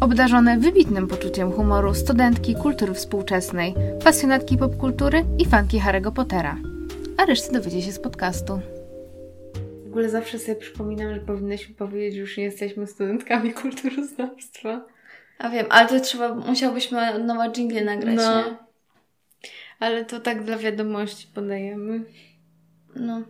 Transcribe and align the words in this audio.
Obdarzone 0.00 0.58
wybitnym 0.58 1.08
poczuciem 1.08 1.52
humoru 1.52 1.94
studentki 1.94 2.54
kultury 2.54 2.94
współczesnej, 2.94 3.74
pasjonatki 4.04 4.58
popkultury 4.58 5.24
i 5.38 5.44
fanki 5.46 5.80
Harry'ego 5.80 6.12
Pottera. 6.12 6.56
A 7.16 7.24
resztę 7.26 7.52
dowiecie 7.52 7.82
się 7.82 7.92
z 7.92 7.98
podcastu. 8.00 8.60
W 9.84 9.88
ogóle 9.88 10.08
zawsze 10.08 10.38
sobie 10.38 10.56
przypominam, 10.56 11.14
że 11.14 11.20
powinnyśmy 11.20 11.74
powiedzieć, 11.74 12.14
że 12.14 12.20
już 12.20 12.36
nie 12.36 12.44
jesteśmy 12.44 12.86
studentkami 12.86 13.52
kulturoznawstwa. 13.62 14.86
A 15.38 15.48
wiem, 15.48 15.66
ale 15.70 15.88
to 15.88 16.00
trzeba, 16.00 16.34
musiałbyśmy 16.34 17.14
od 17.14 17.24
nowa 17.24 17.50
jingle 17.50 17.84
nagrać, 17.84 18.16
No. 18.16 18.36
nie? 18.48 18.56
Ale 19.80 20.04
to 20.04 20.20
tak 20.20 20.44
dla 20.44 20.56
wiadomości 20.56 21.28
podajemy. 21.34 22.00
No. 22.96 23.22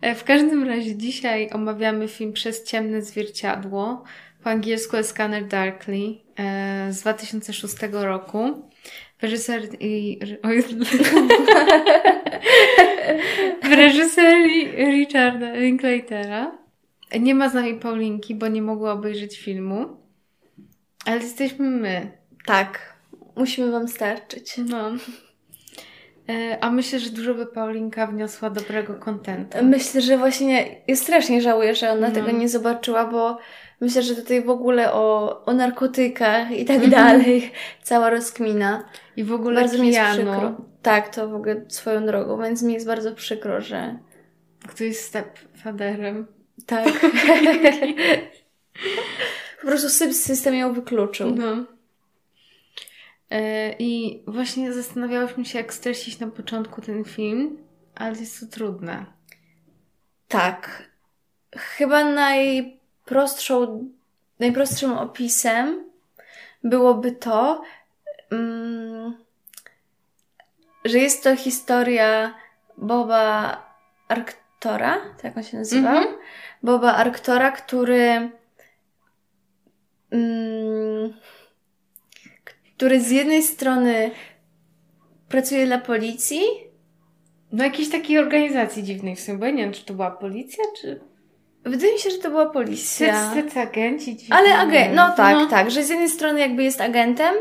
E, 0.00 0.14
W 0.14 0.24
każdym 0.24 0.64
razie 0.64 0.96
dzisiaj 0.96 1.50
omawiamy 1.52 2.08
film 2.08 2.32
Przez 2.32 2.64
ciemne 2.64 3.02
zwierciadło. 3.02 4.04
Po 4.48 4.52
angielsku 4.52 4.96
Scanner 5.02 5.46
Darkly 5.46 6.14
e, 6.38 6.92
z 6.92 7.00
2006 7.00 7.74
roku. 7.92 8.70
W 9.18 9.22
reżyser 9.22 9.62
i... 9.80 10.20
Oj, 10.42 10.62
w 13.62 13.72
reżyserii 13.72 14.70
Richarda 14.76 15.52
Linklatera. 15.54 16.58
Nie 17.20 17.34
ma 17.34 17.48
z 17.48 17.54
nami 17.54 17.74
Paulinki, 17.74 18.34
bo 18.34 18.48
nie 18.48 18.62
mogła 18.62 18.92
obejrzeć 18.92 19.38
filmu. 19.38 19.86
Ale 21.04 21.16
jesteśmy 21.20 21.70
my. 21.70 22.10
Tak, 22.46 22.94
musimy 23.36 23.70
Wam 23.70 23.88
starczyć. 23.88 24.54
No. 24.68 24.90
E, 26.28 26.58
A 26.60 26.70
myślę, 26.70 26.98
że 26.98 27.10
dużo 27.10 27.34
by 27.34 27.46
Paulinka 27.46 28.06
wniosła 28.06 28.50
dobrego 28.50 28.94
kontentu. 28.94 29.58
Myślę, 29.62 30.00
że 30.00 30.18
właśnie 30.18 30.76
ja 30.86 30.96
strasznie 30.96 31.42
żałuję, 31.42 31.74
że 31.74 31.90
ona 31.90 32.08
No. 32.08 32.14
tego 32.14 32.30
nie 32.30 32.48
zobaczyła, 32.48 33.06
bo 33.06 33.38
myślę, 33.80 34.02
że 34.02 34.14
tutaj 34.14 34.42
w 34.44 34.50
ogóle 34.50 34.92
o, 34.92 35.44
o 35.44 35.52
narkotykach 35.52 36.50
i 36.50 36.64
tak 36.64 36.76
Mhm. 36.76 36.90
dalej 36.92 37.52
cała 37.82 38.10
rozkmina. 38.10 38.88
I 39.16 39.24
w 39.24 39.32
ogóle 39.32 39.60
Bardzo 39.60 39.78
mi 39.78 39.88
jest 39.88 40.00
przykro. 40.12 40.56
Tak, 40.82 41.14
to 41.14 41.28
w 41.28 41.34
ogóle 41.34 41.64
swoją 41.68 42.06
drogą, 42.06 42.42
więc 42.42 42.62
mi 42.62 42.74
jest 42.74 42.86
bardzo 42.86 43.14
przykro, 43.14 43.60
że 43.60 43.98
który 44.68 44.88
jest 44.88 45.04
stepfatherem. 45.04 46.26
tak. 46.66 46.88
po 49.60 49.66
prostu 49.66 49.88
sy- 49.88 50.12
system 50.12 50.54
ją 50.54 50.72
wykluczył. 50.72 51.34
No. 51.36 51.64
E, 53.30 53.72
I 53.78 54.22
właśnie 54.26 54.72
zastanawiałyśmy 54.72 55.44
się, 55.44 55.58
jak 55.58 55.74
streścić 55.74 56.18
na 56.18 56.26
początku 56.26 56.80
ten 56.82 57.04
film, 57.04 57.58
ale 57.94 58.18
jest 58.18 58.40
to 58.40 58.46
trudne. 58.46 59.06
Tak. 60.28 60.88
Chyba 61.56 62.04
najprostszą, 63.08 63.88
najprostszym 64.40 64.92
opisem 64.92 65.84
byłoby 66.64 67.12
to, 67.12 67.62
mm, 68.30 69.16
że 70.84 70.98
jest 70.98 71.24
to 71.24 71.36
historia 71.36 72.34
Boba 72.76 73.62
Arktora, 74.08 75.00
tak 75.22 75.36
on 75.36 75.42
się 75.42 75.56
nazywał? 75.56 75.96
Mhm. 75.96 76.16
Boba 76.62 76.94
Arktora, 76.94 77.52
który 77.52 78.30
mm, 80.10 81.14
który 82.76 83.00
z 83.00 83.10
jednej 83.10 83.42
strony 83.42 84.10
pracuje 85.28 85.66
dla 85.66 85.78
policji, 85.78 86.40
No 87.52 87.64
jakiejś 87.64 87.90
takiej 87.90 88.18
organizacji 88.18 88.84
dziwnej 88.84 89.16
w 89.16 89.20
sumie, 89.20 89.52
nie 89.52 89.62
wiem, 89.62 89.72
czy 89.72 89.84
to 89.84 89.94
była 89.94 90.10
policja, 90.10 90.64
czy 90.80 91.00
wydaje 91.68 91.92
mi 91.92 91.98
się, 91.98 92.10
że 92.10 92.18
to 92.18 92.30
była 92.30 92.46
policja. 92.46 93.30
spec-agenci 93.32 94.16
dziwni. 94.16 94.28
Ale 94.30 94.58
agent, 94.58 94.94
no 94.94 95.10
tak, 95.16 95.50
tak, 95.50 95.70
że 95.70 95.82
z 95.84 95.88
jednej 95.88 96.08
strony 96.08 96.40
jakby 96.40 96.64
jest 96.64 96.80
agentem, 96.80 97.34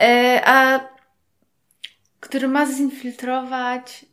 e, 0.00 0.40
a 0.44 0.80
Który 2.20 2.48
ma 2.48 2.66
zinfiltrować 2.66 4.06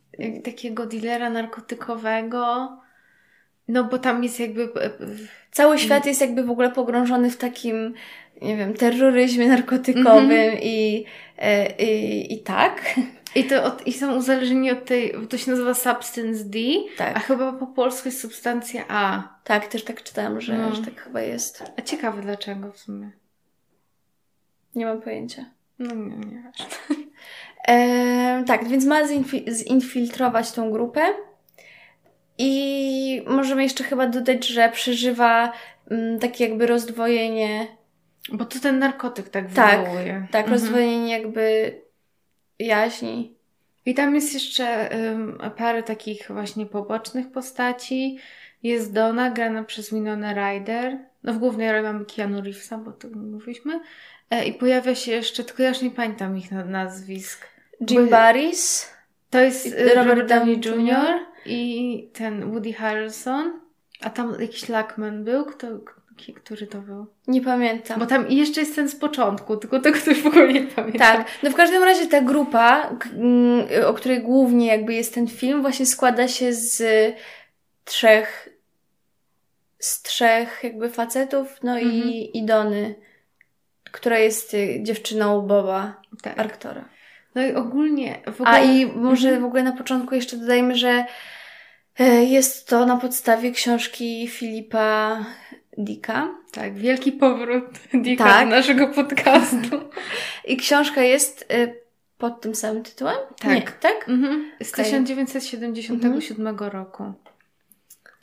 takiego 0.44 0.86
dealera 0.86 1.30
narkotykowego. 1.30 2.68
No 3.68 3.84
bo 3.84 3.98
tam 3.98 4.24
jest 4.24 4.40
jakby... 4.40 4.62
e, 4.62 4.84
e, 4.84 4.90
cały 5.50 5.78
świat 5.78 6.06
jest 6.06 6.20
jakby 6.20 6.44
w 6.44 6.50
ogóle 6.50 6.70
pogrążony 6.70 7.30
w 7.30 7.36
takim, 7.36 7.94
nie 8.42 8.56
wiem, 8.56 8.74
terroryzmie 8.74 9.48
narkotykowym 9.48 10.30
Mhm. 10.30 10.58
i, 10.62 11.04
e, 11.38 11.76
i, 11.84 12.34
i 12.34 12.42
tak. 12.42 12.94
I, 13.36 13.44
to 13.44 13.64
od, 13.64 13.86
I 13.86 13.92
są 13.92 14.16
uzależnieni 14.16 14.70
od 14.70 14.84
tej, 14.84 15.14
to 15.30 15.38
się 15.38 15.50
nazywa 15.50 15.74
Substance 15.74 16.44
D, 16.44 16.58
a 16.94 16.98
Tak, 16.98 17.24
chyba 17.24 17.52
po 17.52 17.66
polsku 17.66 18.08
jest 18.08 18.20
substancja 18.20 18.84
A. 18.88 19.22
tak, 19.44 19.66
też 19.66 19.84
tak 19.84 20.02
czytałam, 20.02 20.40
że, 20.40 20.58
No. 20.58 20.74
że 20.74 20.82
tak 20.82 21.00
chyba 21.00 21.20
jest. 21.20 21.62
A 21.78 21.82
ciekawe 21.82 22.22
dlaczego 22.22 22.72
w 22.72 22.78
sumie. 22.78 23.10
Nie 24.74 24.86
mam 24.86 25.00
pojęcia. 25.02 25.44
No 25.78 25.94
nie, 25.94 26.16
nie. 26.16 26.52
E, 27.68 28.44
tak, 28.46 28.68
więc 28.68 28.84
ma 28.84 29.02
zinfi- 29.04 29.50
zinfiltrować 29.52 30.52
tą 30.52 30.70
grupę 30.70 31.00
i 32.38 33.22
możemy 33.26 33.62
jeszcze 33.62 33.84
chyba 33.84 34.06
dodać, 34.06 34.46
że 34.46 34.68
przeżywa 34.68 35.52
mm, 35.90 36.18
takie 36.18 36.44
jakby 36.48 36.66
rozdwojenie 36.66 37.66
Bo 38.32 38.44
to 38.44 38.60
ten 38.60 38.78
narkotyk 38.78 39.28
tak 39.28 39.52
Tak, 39.52 39.80
wywołuje. 39.80 40.26
Tak, 40.30 40.44
Mhm. 40.46 40.52
rozdwojenie 40.52 41.12
jakby 41.12 41.72
jaźni. 42.58 43.34
I 43.86 43.94
tam 43.94 44.14
jest 44.14 44.34
jeszcze 44.34 44.94
ym, 45.10 45.38
parę 45.56 45.82
takich 45.82 46.26
właśnie 46.28 46.66
pobocznych 46.66 47.30
postaci. 47.32 48.18
Jest 48.62 48.92
Donna, 48.92 49.30
grana 49.30 49.64
przez 49.64 49.94
Winona 49.94 50.34
Ryder. 50.34 50.98
No 51.22 51.32
w 51.32 51.38
głównej 51.38 51.72
roli 51.72 51.82
mamy 51.84 52.04
Keanu 52.04 52.40
Reevesa, 52.40 52.78
bo 52.78 52.92
to 52.92 53.08
mówiliśmy. 53.08 53.80
E, 54.30 54.44
I 54.44 54.52
pojawia 54.54 54.94
się 54.94 55.12
jeszcze, 55.12 55.44
tylko 55.44 55.62
ja 55.62 55.68
już 55.68 55.82
nie 55.82 55.90
pamiętam 55.90 56.38
ich 56.38 56.50
na- 56.52 56.64
nazwisk. 56.64 57.46
Jim 57.90 58.08
Barris. 58.08 58.90
To 59.30 59.40
jest 59.40 59.66
y, 59.66 59.70
Robert 59.94 60.08
Robert 60.08 60.28
Downey 60.28 60.60
Jr. 60.64 61.18
i 61.46 62.10
ten 62.12 62.50
Woody 62.50 62.72
Harrelson. 62.72 63.60
A 64.00 64.10
tam 64.10 64.36
jakiś 64.40 64.68
Lackman 64.68 65.24
był? 65.24 65.44
Kto, 65.44 65.66
który 66.16 66.66
to 66.66 66.78
był? 66.78 67.06
Nie 67.26 67.40
pamiętam. 67.40 68.00
Bo 68.00 68.06
tam 68.06 68.30
jeszcze 68.30 68.60
jest 68.60 68.74
ten 68.76 68.88
z 68.88 68.96
początku, 68.96 69.56
tylko 69.56 69.80
tego 69.80 69.98
też 70.00 70.22
w 70.22 70.26
ogóle 70.26 70.52
nie 70.52 70.62
pamiętam. 70.62 70.98
Tak, 70.98 71.26
no 71.42 71.50
w 71.50 71.54
każdym 71.54 71.82
razie 71.82 72.06
ta 72.06 72.20
grupa, 72.20 72.90
mm, 73.14 73.66
o 73.86 73.94
której 73.94 74.22
głównie 74.22 74.66
jakby 74.66 74.94
jest 74.94 75.14
ten 75.14 75.28
film, 75.28 75.62
właśnie 75.62 75.86
składa 75.86 76.28
się 76.28 76.52
z 76.52 76.82
trzech, 77.84 78.48
z 79.78 80.02
trzech 80.02 80.60
jakby 80.62 80.90
facetów, 80.90 81.58
no 81.62 81.72
Mhm. 81.78 81.92
i, 81.92 82.38
i 82.38 82.44
Dony, 82.44 82.94
która 83.92 84.18
jest 84.18 84.54
y, 84.54 84.78
dziewczyną 84.82 85.42
Boba 85.42 86.02
tak. 86.22 86.38
Arktora. 86.38 86.88
No 87.34 87.42
i 87.46 87.54
ogólnie 87.54 88.22
w 88.26 88.40
ogóle... 88.40 88.50
A 88.50 88.60
i 88.60 88.86
może 88.86 89.28
Mhm. 89.28 89.42
w 89.42 89.46
ogóle 89.46 89.62
na 89.62 89.72
początku 89.72 90.14
jeszcze 90.14 90.36
dodajmy, 90.36 90.74
że 90.74 91.04
e, 91.98 92.24
jest 92.24 92.68
to 92.68 92.86
na 92.86 92.96
podstawie 92.96 93.50
książki 93.50 94.28
Filipa 94.28 95.24
Dicka. 95.78 96.28
Tak, 96.52 96.74
wielki 96.74 97.12
powrót 97.12 97.64
Dicka 97.94 98.24
Tak. 98.24 98.44
do 98.48 98.50
naszego 98.50 98.88
podcastu. 98.88 99.80
I 100.48 100.56
książka 100.56 101.02
jest 101.02 101.46
e, 101.50 101.74
pod 102.18 102.40
tym 102.40 102.54
samym 102.54 102.82
tytułem? 102.82 103.16
Tak. 103.38 103.54
Nie, 103.54 103.62
tak? 103.62 104.08
mhm. 104.08 104.52
Z 104.62 104.72
Okej. 104.72 104.84
1977 104.84 106.58
roku. 106.58 107.12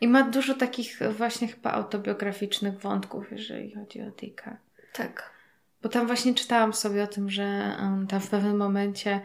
I 0.02 0.08
ma 0.08 0.24
dużo 0.24 0.54
takich 0.54 1.00
właśnie 1.18 1.48
chyba 1.48 1.72
autobiograficznych 1.72 2.80
wątków, 2.80 3.32
jeżeli 3.32 3.76
chodzi 3.76 4.02
o 4.02 4.12
Dicka. 4.12 4.58
Tak. 4.94 5.34
Bo 5.82 5.90
tam 5.90 6.08
właśnie 6.08 6.34
czytałam 6.34 6.74
sobie 6.74 7.04
o 7.04 7.08
tym, 7.08 7.30
że 7.30 7.78
um, 7.80 8.08
tam 8.08 8.20
w 8.20 8.30
pewnym 8.30 8.58
momencie 8.58 9.22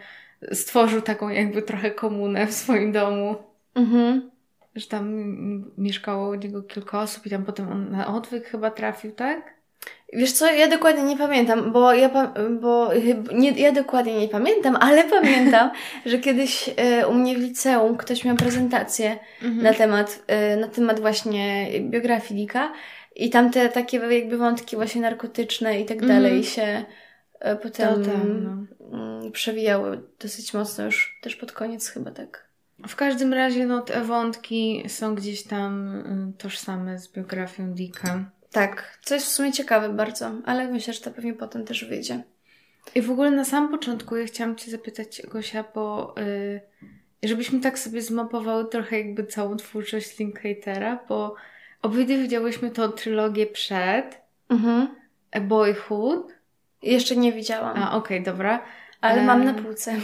stworzył 0.53 1.03
taką 1.03 1.29
jakby 1.29 1.63
trochę 1.63 1.91
komunę 1.91 2.47
w 2.47 2.55
swoim 2.55 2.93
domu. 2.93 3.37
Mhm. 3.75 4.31
Że 4.79 4.87
tam 4.87 5.35
mieszkało 5.79 6.29
u 6.29 6.35
niego 6.35 6.63
kilka 6.63 7.01
osób 7.03 7.27
i 7.27 7.31
tam 7.31 7.45
potem 7.45 7.73
on 7.73 7.91
na 7.91 8.17
odwyk 8.17 8.45
chyba 8.45 8.71
trafił, 8.71 9.13
tak? 9.13 9.59
Wiesz 10.13 10.33
co, 10.33 10.53
ja 10.53 10.69
dokładnie 10.69 11.03
nie 11.03 11.17
pamiętam, 11.17 11.73
bo 11.73 11.95
ja, 11.95 12.11
bo 12.61 12.91
nie, 13.33 13.51
ja 13.51 13.73
dokładnie 13.73 14.21
nie 14.21 14.29
pamiętam, 14.29 14.77
ale 14.81 15.05
pamiętam, 15.21 15.71
że 16.07 16.19
kiedyś 16.19 16.71
e, 16.77 17.07
u 17.09 17.15
mnie 17.15 17.35
w 17.35 17.39
liceum 17.41 17.97
ktoś 17.97 18.25
miał 18.25 18.37
prezentację 18.37 19.19
Mhm. 19.43 19.63
na 19.63 19.75
temat, 19.75 20.23
e, 20.27 20.57
na 20.57 20.69
temat 20.69 21.01
właśnie 21.01 21.69
biografii 21.81 22.41
Dicka 22.41 22.73
i 23.17 23.31
tam 23.31 23.51
te 23.51 23.69
takie 23.69 23.97
jakby 23.99 24.39
wątki 24.39 24.77
właśnie 24.77 25.01
narkotyczne 25.01 25.81
i 25.81 25.85
tak 25.85 26.03
Mhm. 26.03 26.23
dalej 26.23 26.45
się 26.45 26.85
e, 27.41 27.57
potem 27.57 28.05
tam, 28.05 28.45
no. 28.45 28.67
mm, 28.99 29.33
przewijały 29.33 30.01
dosyć 30.21 30.55
mocno 30.55 30.85
już 30.85 31.19
też 31.23 31.37
pod 31.37 31.53
koniec 31.53 31.89
chyba 31.89 32.11
tak. 32.11 32.48
W 32.89 32.97
każdym 32.97 33.35
razie 33.35 33.67
no, 33.67 33.81
te 33.81 34.05
wątki 34.05 34.85
są 34.89 35.15
gdzieś 35.15 35.43
tam 35.43 35.95
y, 35.97 36.33
tożsame 36.39 36.99
z 36.99 37.13
biografią 37.13 37.73
Dicka. 37.73 38.25
Tak, 38.53 38.99
co 39.03 39.15
jest 39.15 39.27
w 39.27 39.33
sumie 39.33 39.53
ciekawe 39.53 39.89
bardzo, 39.89 40.31
ale 40.45 40.69
myślę, 40.69 40.95
że 40.95 41.01
to 41.01 41.11
pewnie 41.11 41.35
potem 41.35 41.65
też 41.65 41.85
wyjdzie. 41.85 42.23
I 42.95 43.03
w 43.03 43.11
ogóle 43.11 43.31
na 43.31 43.45
samym 43.45 43.71
początku 43.71 44.17
ja 44.17 44.27
chciałam 44.27 44.57
Cię 44.57 44.71
zapytać, 44.71 45.23
Gosia, 45.29 45.65
bo 45.75 46.15
y, 46.19 46.61
żebyśmy 47.23 47.61
tak 47.61 47.79
sobie 47.79 48.03
zmapowały 48.03 48.69
trochę 48.69 48.99
jakby 49.01 49.27
całą 49.27 49.57
twórczość 49.57 50.19
Linkatera, 50.19 50.99
bo 51.09 51.35
obydwie 51.83 52.19
widziałyśmy 52.19 52.71
tą 52.71 52.89
trylogię 52.89 53.47
przed 53.47 54.29
Mhm. 54.49 54.89
A 55.33 55.41
Boyhood. 55.41 56.33
Jeszcze 56.83 57.17
nie 57.17 57.33
widziałam, 57.33 57.83
A, 57.83 57.97
okej, 57.97 58.23
dobra. 58.23 58.63
ale 59.01 59.23
e, 59.23 59.25
mam 59.25 59.45
na 59.45 59.55
półce. 59.55 59.97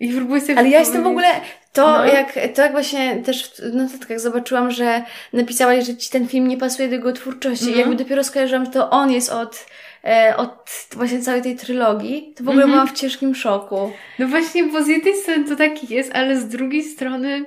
I 0.00 0.12
próbuję 0.12 0.40
sobie 0.40 0.58
Ale 0.58 0.68
ja 0.68 0.78
jestem 0.78 1.02
w 1.02 1.06
ogóle, 1.06 1.28
to 1.72 1.86
No. 1.98 2.04
jak, 2.04 2.38
to 2.54 2.62
jak 2.62 2.72
właśnie 2.72 3.16
też 3.16 3.50
w 3.72 3.74
notatkach 3.74 4.20
zobaczyłam, 4.20 4.70
że 4.70 5.02
napisałaś, 5.32 5.86
że 5.86 5.96
ci 5.96 6.10
ten 6.10 6.28
film 6.28 6.48
nie 6.48 6.56
pasuje 6.56 6.88
do 6.88 6.94
jego 6.94 7.12
twórczości. 7.12 7.64
Mhm. 7.66 7.80
Jakby 7.80 7.96
dopiero 8.04 8.24
skojarzyłam, 8.24 8.64
że 8.64 8.70
to 8.70 8.90
on 8.90 9.10
jest 9.10 9.30
od, 9.32 9.66
e, 10.04 10.34
od 10.36 10.70
właśnie 10.92 11.20
całej 11.20 11.42
tej 11.42 11.56
trylogii. 11.56 12.34
To 12.36 12.44
w 12.44 12.48
ogóle 12.48 12.64
Mhm. 12.64 12.70
byłam 12.72 12.96
w 12.96 13.00
ciężkim 13.00 13.34
szoku. 13.34 13.92
No 14.18 14.28
właśnie, 14.28 14.64
bo 14.64 14.82
z 14.82 14.88
jednej 14.88 15.16
strony 15.16 15.44
to 15.44 15.56
taki 15.56 15.94
jest, 15.94 16.10
ale 16.14 16.36
z 16.40 16.48
drugiej 16.48 16.82
strony 16.82 17.44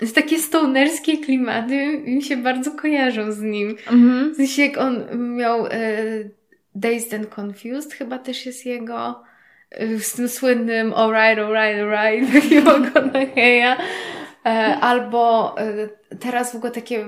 z 0.00 0.12
takie 0.12 0.38
stonerskie 0.38 1.18
klimaty 1.18 1.98
mi 1.98 2.22
się 2.22 2.36
bardzo 2.36 2.70
kojarzą 2.70 3.32
z 3.32 3.40
nim. 3.40 3.70
Mhm. 3.70 4.32
W 4.34 4.36
sensie 4.36 4.62
jak 4.62 4.78
on 4.78 5.04
miał 5.36 5.66
e, 5.66 5.70
Dazed 6.74 7.14
and 7.14 7.38
Confused, 7.40 7.92
chyba 7.92 8.18
też 8.18 8.46
jest 8.46 8.66
jego 8.66 9.22
z 9.98 10.12
tym 10.12 10.28
słynnym 10.28 10.94
alright, 10.94 11.38
alright, 11.44 11.80
alright, 11.82 12.32
takiego 12.42 12.70
Conaheya. 12.94 13.76
E, 14.46 14.76
albo 14.80 15.54
e, 15.58 15.88
teraz 16.20 16.52
w 16.52 16.56
ogóle 16.56 16.72
takie 16.72 17.04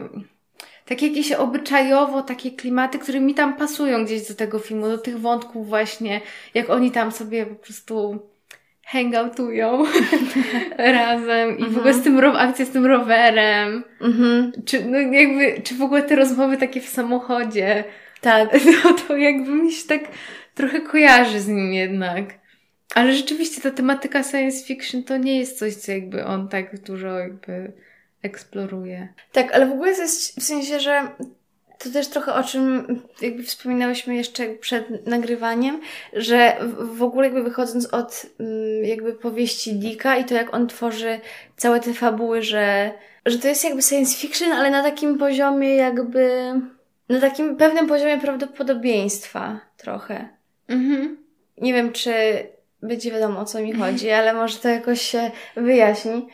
takie 0.84 1.08
jakieś 1.08 1.32
obyczajowo, 1.32 2.22
takie 2.22 2.50
klimaty, 2.50 2.98
które 2.98 3.20
mi 3.20 3.34
tam 3.34 3.56
pasują 3.56 4.04
gdzieś 4.04 4.28
do 4.28 4.34
tego 4.34 4.58
filmu, 4.58 4.88
do 4.88 4.98
tych 4.98 5.20
wątków 5.20 5.68
właśnie, 5.68 6.20
jak 6.54 6.70
oni 6.70 6.90
tam 6.90 7.12
sobie 7.12 7.46
po 7.46 7.54
prostu 7.54 8.18
hangoutują 8.86 9.84
razem 10.78 11.58
i 11.58 11.64
w 11.64 11.78
ogóle 11.78 11.94
z 11.94 12.02
tym 12.02 12.18
ro- 12.18 12.38
akcja 12.38 12.64
z 12.64 12.70
tym 12.70 12.86
rowerem, 12.86 13.84
Mhm. 14.00 14.52
czy, 14.66 14.84
no 14.84 14.98
jakby, 14.98 15.62
czy 15.62 15.74
w 15.74 15.82
ogóle 15.82 16.02
te 16.02 16.16
rozmowy 16.16 16.56
takie 16.56 16.80
w 16.80 16.88
samochodzie, 16.88 17.84
Tak. 18.20 18.48
no 18.84 18.92
to 18.92 19.16
jakby 19.16 19.50
mi 19.50 19.72
się 19.72 19.88
tak 19.88 20.00
trochę 20.54 20.80
kojarzy 20.80 21.40
z 21.40 21.48
nim 21.48 21.72
jednak. 21.72 22.24
Ale 22.94 23.14
rzeczywiście 23.14 23.60
ta 23.60 23.70
tematyka 23.70 24.22
science 24.22 24.64
fiction 24.64 25.04
to 25.04 25.16
nie 25.16 25.38
jest 25.38 25.58
coś, 25.58 25.74
co 25.74 25.92
jakby 25.92 26.24
on 26.24 26.48
tak 26.48 26.80
dużo 26.80 27.18
jakby 27.18 27.72
eksploruje. 28.22 29.08
Tak, 29.32 29.52
ale 29.54 29.66
w 29.66 29.72
ogóle 29.72 29.94
to 29.94 30.02
jest 30.02 30.40
w 30.40 30.42
sensie, 30.42 30.80
że 30.80 31.08
to 31.78 31.90
też 31.90 32.08
trochę 32.08 32.34
o 32.34 32.42
czym 32.42 32.84
jakby 33.22 33.42
wspominałyśmy 33.42 34.14
jeszcze 34.16 34.48
przed 34.48 35.06
nagrywaniem, 35.06 35.80
że 36.12 36.56
w- 36.78 37.02
ogóle 37.02 37.26
jakby 37.26 37.42
wychodząc 37.42 37.86
od 37.86 38.26
mm, 38.40 38.84
jakby 38.84 39.12
powieści 39.12 39.74
Dicka 39.74 40.16
i 40.16 40.24
to 40.24 40.34
jak 40.34 40.54
on 40.54 40.66
tworzy 40.66 41.20
całe 41.56 41.80
te 41.80 41.94
fabuły, 41.94 42.42
że, 42.42 42.92
że 43.26 43.38
to 43.38 43.48
jest 43.48 43.64
jakby 43.64 43.82
science 43.82 44.16
fiction, 44.16 44.52
ale 44.52 44.70
na 44.70 44.82
takim 44.82 45.18
poziomie 45.18 45.76
jakby, 45.76 46.52
na 47.08 47.20
takim 47.20 47.56
pewnym 47.56 47.86
poziomie 47.86 48.20
prawdopodobieństwa 48.20 49.60
trochę. 49.76 50.28
Mhm. 50.68 51.16
Nie 51.58 51.72
wiem, 51.72 51.92
czy 51.92 52.12
będzie 52.82 53.10
wiadomo 53.10 53.40
o 53.40 53.44
co 53.44 53.60
mi 53.60 53.72
chodzi, 53.72 54.10
ale 54.10 54.34
może 54.34 54.58
to 54.58 54.68
jakoś 54.68 55.02
się 55.02 55.30
wyjaśni 55.56 56.28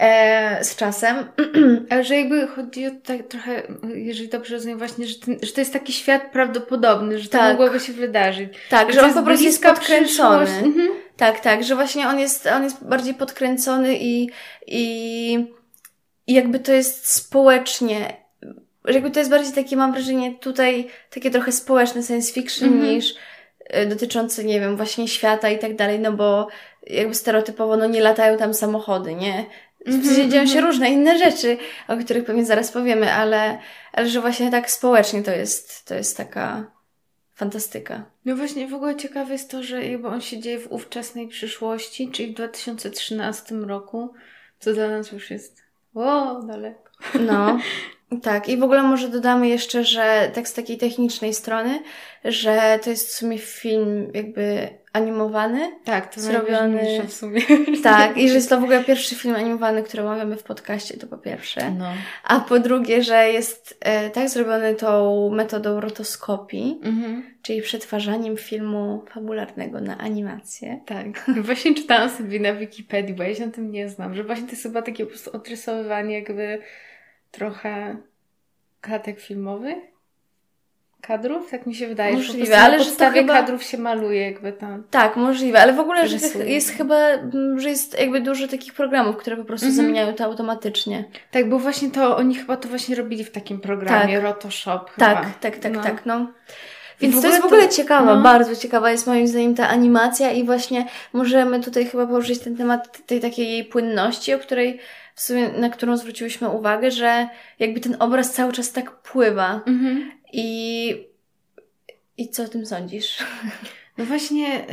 e, 0.00 0.64
z 0.64 0.76
czasem. 0.76 1.16
Ale 1.90 2.04
że 2.04 2.16
jakby 2.16 2.46
chodzi 2.46 2.86
o 2.86 2.90
tak 3.04 3.22
trochę, 3.28 3.62
jeżeli 3.94 4.28
dobrze 4.28 4.54
rozumiem 4.54 4.78
właśnie, 4.78 5.06
że, 5.06 5.14
ten, 5.14 5.38
że 5.42 5.52
to 5.52 5.60
jest 5.60 5.72
taki 5.72 5.92
świat 5.92 6.22
prawdopodobny, 6.32 7.18
że 7.18 7.28
to 7.28 7.38
Tak. 7.38 7.58
mogłoby 7.58 7.80
się 7.80 7.92
wydarzyć. 7.92 8.52
Tak, 8.70 8.92
Że 8.92 9.00
że 9.00 9.06
on 9.06 9.14
po 9.14 9.22
prostu 9.22 9.44
jest 9.44 9.62
podkręcony. 9.62 10.50
Mhm. 10.64 10.88
Tak, 11.16 11.40
tak, 11.40 11.64
że 11.64 11.74
właśnie 11.74 12.08
on 12.08 12.18
jest, 12.18 12.46
on 12.46 12.64
jest 12.64 12.84
bardziej 12.84 13.14
podkręcony 13.14 13.96
i, 13.98 14.30
i, 14.66 15.32
i 16.26 16.34
jakby 16.34 16.58
to 16.60 16.72
jest 16.72 17.12
społecznie, 17.12 18.16
jakby 18.88 19.10
to 19.10 19.18
jest 19.18 19.30
bardziej 19.30 19.52
takie, 19.52 19.76
mam 19.76 19.92
wrażenie, 19.92 20.34
tutaj 20.34 20.88
takie 21.10 21.30
trochę 21.30 21.52
społeczne 21.52 22.02
science 22.02 22.32
fiction 22.32 22.68
Mhm. 22.68 22.94
niż 22.94 23.14
y, 23.76 23.86
dotyczące, 23.86 24.44
nie 24.44 24.60
wiem, 24.60 24.76
właśnie 24.76 25.08
świata 25.08 25.50
i 25.50 25.58
tak 25.58 25.76
dalej, 25.76 26.00
no 26.00 26.12
bo 26.12 26.48
jakby 26.86 27.14
stereotypowo, 27.14 27.76
no 27.76 27.86
nie 27.86 28.00
latają 28.00 28.38
tam 28.38 28.54
samochody, 28.54 29.14
nie? 29.14 29.46
W 29.86 29.92
sensie 29.92 30.10
Mhm, 30.10 30.30
dzieją 30.30 30.46
się 30.46 30.58
mhm. 30.58 30.66
różne 30.66 30.90
inne 30.90 31.18
rzeczy, 31.18 31.58
o 31.88 31.96
których 31.96 32.24
pewnie 32.24 32.44
zaraz 32.44 32.72
powiemy, 32.72 33.12
ale, 33.12 33.58
ale 33.92 34.08
że 34.08 34.20
właśnie 34.20 34.50
tak 34.50 34.70
społecznie 34.70 35.22
to 35.22 35.30
jest, 35.30 35.84
to 35.84 35.94
jest 35.94 36.16
taka 36.16 36.70
fantastyka. 37.34 38.04
No 38.24 38.36
właśnie, 38.36 38.68
w 38.68 38.74
ogóle 38.74 38.96
ciekawe 38.96 39.32
jest 39.32 39.50
to, 39.50 39.62
że 39.62 39.86
jakby 39.86 40.08
on 40.08 40.20
się 40.20 40.38
dzieje 40.38 40.58
w 40.58 40.72
ówczesnej 40.72 41.28
przyszłości, 41.28 42.10
czyli 42.10 42.32
w 42.32 42.34
2013 42.34 43.54
roku, 43.54 44.14
co 44.58 44.72
dla 44.72 44.88
nas 44.88 45.12
już 45.12 45.30
jest 45.30 45.62
o, 45.94 46.42
daleko. 46.42 46.85
No, 47.20 47.58
tak. 48.22 48.48
I 48.48 48.56
w 48.56 48.62
ogóle 48.62 48.82
może 48.82 49.08
dodamy 49.08 49.48
jeszcze, 49.48 49.84
że 49.84 50.30
tak 50.34 50.48
z 50.48 50.52
takiej 50.52 50.78
technicznej 50.78 51.34
strony, 51.34 51.82
że 52.24 52.78
to 52.82 52.90
jest 52.90 53.08
w 53.08 53.12
sumie 53.12 53.38
film 53.38 54.10
jakby 54.14 54.68
animowany. 54.96 55.70
Tak, 55.84 56.14
to 56.14 56.20
Zrobiony- 56.20 57.06
w 57.06 57.12
sumie. 57.12 57.40
Tak, 57.82 58.16
i 58.18 58.28
że 58.28 58.34
jest 58.34 58.48
to 58.48 58.60
w 58.60 58.62
ogóle 58.62 58.84
pierwszy 58.84 59.14
film 59.14 59.34
animowany, 59.34 59.82
który 59.82 60.02
omawiamy 60.02 60.36
w 60.36 60.42
podcaście, 60.42 60.96
to 60.96 61.06
po 61.06 61.18
pierwsze. 61.18 61.70
No. 61.70 61.92
A 62.24 62.40
po 62.40 62.58
drugie, 62.58 63.02
że 63.02 63.28
jest 63.28 63.76
e, 63.80 64.10
tak 64.10 64.28
zrobiony 64.28 64.74
tą 64.74 65.30
metodą 65.30 65.80
rotoskopii, 65.80 66.80
Mhm. 66.84 67.22
czyli 67.42 67.62
przetwarzaniem 67.62 68.36
filmu 68.36 69.04
fabularnego 69.14 69.80
na 69.80 69.98
animację. 69.98 70.80
Tak. 70.86 71.06
Właśnie 71.46 71.74
czytałam 71.74 72.10
sobie 72.10 72.40
na 72.40 72.54
Wikipedii, 72.54 73.14
bo 73.14 73.22
ja 73.22 73.34
się 73.34 73.46
na 73.46 73.52
tym 73.52 73.70
nie 73.70 73.88
znam, 73.88 74.14
że 74.14 74.24
właśnie 74.24 74.44
to 74.44 74.50
jest 74.50 74.62
chyba 74.62 74.82
takie 74.82 75.04
po 75.04 75.10
prostu 75.10 75.30
odrysowywanie 75.36 76.14
jakby 76.14 76.58
trochę 77.30 77.96
klatek 78.80 79.20
filmowych. 79.20 79.76
Kadrów? 81.06 81.50
Tak 81.50 81.66
mi 81.66 81.74
się 81.74 81.88
wydaje. 81.88 82.12
Możliwe, 82.14 82.58
ale 82.58 82.84
że 82.84 82.90
to 82.90 83.10
chyba- 83.10 83.32
kadrów 83.34 83.62
się 83.62 83.78
maluje 83.78 84.20
jakby 84.30 84.52
tam. 84.52 84.82
Tak, 84.90 85.16
możliwe, 85.16 85.60
ale 85.60 85.72
w 85.72 85.80
ogóle, 85.80 86.08
że 86.08 86.16
Rysuje. 86.18 86.44
jest 86.46 86.70
chyba, 86.70 86.96
mm, 86.96 87.60
że 87.60 87.68
jest 87.68 87.98
jakby 88.00 88.20
dużo 88.20 88.48
takich 88.48 88.72
programów, 88.74 89.16
które 89.16 89.36
po 89.36 89.44
prostu 89.44 89.66
Mhm. 89.66 89.76
zamieniają 89.86 90.14
to 90.14 90.24
automatycznie. 90.24 91.04
Tak, 91.30 91.48
bo 91.48 91.58
właśnie 91.58 91.90
to, 91.90 92.16
oni 92.16 92.34
chyba 92.34 92.56
to 92.56 92.68
właśnie 92.68 92.96
robili 92.96 93.24
w 93.24 93.30
takim 93.30 93.60
programie, 93.60 94.20
Rotoshop 94.20 94.90
chyba. 94.94 95.14
Tak, 95.14 95.38
tak, 95.40 95.56
tak, 95.58 95.72
No. 95.72 95.82
tak, 95.82 96.06
no. 96.06 96.26
Więc 97.00 97.22
to 97.22 97.28
jest 97.28 97.42
w 97.42 97.44
ogóle 97.44 97.68
to- 97.68 97.74
ciekawa, 97.74 98.14
no. 98.16 98.22
bardzo 98.22 98.56
ciekawa 98.56 98.90
jest 98.90 99.06
moim 99.06 99.28
zdaniem 99.28 99.54
ta 99.54 99.68
animacja 99.68 100.32
i 100.32 100.44
właśnie 100.44 100.86
możemy 101.12 101.60
tutaj 101.62 101.86
chyba 101.86 102.06
poruszyć 102.06 102.38
ten 102.38 102.56
temat 102.56 103.06
tej 103.06 103.20
takiej 103.20 103.50
jej 103.50 103.64
płynności, 103.64 104.34
o 104.34 104.38
której 104.38 104.78
w 105.14 105.20
sumie, 105.20 105.48
na 105.48 105.70
którą 105.70 105.96
zwróciłyśmy 105.96 106.48
uwagę, 106.48 106.90
że 106.90 107.28
jakby 107.58 107.80
ten 107.80 107.96
obraz 107.98 108.32
cały 108.32 108.52
czas 108.52 108.72
tak 108.72 108.90
pływa 109.02 109.60
Mhm. 109.66 110.10
i 110.32 111.06
i 112.18 112.28
co 112.28 112.42
o 112.42 112.48
tym 112.48 112.66
sądzisz? 112.66 113.18
No 113.98 114.04
właśnie, 114.04 114.66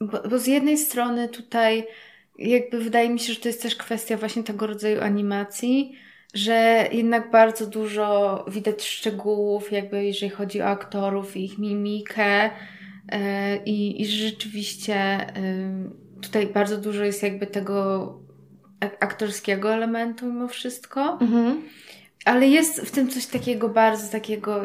bo, 0.00 0.28
bo 0.28 0.38
z 0.38 0.46
jednej 0.46 0.78
strony 0.78 1.28
tutaj 1.28 1.86
jakby 2.38 2.78
wydaje 2.80 3.10
mi 3.10 3.18
się, 3.20 3.32
że 3.32 3.40
to 3.40 3.48
jest 3.48 3.62
też 3.62 3.76
kwestia 3.76 4.16
właśnie 4.16 4.42
tego 4.42 4.66
rodzaju 4.66 5.00
animacji, 5.02 5.98
że 6.34 6.88
jednak 6.92 7.30
bardzo 7.30 7.66
dużo 7.66 8.44
widać 8.48 8.84
szczegółów, 8.86 9.72
jakby 9.72 10.04
jeżeli 10.04 10.30
chodzi 10.30 10.62
o 10.62 10.66
aktorów 10.66 11.36
i 11.36 11.44
ich 11.44 11.58
mimikę 11.58 12.50
e, 13.08 13.56
i, 13.56 14.02
i 14.02 14.06
rzeczywiście 14.06 15.26
ym, 15.36 15.96
tutaj 16.22 16.46
bardzo 16.46 16.78
dużo 16.78 17.04
jest 17.04 17.22
jakby 17.22 17.46
tego 17.46 18.06
ak- 18.80 18.96
aktorskiego 19.00 19.74
elementu 19.74 20.26
mimo 20.26 20.48
wszystko. 20.48 21.18
Mhm. 21.20 21.62
Ale 22.24 22.48
jest 22.48 22.80
w 22.80 22.90
tym 22.90 23.08
coś 23.08 23.26
takiego 23.26 23.68
bardzo 23.68 24.12
takiego 24.12 24.60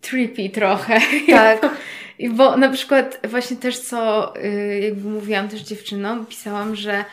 trippy 0.00 0.50
trochę. 0.50 1.00
Tak. 1.30 1.60
I 2.18 2.30
bo 2.30 2.56
na 2.56 2.68
przykład 2.68 3.20
właśnie 3.28 3.56
też 3.56 3.78
co 3.78 4.32
y, 4.36 4.80
jakby 4.80 5.08
mówiłam 5.08 5.48
też 5.48 5.60
dziewczynom, 5.60 6.26
pisałam, 6.26 6.76
że 6.76 7.04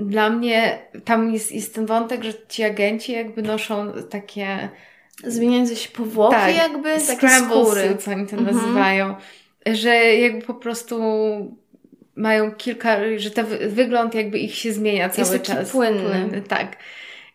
dla 0.00 0.30
mnie 0.30 0.78
tam 1.04 1.32
jest, 1.32 1.52
jest 1.52 1.74
ten 1.74 1.86
wątek, 1.86 2.24
że 2.24 2.32
ci 2.48 2.64
agenci 2.64 3.12
jakby 3.12 3.42
noszą 3.42 3.92
takie 4.10 4.68
Zmieniające 5.24 5.76
się 5.76 5.88
powłoki 5.90 6.34
Tak, 6.36 6.56
jakby, 6.56 6.90
takie 7.06 7.28
skóry. 7.28 7.88
suits, 7.88 8.08
oni 8.08 8.26
to 8.26 8.36
Mhm. 8.36 8.56
nazywają, 8.56 9.14
że 9.66 9.94
jakby 10.14 10.42
po 10.46 10.54
prostu 10.54 11.00
mają 12.16 12.52
kilka, 12.52 12.96
że 13.16 13.30
ten 13.30 13.46
wy- 13.46 13.68
wygląd 13.68 14.14
jakby 14.14 14.38
ich 14.38 14.54
się 14.54 14.72
zmienia 14.72 15.08
cały 15.08 15.32
Jest 15.32 15.44
czas. 15.46 15.70
płynny. 15.70 16.42
Tak. 16.48 16.76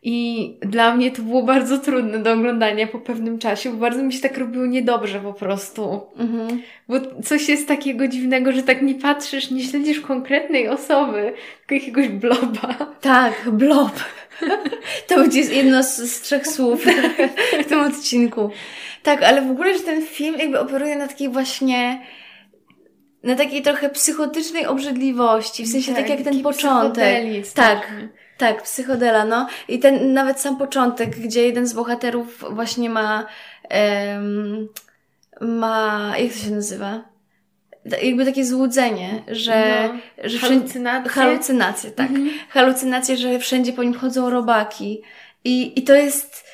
I 0.03 0.57
dla 0.61 0.95
mnie 0.95 1.11
to 1.11 1.21
było 1.21 1.43
bardzo 1.43 1.77
trudne 1.77 2.19
do 2.19 2.33
oglądania 2.33 2.87
po 2.87 2.99
pewnym 2.99 3.39
czasie, 3.39 3.71
bo 3.71 3.77
bardzo 3.77 4.03
mi 4.03 4.13
się 4.13 4.21
tak 4.21 4.37
robiło 4.37 4.65
niedobrze 4.65 5.19
po 5.19 5.33
prostu. 5.33 6.01
Mhm. 6.17 6.61
Bo 6.87 6.95
coś 7.23 7.49
jest 7.49 7.67
takiego 7.67 8.07
dziwnego, 8.07 8.51
że 8.51 8.63
tak 8.63 8.81
nie 8.81 8.95
patrzysz, 8.95 9.51
nie 9.51 9.63
śledzisz 9.63 9.99
konkretnej 9.99 10.67
osoby, 10.67 11.33
tylko 11.59 11.85
jakiegoś 11.85 12.07
bloba. 12.07 12.95
Tak, 13.01 13.49
blob. 13.51 13.91
To 15.07 15.15
będzie 15.15 15.39
jedno 15.39 15.83
z, 15.83 15.97
z 15.97 16.21
trzech 16.21 16.47
słów 16.47 16.85
w 17.63 17.65
tym 17.65 17.79
odcinku. 17.79 18.49
Tak, 19.03 19.23
ale 19.23 19.41
w 19.41 19.51
ogóle, 19.51 19.77
że 19.77 19.83
ten 19.83 20.05
film 20.05 20.35
jakby 20.39 20.59
operuje 20.59 20.95
na 20.95 21.07
takiej 21.07 21.29
właśnie 21.29 22.01
na 23.23 23.35
takiej 23.35 23.61
trochę 23.61 23.89
psychotycznej 23.89 24.65
obrzydliwości, 24.65 25.63
w 25.63 25.67
sensie 25.67 25.93
tak, 25.93 26.09
jak 26.09 26.21
ten 26.21 26.41
początek. 26.43 27.23
Tak, 27.33 27.47
straszny. 27.47 28.09
Tak, 28.39 28.63
psychodela, 28.63 29.25
no. 29.25 29.47
I 29.67 29.79
ten 29.79 30.13
nawet 30.13 30.39
sam 30.39 30.57
początek, 30.57 31.09
gdzie 31.19 31.43
jeden 31.43 31.67
z 31.67 31.73
bohaterów 31.73 32.45
właśnie 32.51 32.89
ma 32.89 33.25
em, 33.69 34.67
ma, 35.41 36.13
jak 36.17 36.33
to 36.33 36.39
się 36.39 36.51
nazywa? 36.51 37.03
Jakby 38.03 38.25
takie 38.25 38.45
złudzenie, 38.45 39.23
że, 39.27 39.89
No, 39.93 39.99
że 40.29 40.37
wszędzie, 40.37 40.55
halucynacje. 40.57 41.11
halucynacje, 41.11 41.91
tak. 41.91 42.09
Mhm. 42.09 42.29
Halucynacje, 42.49 43.17
że 43.17 43.39
wszędzie 43.39 43.73
po 43.73 43.83
nim 43.83 43.93
chodzą 43.93 44.29
robaki. 44.29 45.01
I, 45.43 45.79
i 45.79 45.83
to 45.83 45.93
jest, 45.95 46.45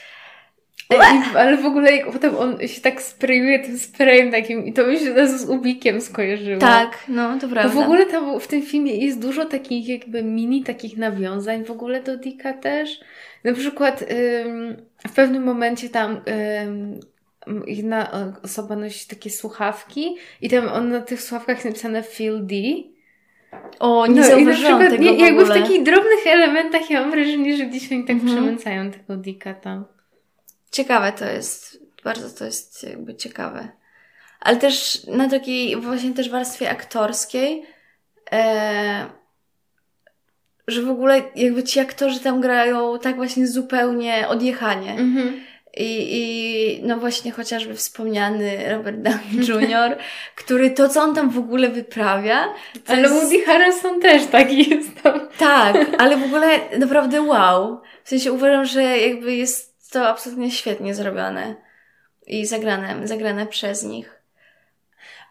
i- 0.89 1.37
Ale 1.37 1.57
w 1.57 1.65
ogóle 1.65 1.95
jak 1.95 2.11
potem 2.11 2.35
on 2.35 2.67
się 2.67 2.81
tak 2.81 3.01
sprayuje 3.01 3.59
tym 3.59 3.77
sprayem 3.79 4.31
takim 4.31 4.65
i 4.65 4.73
to 4.73 4.87
mi 4.87 4.99
się 4.99 5.27
z 5.27 5.49
Ubikiem 5.49 6.01
skojarzyło. 6.01 6.59
tak, 6.59 7.03
no, 7.07 7.37
to 7.39 7.47
Bo 7.47 7.53
prawda. 7.53 7.69
w 7.73 7.77
ogóle 7.83 8.05
tam 8.05 8.39
w 8.39 8.47
tym 8.47 8.61
filmie 8.61 8.97
jest 9.05 9.19
dużo 9.21 9.45
takich 9.45 9.87
jakby 9.89 10.23
mini 10.23 10.63
takich 10.63 10.97
nawiązań 10.97 11.65
w 11.65 11.71
ogóle 11.71 12.01
do 12.03 12.17
Dicka 12.17 12.53
też. 12.53 12.99
Na 13.43 13.53
przykład 13.53 14.01
ym, 14.45 14.75
w 15.07 15.11
pewnym 15.15 15.43
momencie 15.43 15.89
tam 15.89 16.21
ym, 16.67 16.99
jedna 17.67 18.11
osoba 18.43 18.75
nosi 18.75 19.07
takie 19.07 19.29
słuchawki 19.29 20.15
i 20.41 20.49
tam 20.49 20.67
on 20.67 20.89
na 20.89 21.01
tych 21.01 21.21
słuchawkach 21.21 21.65
napisane 21.65 22.03
Phil 22.03 22.45
D. 22.45 22.55
O, 23.79 24.07
nie 24.07 24.13
No 24.13 24.17
i 24.21 24.21
na 24.21 24.27
zauważyłam 24.27 24.79
przykład 24.79 24.89
tego 24.99 25.03
nie, 25.17 25.25
jakby 25.25 25.45
w 25.45 25.49
takich 25.49 25.83
drobnych 25.83 26.27
elementach 26.27 26.89
ja 26.89 27.01
mam 27.01 27.11
wrażenie, 27.11 27.57
że 27.57 27.65
gdzieś 27.65 27.91
oni 27.91 28.03
tak 28.03 28.15
Mhm. 28.15 28.33
przemęcają 28.35 28.91
tego 28.91 29.17
Dicka 29.17 29.53
tam. 29.53 29.85
Ciekawe 30.75 31.11
to 31.11 31.25
jest, 31.25 31.79
bardzo 32.03 32.29
to 32.29 32.45
jest 32.45 32.83
jakby 32.83 33.15
ciekawe. 33.15 33.67
Ale 34.39 34.57
też 34.57 35.03
na 35.07 35.29
takiej 35.29 35.75
właśnie 35.81 36.13
też 36.13 36.29
warstwie 36.29 36.69
aktorskiej, 36.69 37.65
e, 38.31 39.05
że 40.67 40.81
w 40.81 40.89
ogóle 40.89 41.21
jakby 41.35 41.63
ci 41.63 41.79
aktorzy 41.79 42.19
tam 42.19 42.41
grają 42.41 42.99
tak 42.99 43.15
właśnie 43.15 43.47
zupełnie 43.47 44.27
odjechanie. 44.27 44.91
Mhm. 44.91 45.41
I, 45.77 46.07
I 46.11 46.83
no 46.83 46.97
właśnie 46.97 47.31
chociażby 47.31 47.73
wspomniany 47.73 48.69
Robert 48.69 48.97
Downey 48.97 49.45
Jr., 49.47 49.97
który 50.35 50.69
to, 50.69 50.89
co 50.89 51.01
on 51.01 51.15
tam 51.15 51.29
w 51.29 51.37
ogóle 51.37 51.69
wyprawia, 51.69 52.53
Ale 52.87 53.01
jest... 53.01 53.13
Woody 53.13 53.45
Harrelson 53.45 54.01
też 54.01 54.25
taki 54.25 54.69
jest 54.69 55.01
tam. 55.03 55.27
Tak, 55.37 55.75
ale 55.97 56.17
w 56.17 56.23
ogóle 56.23 56.59
naprawdę 56.79 57.21
wow. 57.21 57.81
W 58.03 58.09
sensie 58.09 58.31
uważam, 58.31 58.65
że 58.65 58.83
jakby 58.83 59.35
jest 59.35 59.74
to 59.95 60.07
absolutnie 60.07 60.51
świetnie 60.51 60.95
zrobione 60.95 61.55
i 62.27 62.45
zagrane, 62.45 63.07
zagrane 63.07 63.47
przez 63.47 63.83
nich. 63.83 64.21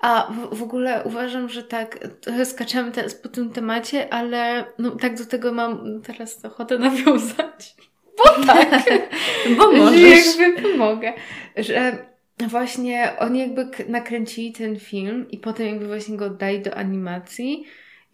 A 0.01 0.33
w, 0.33 0.59
w 0.59 0.63
ogóle 0.63 1.03
uważam, 1.05 1.49
że 1.49 1.63
tak, 1.63 1.99
trochę 2.21 2.47
skaczemy 2.47 2.93
teraz 2.93 3.15
po 3.15 3.29
tym 3.29 3.51
temacie, 3.51 4.13
ale 4.13 4.65
no 4.79 4.91
tak 4.91 5.19
do 5.19 5.27
tego 5.27 5.53
mam 5.53 6.03
teraz 6.03 6.45
ochotę 6.45 6.79
nawiązać. 6.89 7.77
Bo 8.19 8.47
tak, 8.47 8.85
Bo 9.59 9.73
że 9.73 9.79
możesz. 9.79 10.37
jakby 10.39 10.63
pomogę. 10.63 11.13
Że 11.57 12.07
właśnie 12.49 13.13
oni 13.19 13.41
jakby 13.41 13.69
nakręcili 13.89 14.53
ten 14.53 14.81
film 14.81 15.31
i 15.31 15.39
potem 15.39 15.67
jakby 15.67 15.87
właśnie 15.87 16.17
go 16.17 16.25
oddali 16.25 16.61
do 16.61 16.75
animacji 16.75 17.65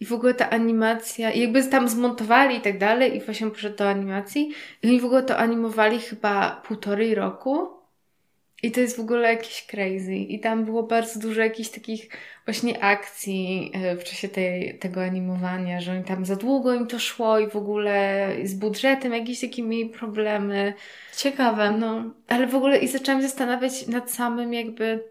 i 0.01 0.05
w 0.05 0.13
ogóle 0.13 0.33
ta 0.33 0.49
animacja, 0.49 1.31
i 1.31 1.39
jakby 1.39 1.63
tam 1.63 1.89
zmontowali 1.89 2.57
i 2.57 2.61
tak 2.61 2.77
dalej 2.77 3.15
i 3.15 3.21
właśnie 3.21 3.49
poszedł 3.49 3.77
do 3.77 3.89
animacji 3.89 4.51
i 4.83 4.87
oni 4.87 4.99
w 4.99 5.05
ogóle 5.05 5.23
to 5.23 5.37
animowali 5.37 5.99
chyba 5.99 6.61
półtorej 6.67 7.15
roku 7.15 7.69
i 8.63 8.71
to 8.71 8.79
jest 8.79 8.97
w 8.97 8.99
ogóle 8.99 9.29
jakieś 9.29 9.65
crazy 9.67 10.15
i 10.15 10.39
tam 10.39 10.65
było 10.65 10.83
bardzo 10.83 11.19
dużo 11.19 11.41
jakichś 11.41 11.69
takich 11.69 12.09
właśnie 12.45 12.83
akcji 12.83 13.71
e, 13.73 13.95
w 13.97 14.03
czasie 14.03 14.29
tej, 14.29 14.79
tego 14.79 15.03
animowania, 15.03 15.81
że 15.81 15.91
oni 15.91 16.03
tam 16.03 16.25
za 16.25 16.35
długo 16.35 16.73
im 16.73 16.87
to 16.87 16.99
szło 16.99 17.39
i 17.39 17.49
w 17.49 17.55
ogóle 17.55 18.29
z 18.43 18.53
budżetem 18.53 19.13
jakieś 19.13 19.41
takie 19.41 19.63
mieli 19.63 19.89
problemy. 19.89 20.73
Ciekawe. 21.17 21.71
No, 21.71 22.03
ale 22.27 22.47
w 22.47 22.55
ogóle 22.55 22.77
i 22.77 22.87
zaczęłam 22.87 23.21
zastanawiać 23.21 23.87
nad 23.87 24.11
samym 24.11 24.53
jakby 24.53 25.03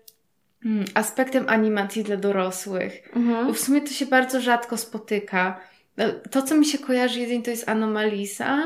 aspektem 0.95 1.45
animacji 1.49 2.05
dla 2.05 2.17
dorosłych. 2.17 3.11
Bo 3.15 3.21
Mhm. 3.21 3.55
w 3.55 3.61
sumie 3.61 3.81
to 3.81 3.91
się 3.91 4.07
bardzo 4.07 4.41
rzadko 4.41 4.77
spotyka. 4.77 5.61
No, 5.97 6.05
To, 6.31 6.43
co 6.43 6.57
mi 6.57 6.67
się 6.67 6.79
kojarzy 6.79 7.21
jedynie, 7.21 7.43
to 7.43 7.51
jest 7.51 7.69
Anomalisa. 7.69 8.57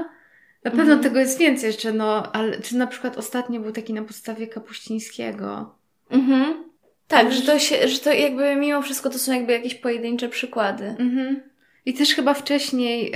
Na 0.65 0.71
pewno 0.71 0.83
Mhm. 0.83 1.01
tego 1.03 1.19
jest 1.21 1.39
więcej 1.39 1.67
jeszcze, 1.67 1.93
no, 1.93 2.33
ale 2.33 2.61
czy 2.61 2.77
na 2.77 2.87
przykład 2.87 3.19
ostatnio 3.19 3.61
był 3.61 3.73
taki 3.73 3.93
na 3.95 4.03
podstawie 4.03 4.47
Kapuścińskiego. 4.47 5.75
Mhm. 6.11 6.65
Tak, 7.09 7.33
że 7.33 7.43
to, 7.43 7.59
się, 7.59 7.89
że 7.89 7.99
to 7.99 8.13
jakby 8.13 8.57
mimo 8.57 8.83
wszystko 8.83 9.11
to 9.11 9.19
są 9.19 9.33
jakby 9.33 9.53
jakieś 9.53 9.75
pojedyncze 9.75 10.29
przykłady. 10.29 10.85
Mhm. 10.99 11.41
I 11.87 11.95
też 11.95 12.15
chyba 12.15 12.35
wcześniej 12.35 13.13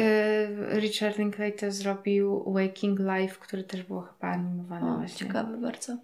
y, 0.75 0.81
Richard 0.81 1.19
Linklater 1.19 1.73
zrobił 1.73 2.53
Waking 2.53 2.99
Life, 3.01 3.35
który 3.41 3.65
też 3.65 3.83
było 3.83 4.03
chyba 4.03 4.33
animowane 4.33 4.93
O, 4.95 4.97
właśnie. 4.99 5.27
ciekawe 5.27 5.57
bardzo. 5.57 5.97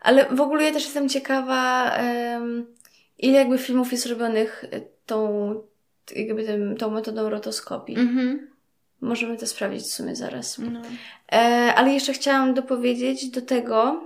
Ale 0.00 0.24
w 0.30 0.40
ogóle 0.40 0.64
ja 0.64 0.72
też 0.72 0.84
jestem 0.84 1.08
ciekawa, 1.08 1.92
ile 3.18 3.38
jakby 3.38 3.58
filmów 3.58 3.92
jest 3.92 4.06
robionych 4.06 4.64
e, 4.72 4.80
tą, 5.06 5.54
jakby 6.16 6.44
tym, 6.44 6.76
tą 6.76 6.90
metodą 6.90 7.30
rotoskopii. 7.30 7.96
Mhm. 7.98 8.48
Możemy 9.00 9.36
to 9.36 9.46
sprawdzić 9.46 9.82
w 9.82 9.92
sumie 9.92 10.16
zaraz. 10.16 10.58
No. 10.58 10.82
E, 11.32 11.36
ale 11.76 11.92
jeszcze 11.92 12.12
chciałam 12.12 12.54
dopowiedzieć 12.54 13.30
do 13.30 13.42
tego, 13.42 14.00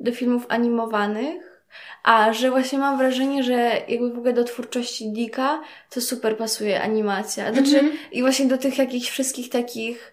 do 0.00 0.12
filmów 0.12 0.46
animowanych, 0.48 1.62
a 2.02 2.32
że 2.32 2.50
właśnie 2.50 2.78
mam 2.78 2.98
wrażenie, 2.98 3.42
że 3.42 3.72
jakby 3.88 4.10
w 4.10 4.18
ogóle 4.18 4.32
do 4.32 4.44
twórczości 4.44 5.12
Dicka 5.12 5.62
to 5.90 6.00
super 6.00 6.36
pasuje 6.36 6.82
animacja. 6.82 7.52
Znaczy, 7.52 7.78
Mhm. 7.78 7.92
i 8.12 8.20
właśnie 8.20 8.46
do 8.46 8.58
tych 8.58 8.78
jakichś 8.78 9.10
wszystkich 9.10 9.48
takich, 9.50 10.12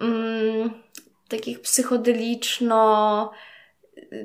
mm, 0.00 0.70
takich 1.28 1.60
psychodeliczno, 1.60 3.30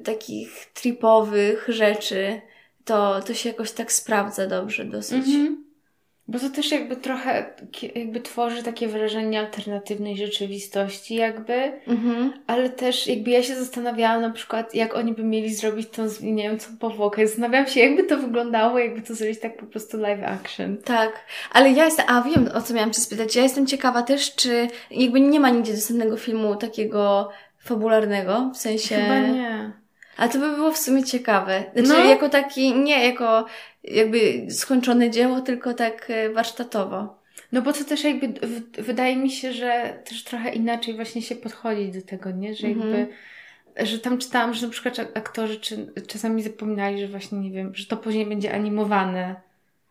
takich 0.03 0.65
tripowych 0.73 1.65
rzeczy, 1.69 2.41
to, 2.85 3.21
to 3.21 3.33
się 3.33 3.49
jakoś 3.49 3.71
tak 3.71 3.91
sprawdza 3.91 4.47
dobrze 4.47 4.85
dosyć. 4.85 5.27
Mhm. 5.27 5.67
Bo 6.29 6.39
to 6.39 6.49
też 6.49 6.71
jakby 6.71 6.95
trochę 6.95 7.53
jakby 7.95 8.21
tworzy 8.21 8.63
takie 8.63 8.87
wrażenie 8.87 9.39
alternatywnej 9.39 10.17
rzeczywistości 10.17 11.15
jakby, 11.15 11.53
Mhm. 11.87 12.33
ale 12.47 12.69
też 12.69 13.07
jakby 13.07 13.31
ja 13.31 13.43
się 13.43 13.55
zastanawiałam 13.55 14.21
na 14.21 14.29
przykład, 14.29 14.75
jak 14.75 14.95
oni 14.95 15.13
by 15.13 15.23
mieli 15.23 15.55
zrobić 15.55 15.89
tą, 15.89 16.09
z- 16.09 16.21
nie 16.21 16.43
wiem, 16.43 16.59
co 16.59 16.69
powłokę. 16.79 17.27
Zastanawiałam 17.27 17.67
się, 17.67 17.79
jakby 17.79 18.03
to 18.03 18.17
wyglądało, 18.17 18.79
jakby 18.79 19.01
to 19.01 19.15
zrobić 19.15 19.39
tak 19.39 19.57
po 19.57 19.65
prostu 19.65 19.97
live 19.97 20.23
action. 20.23 20.77
Tak, 20.77 21.25
ale 21.51 21.71
ja 21.71 21.85
jestem, 21.85 22.05
a 22.09 22.21
wiem 22.21 22.49
o 22.53 22.61
co 22.61 22.73
miałam 22.73 22.91
Cię 22.93 23.01
spytać. 23.01 23.35
Ja 23.35 23.43
jestem 23.43 23.67
ciekawa 23.67 24.01
też, 24.03 24.35
czy 24.35 24.67
jakby 24.91 25.21
nie 25.21 25.39
ma 25.39 25.49
nigdzie 25.49 25.73
dostępnego 25.73 26.17
filmu 26.17 26.55
takiego 26.55 27.29
fabularnego, 27.67 28.51
w 28.53 28.57
sensie. 28.57 28.95
Chyba 28.95 29.19
nie. 29.19 29.71
A 30.17 30.27
to 30.27 30.39
by 30.39 30.55
było 30.55 30.71
w 30.71 30.77
sumie 30.77 31.03
ciekawe. 31.03 31.63
Znaczy, 31.75 32.03
No. 32.03 32.09
jako 32.09 32.29
taki, 32.29 32.73
nie 32.75 33.05
jako 33.07 33.45
jakby 33.83 34.45
skończone 34.49 35.09
dzieło, 35.09 35.41
tylko 35.41 35.73
tak 35.73 36.05
e, 36.09 36.29
warsztatowo. 36.29 37.17
No 37.51 37.61
bo 37.61 37.73
to 37.73 37.83
też 37.83 38.03
jakby, 38.03 38.27
w, 38.27 38.81
wydaje 38.81 39.15
mi 39.15 39.31
się, 39.31 39.53
że 39.53 39.99
też 40.09 40.23
trochę 40.23 40.49
inaczej 40.53 40.95
właśnie 40.95 41.21
się 41.21 41.35
podchodzi 41.35 41.91
do 41.91 42.01
tego, 42.01 42.31
nie? 42.31 42.55
Że 42.55 42.67
Mhm. 42.67 42.89
jakby, 42.97 43.13
że 43.85 43.99
tam 43.99 44.17
czytałam, 44.17 44.53
że 44.53 44.65
na 44.65 44.71
przykład 44.71 44.99
aktorzy 45.13 45.59
czy, 45.59 45.93
czasami 46.07 46.43
zapominali, 46.43 47.01
że 47.01 47.07
właśnie, 47.07 47.39
nie 47.39 47.51
wiem, 47.51 47.71
że 47.75 47.85
to 47.85 47.97
później 47.97 48.25
będzie 48.25 48.53
animowane. 48.53 49.35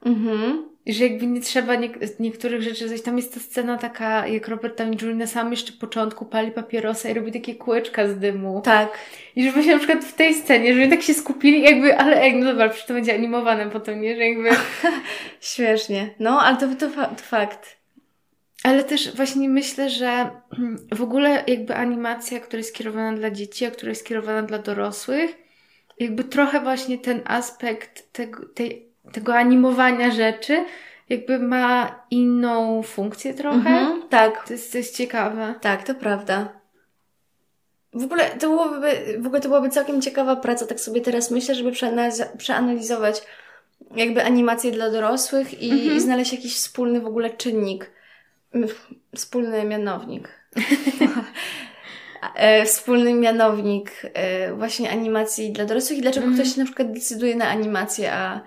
Mhm. 0.07 0.69
I 0.87 0.93
że 0.93 1.05
jakby 1.05 1.27
nie 1.27 1.41
trzeba 1.41 1.75
nie, 1.75 1.91
niektórych 2.21 2.63
rzeczy 2.63 2.89
zrobić. 2.89 3.05
Tam 3.05 3.17
jest 3.17 3.35
ta 3.35 3.41
scena 3.41 3.79
taka, 3.79 4.27
jak 4.27 4.49
Robert 4.49 4.79
Downey 4.79 4.99
Jr. 5.03 5.17
na 5.17 5.27
samym 5.27 5.53
jeszcze 5.53 5.73
początku 5.73 6.25
pali 6.25 6.51
papierosa 6.51 7.09
i 7.11 7.15
robi 7.15 7.33
takie 7.33 7.55
kółeczka 7.55 8.09
z 8.09 8.19
dymu. 8.19 8.61
Tak. 8.65 8.99
I 9.37 9.45
że 9.45 9.53
właśnie 9.53 9.73
na 9.73 9.79
przykład 9.79 10.05
w 10.05 10.15
tej 10.15 10.35
scenie, 10.35 10.75
że 10.75 10.81
oni 10.81 10.91
tak 10.91 11.03
się 11.03 11.15
skupili 11.15 11.63
jakby, 11.63 11.97
ale 11.97 12.23
ej, 12.23 12.37
no 12.37 12.47
dobra, 12.47 12.69
przecież 12.69 12.87
to 12.87 12.95
będzie 12.95 13.15
animowane 13.15 13.71
potem, 13.71 14.01
nie? 14.01 14.17
Że 14.17 14.29
jakby... 14.29 14.51
Śmiesznie. 15.41 16.15
No, 16.19 16.41
ale 16.41 16.57
to, 16.57 16.67
to, 16.75 16.91
fa- 16.91 17.07
to 17.07 17.23
fakt. 17.23 17.77
Ale 18.63 18.85
też 18.85 19.17
właśnie 19.17 19.49
myślę, 19.49 19.91
że 19.91 20.31
w 20.95 21.03
ogóle 21.03 21.45
jakby 21.47 21.75
animacja, 21.75 22.41
która 22.41 22.59
jest 22.59 22.71
skierowana 22.71 23.17
dla 23.17 23.31
dzieci, 23.31 23.65
a 23.65 23.71
która 23.71 23.89
jest 23.89 24.01
skierowana 24.01 24.43
dla 24.43 24.59
dorosłych, 24.59 25.39
jakby 25.99 26.25
trochę 26.25 26.61
właśnie 26.61 26.99
ten 26.99 27.21
aspekt 27.25 28.13
tego, 28.13 28.47
tej, 28.47 28.86
tego 29.13 29.35
animowania 29.35 30.11
rzeczy 30.11 30.65
jakby 31.09 31.39
ma 31.39 32.01
inną 32.11 32.83
funkcję 32.83 33.35
trochę. 33.35 33.57
Mhm, 33.59 34.03
tak, 34.09 34.47
To, 34.49 34.53
jest, 34.53 34.97
ciekawe. 34.97 35.55
tak, 35.61 35.83
to 35.83 35.95
prawda. 35.95 36.49
W 37.93 38.05
ogóle, 38.05 38.31
to 38.31 38.49
byłoby, 38.49 38.91
w 39.19 39.27
ogóle 39.27 39.41
to 39.41 39.49
byłaby 39.49 39.69
całkiem 39.71 40.03
ciekawa 40.03 40.37
praca, 40.37 40.67
tak 40.67 40.81
sobie 40.81 41.01
teraz 41.01 41.31
myślę, 41.31 41.55
żeby 41.55 41.71
przeanaliz- 41.73 42.37
przeanalizować 42.37 43.23
jakby 43.97 44.25
animacje 44.25 44.71
dla 44.73 44.91
dorosłych 44.91 45.63
i, 45.63 45.71
Mhm. 45.71 45.97
i 45.97 46.01
znaleźć 46.01 46.33
jakiś 46.33 46.55
wspólny 46.57 47.01
w 47.01 47.07
ogóle 47.07 47.31
czynnik. 47.31 47.91
Wspólny 49.15 49.65
mianownik. 49.65 50.29
E, 52.35 52.65
Wspólny 52.65 53.15
mianownik 53.15 53.91
e, 54.15 54.53
właśnie 54.55 54.91
animacji 54.91 55.53
dla 55.53 55.65
dorosłych 55.65 55.99
i 55.99 56.03
dlaczego 56.03 56.27
Mhm. 56.27 56.43
ktoś 56.43 56.55
się 56.55 56.61
na 56.61 56.67
przykład 56.67 56.93
decyduje 56.93 57.37
na 57.37 57.49
animację, 57.49 58.13
a, 58.13 58.41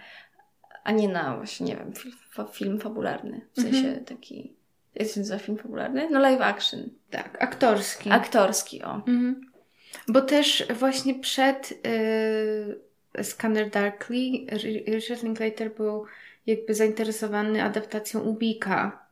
a 0.90 0.92
nie 0.92 1.08
na 1.08 1.36
właśnie, 1.38 1.66
nie 1.66 1.76
wiem, 1.76 1.94
film, 1.94 2.16
fa- 2.32 2.46
film 2.46 2.80
fabularny. 2.80 3.42
W 3.54 3.62
sensie 3.62 3.88
Mhm. 3.88 4.06
taki, 4.06 4.54
jak 4.96 5.08
się 5.08 5.20
nazywa 5.20 5.40
film 5.40 5.58
fabularny? 5.58 6.10
No 6.12 6.20
live 6.20 6.42
action. 6.42 6.90
Tak, 7.10 7.44
aktorski. 7.44 8.12
Aktorski, 8.12 8.84
o. 8.84 8.96
Mhm. 8.96 9.42
Bo 10.08 10.22
też 10.22 10.64
właśnie 10.80 11.16
przed 11.20 11.72
y, 13.18 13.24
Scanner 13.24 13.70
Darkly 13.70 14.18
Ri- 14.52 14.94
Richard 14.96 15.24
Linklater 15.24 15.76
był 15.76 16.06
jakby 16.48 16.74
zainteresowany 16.74 17.64
adaptacją 17.64 18.20
Ubika. 18.22 19.06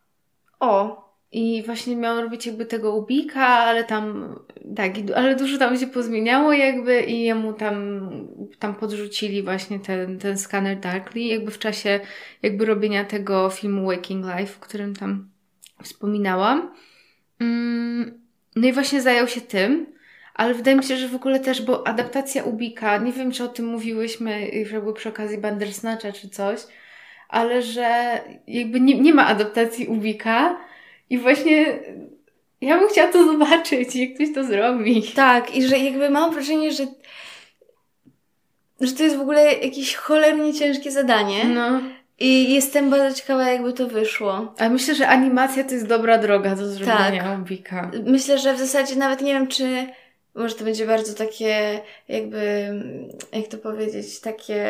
O, 0.60 1.07
I 1.32 1.64
właśnie 1.66 1.96
miał 1.96 2.22
robić 2.22 2.46
jakby 2.46 2.66
tego 2.66 2.96
Ubika, 2.96 3.46
ale 3.48 3.84
tam 3.84 4.36
tak, 4.76 4.92
ale 5.16 5.36
dużo 5.36 5.58
tam 5.58 5.78
się 5.78 5.88
pozmieniało 5.88 6.54
jakby 6.54 7.02
i 7.02 7.22
jemu 7.22 7.54
tam, 7.54 8.10
tam 8.60 8.76
podrzucili 8.76 9.44
właśnie 9.44 9.80
ten, 9.80 10.20
ten 10.20 10.38
Scanner 10.38 10.80
Darkly 10.80 11.22
jakby 11.22 11.52
w 11.52 11.60
czasie 11.60 12.00
jakby 12.42 12.66
robienia 12.66 13.06
tego 13.06 13.50
filmu 13.50 13.88
Waking 13.88 14.26
Life, 14.26 14.58
o 14.58 14.60
którym 14.60 14.96
tam 14.96 15.30
wspominałam. 15.84 16.74
Mm, 17.40 18.22
No 18.56 18.68
i 18.68 18.74
właśnie 18.74 19.02
zajął 19.02 19.28
się 19.28 19.42
tym, 19.42 19.86
ale 20.34 20.54
wydaje 20.54 20.78
mi 20.78 20.84
się, 20.84 20.98
że 20.98 21.08
w 21.08 21.16
ogóle 21.16 21.40
też, 21.40 21.62
bo 21.62 21.88
adaptacja 21.88 22.44
Ubika, 22.44 22.98
nie 22.98 23.12
wiem 23.12 23.32
czy 23.32 23.44
o 23.44 23.48
tym 23.48 23.66
mówiłyśmy, 23.66 24.52
były 24.72 24.94
przy 24.94 25.10
okazji 25.10 25.38
Bandersnatcha 25.38 26.12
czy 26.12 26.30
coś, 26.30 26.60
ale 27.30 27.62
że 27.62 28.20
jakby 28.48 28.80
nie, 28.80 29.00
nie 29.02 29.14
ma 29.14 29.28
adaptacji 29.28 29.88
Ubika 29.88 30.67
i 31.10 31.18
właśnie 31.18 31.80
ja 32.62 32.80
bym 32.80 32.90
chciała 32.90 33.12
to 33.12 33.26
zobaczyć, 33.26 33.96
jak 33.96 34.14
ktoś 34.14 34.34
to 34.36 34.44
zrobi. 34.44 35.04
tak. 35.16 35.56
I 35.56 35.68
że 35.68 35.78
jakby 35.78 36.10
mam 36.10 36.34
wrażenie, 36.34 36.72
że 36.72 36.88
że 38.82 38.92
to 38.92 39.04
jest 39.04 39.16
w 39.18 39.22
ogóle 39.22 39.54
jakieś 39.54 39.96
cholernie 39.96 40.54
ciężkie 40.54 40.92
zadanie. 40.92 41.44
No. 41.44 41.82
I 42.20 42.54
jestem 42.54 42.90
bardzo 42.90 43.16
ciekawa, 43.16 43.50
jakby 43.52 43.74
to 43.74 43.88
wyszło. 43.88 44.54
Ale 44.58 44.70
myślę, 44.70 44.96
że 44.96 45.08
animacja 45.08 45.64
to 45.64 45.74
jest 45.74 45.88
dobra 45.88 46.18
droga 46.18 46.56
do 46.56 46.68
zrobienia 46.68 47.24
Tak. 47.24 47.38
Myślę, 48.06 48.38
że 48.38 48.54
w 48.54 48.60
zasadzie 48.60 48.96
nawet 48.96 49.22
nie 49.22 49.34
wiem, 49.34 49.48
czy 49.48 49.88
może 50.36 50.56
to 50.56 50.64
będzie 50.64 50.86
bardzo 50.86 51.14
takie, 51.14 51.80
jakby, 52.08 52.74
jak 53.34 53.48
to 53.48 53.58
powiedzieć, 53.58 54.20
takie 54.20 54.66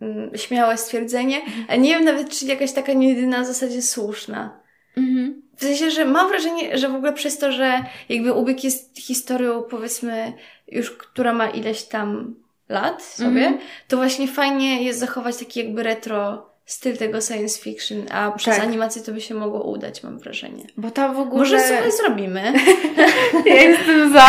mm, 0.00 0.30
śmiałe 0.36 0.76
stwierdzenie, 0.76 1.40
a 1.68 1.76
nie 1.76 1.90
wiem 1.90 2.04
nawet, 2.04 2.28
czy 2.28 2.46
jakaś 2.46 2.72
taka 2.72 2.92
nie 2.92 3.08
jedyna 3.08 3.42
w 3.42 3.46
zasadzie 3.46 3.82
słuszna. 3.82 4.60
Mhm. 4.96 5.42
W 5.56 5.62
sensie, 5.62 5.90
że 5.90 6.04
mam 6.04 6.28
wrażenie, 6.28 6.78
że 6.78 6.88
w 6.88 6.94
ogóle 6.94 7.12
przez 7.12 7.38
to, 7.38 7.52
że 7.52 7.84
jakby 8.08 8.32
ubieg 8.32 8.64
jest 8.64 8.98
historią, 8.98 9.62
powiedzmy, 9.62 10.32
już 10.68 10.90
która 10.90 11.32
ma 11.32 11.48
ileś 11.50 11.82
tam 11.82 12.34
lat 12.68 13.02
sobie, 13.02 13.28
Mhm. 13.46 13.58
to 13.88 13.96
właśnie 13.96 14.28
fajnie 14.28 14.82
jest 14.82 14.98
zachować 14.98 15.36
taki 15.36 15.60
jakby 15.60 15.82
retro 15.82 16.50
styl 16.66 16.96
tego 16.96 17.20
science 17.20 17.60
fiction, 17.62 17.98
a 18.10 18.30
przez 18.32 18.56
Tak. 18.56 18.64
animację 18.64 19.02
to 19.02 19.12
by 19.12 19.20
się 19.20 19.34
mogło 19.34 19.62
udać, 19.70 20.02
mam 20.02 20.18
wrażenie. 20.18 20.66
Bo 20.76 20.90
tam 20.90 21.14
w 21.14 21.18
ogóle... 21.18 21.38
Może 21.38 21.60
sobie 21.60 21.90
zrobimy. 21.92 22.52
Ja 23.46 23.54
jestem 23.62 24.12
za. 24.12 24.26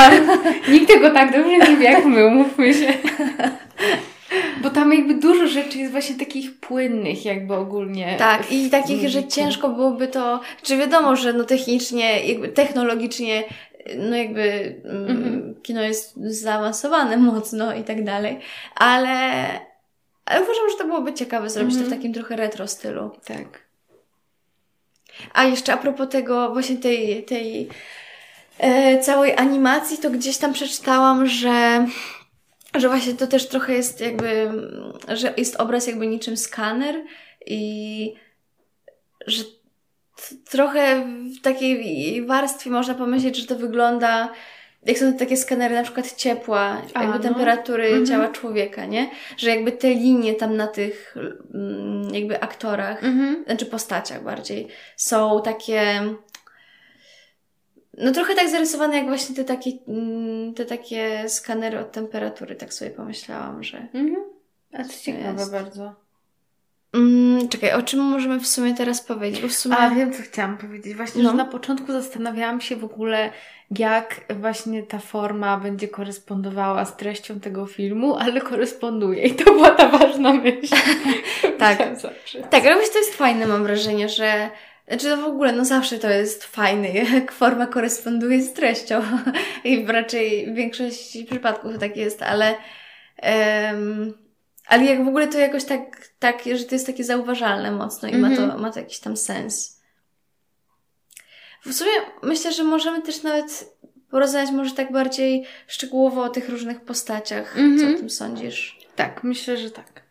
Nikt 0.71 0.87
tego 0.87 1.11
tak 1.11 1.31
dobrze 1.31 1.57
nie 1.69 1.77
wie 1.77 1.83
jak 1.85 2.05
my, 2.05 2.25
umówmy 2.25 2.73
się. 2.73 2.93
Bo 4.65 4.71
tam 4.71 4.93
jakby 4.93 5.13
dużo 5.15 5.47
rzeczy 5.47 5.77
jest 5.77 5.91
właśnie 5.91 6.15
takich 6.15 6.59
płynnych 6.59 7.25
jakby 7.25 7.53
ogólnie. 7.55 8.15
Tak, 8.19 8.51
i 8.51 8.69
takich, 8.69 9.09
że 9.09 9.27
ciężko 9.27 9.69
byłoby 9.69 10.07
to, 10.07 10.39
czy 10.63 10.77
wiadomo, 10.77 11.15
że 11.15 11.33
no 11.33 11.43
technicznie, 11.43 12.21
technologicznie, 12.53 13.43
no 13.97 14.15
jakby 14.15 14.75
mm, 14.85 15.07
Mhm. 15.09 15.55
kino 15.63 15.81
jest 15.81 16.13
zaawansowane 16.17 17.17
mocno 17.31 17.75
i 17.75 17.83
tak 17.83 18.03
dalej, 18.03 18.39
ale, 18.75 19.09
ale 20.25 20.41
uważam, 20.43 20.69
że 20.71 20.77
to 20.77 20.85
byłoby 20.85 21.13
ciekawe 21.13 21.49
zrobić 21.49 21.73
to 21.73 21.79
w 21.79 21.83
Mhm. 21.83 21.99
takim 22.01 22.13
trochę 22.13 22.35
retro 22.35 22.67
stylu. 22.67 23.11
Tak. 23.25 23.65
A 25.33 25.43
jeszcze 25.43 25.73
a 25.73 25.77
propos 25.77 26.09
tego, 26.09 26.53
właśnie 26.53 26.77
tej, 26.77 27.23
tej 27.23 27.69
e, 28.59 28.99
całej 28.99 29.37
animacji, 29.37 29.97
to 29.97 30.09
gdzieś 30.09 30.37
tam 30.37 30.53
przeczytałam, 30.53 31.27
że, 31.27 31.85
że 32.79 32.87
właśnie 32.89 33.13
to 33.13 33.27
też 33.27 33.47
trochę 33.47 33.73
jest 33.73 34.01
jakby, 34.01 34.51
że 35.07 35.33
jest 35.37 35.55
obraz 35.55 35.87
jakby 35.87 36.07
niczym 36.07 36.37
skaner 36.37 36.95
i 37.45 38.13
że 39.27 39.43
trochę 40.49 41.05
w 41.39 41.41
takiej 41.41 42.25
warstwie 42.25 42.69
można 42.69 42.93
pomyśleć, 42.93 43.37
że 43.37 43.47
to 43.47 43.55
wygląda 43.55 44.29
jak 44.85 44.97
są 44.97 45.13
takie 45.13 45.37
skanery 45.37 45.75
na 45.75 45.83
przykład 45.83 46.15
ciepła, 46.15 46.81
A, 46.93 47.03
jakby 47.03 47.17
no. 47.17 47.23
temperatury 47.23 47.83
Mhm. 47.85 48.05
ciała 48.05 48.27
człowieka, 48.27 48.85
nie? 48.85 49.09
Że 49.37 49.49
jakby 49.49 49.71
te 49.71 49.89
linie 49.89 50.33
tam 50.33 50.57
na 50.57 50.67
tych 50.67 51.15
mm, 51.53 52.13
jakby 52.15 52.41
aktorach 52.41 53.03
Mhm. 53.03 53.43
znaczy 53.45 53.65
postaciach 53.65 54.23
bardziej, 54.23 54.67
są 54.95 55.41
takie 55.43 56.01
no 57.97 58.11
trochę 58.11 58.35
tak 58.35 58.49
zarysowane 58.49 58.97
jak 58.97 59.07
właśnie 59.07 59.35
te 59.35 59.43
takie, 59.43 59.71
mm, 59.87 60.53
te 60.53 60.65
takie 60.65 61.29
skanery 61.29 61.79
od 61.79 61.91
temperatury, 61.91 62.55
tak 62.55 62.73
sobie 62.73 62.91
pomyślałam, 62.91 63.63
że... 63.63 63.77
Mhm. 63.93 64.23
A 64.73 64.83
to 64.83 64.89
ciekawe 65.01 65.39
jest. 65.39 65.51
bardzo. 65.51 66.05
Mm, 66.93 67.47
czekaj, 67.49 67.73
o 67.73 67.81
czym 67.81 67.99
możemy 67.99 68.39
w 68.39 68.47
sumie 68.47 68.73
teraz 68.73 69.01
powiedzieć? 69.01 69.41
Bo 69.41 69.47
w 69.47 69.53
sumie... 69.53 69.77
A 69.77 69.89
wiem, 69.89 70.13
co 70.13 70.23
chciałam 70.23 70.57
powiedzieć. 70.57 70.95
Właśnie, 70.95 71.23
No. 71.23 71.29
że 71.29 71.35
na 71.35 71.45
początku 71.45 71.91
zastanawiałam 71.91 72.61
się 72.61 72.75
w 72.75 72.83
ogóle, 72.83 73.31
jak 73.77 74.21
właśnie 74.39 74.83
ta 74.83 74.99
forma 74.99 75.57
będzie 75.57 75.87
korespondowała 75.87 76.85
z 76.85 76.97
treścią 76.97 77.39
tego 77.39 77.65
filmu, 77.65 78.15
ale 78.15 78.41
koresponduje. 78.41 79.23
I 79.23 79.35
to 79.35 79.43
była 79.53 79.71
ta 79.71 79.87
ważna 79.89 80.33
myśl. 80.33 80.75
Tak. 81.59 81.77
Tak, 82.49 82.65
ale 82.65 82.75
właśnie 82.75 82.93
to 82.93 82.99
jest 82.99 83.15
fajne, 83.15 83.47
mam 83.47 83.63
wrażenie, 83.63 84.09
że... 84.09 84.49
Znaczy 84.87 85.05
to 85.05 85.17
w 85.17 85.25
ogóle, 85.25 85.51
no 85.51 85.65
zawsze 85.65 85.97
to 85.99 86.09
jest 86.09 86.43
fajne, 86.43 86.89
jak 87.13 87.31
forma 87.31 87.67
koresponduje 87.67 88.41
z 88.41 88.53
treścią. 88.53 89.01
I 89.63 89.85
raczej 89.85 90.51
w 90.51 90.55
większości 90.55 91.25
przypadków 91.25 91.79
tak 91.79 91.97
jest, 91.97 92.21
ale... 92.21 92.55
em, 93.17 94.13
ale 94.67 94.85
jak 94.85 95.05
w 95.05 95.07
ogóle 95.07 95.27
to 95.27 95.37
jakoś 95.39 95.63
tak, 95.63 96.07
tak, 96.19 96.43
że 96.55 96.63
to 96.63 96.75
jest 96.75 96.85
takie 96.85 97.03
zauważalne 97.03 97.71
mocno 97.71 98.09
i 98.09 98.17
ma, 98.17 98.35
to, 98.35 98.41
Mhm. 98.43 98.61
ma 98.61 98.71
to 98.71 98.79
jakiś 98.79 98.99
tam 98.99 99.17
sens. 99.17 99.81
W 101.65 101.73
sumie 101.73 101.91
myślę, 102.23 102.51
że 102.53 102.63
możemy 102.63 103.01
też 103.01 103.23
nawet 103.23 103.75
porozmawiać 104.11 104.51
może 104.51 104.71
tak 104.75 104.91
bardziej 104.91 105.45
szczegółowo 105.67 106.23
o 106.23 106.29
tych 106.29 106.49
różnych 106.49 106.81
postaciach. 106.81 107.53
Co 107.53 107.59
Mhm. 107.59 107.95
o 107.95 107.97
tym 107.97 108.09
sądzisz? 108.09 108.79
Tak, 108.95 109.23
myślę, 109.23 109.57
że 109.57 109.71
tak. 109.71 110.04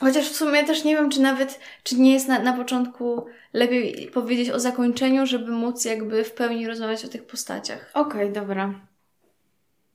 Chociaż 0.00 0.28
w 0.28 0.36
sumie 0.36 0.64
też 0.64 0.84
nie 0.84 0.96
wiem, 0.96 1.10
czy 1.10 1.20
nawet, 1.20 1.60
czy 1.82 1.94
nie 1.94 2.12
jest 2.12 2.28
na, 2.28 2.38
na 2.38 2.52
początku 2.52 3.26
lepiej 3.52 4.10
powiedzieć 4.14 4.50
o 4.50 4.60
zakończeniu, 4.60 5.26
żeby 5.26 5.52
móc 5.52 5.84
jakby 5.84 6.24
w 6.24 6.32
pełni 6.32 6.66
rozmawiać 6.66 7.04
o 7.04 7.08
tych 7.08 7.26
postaciach. 7.26 7.90
Okej, 7.94 8.32
dobra. 8.32 8.74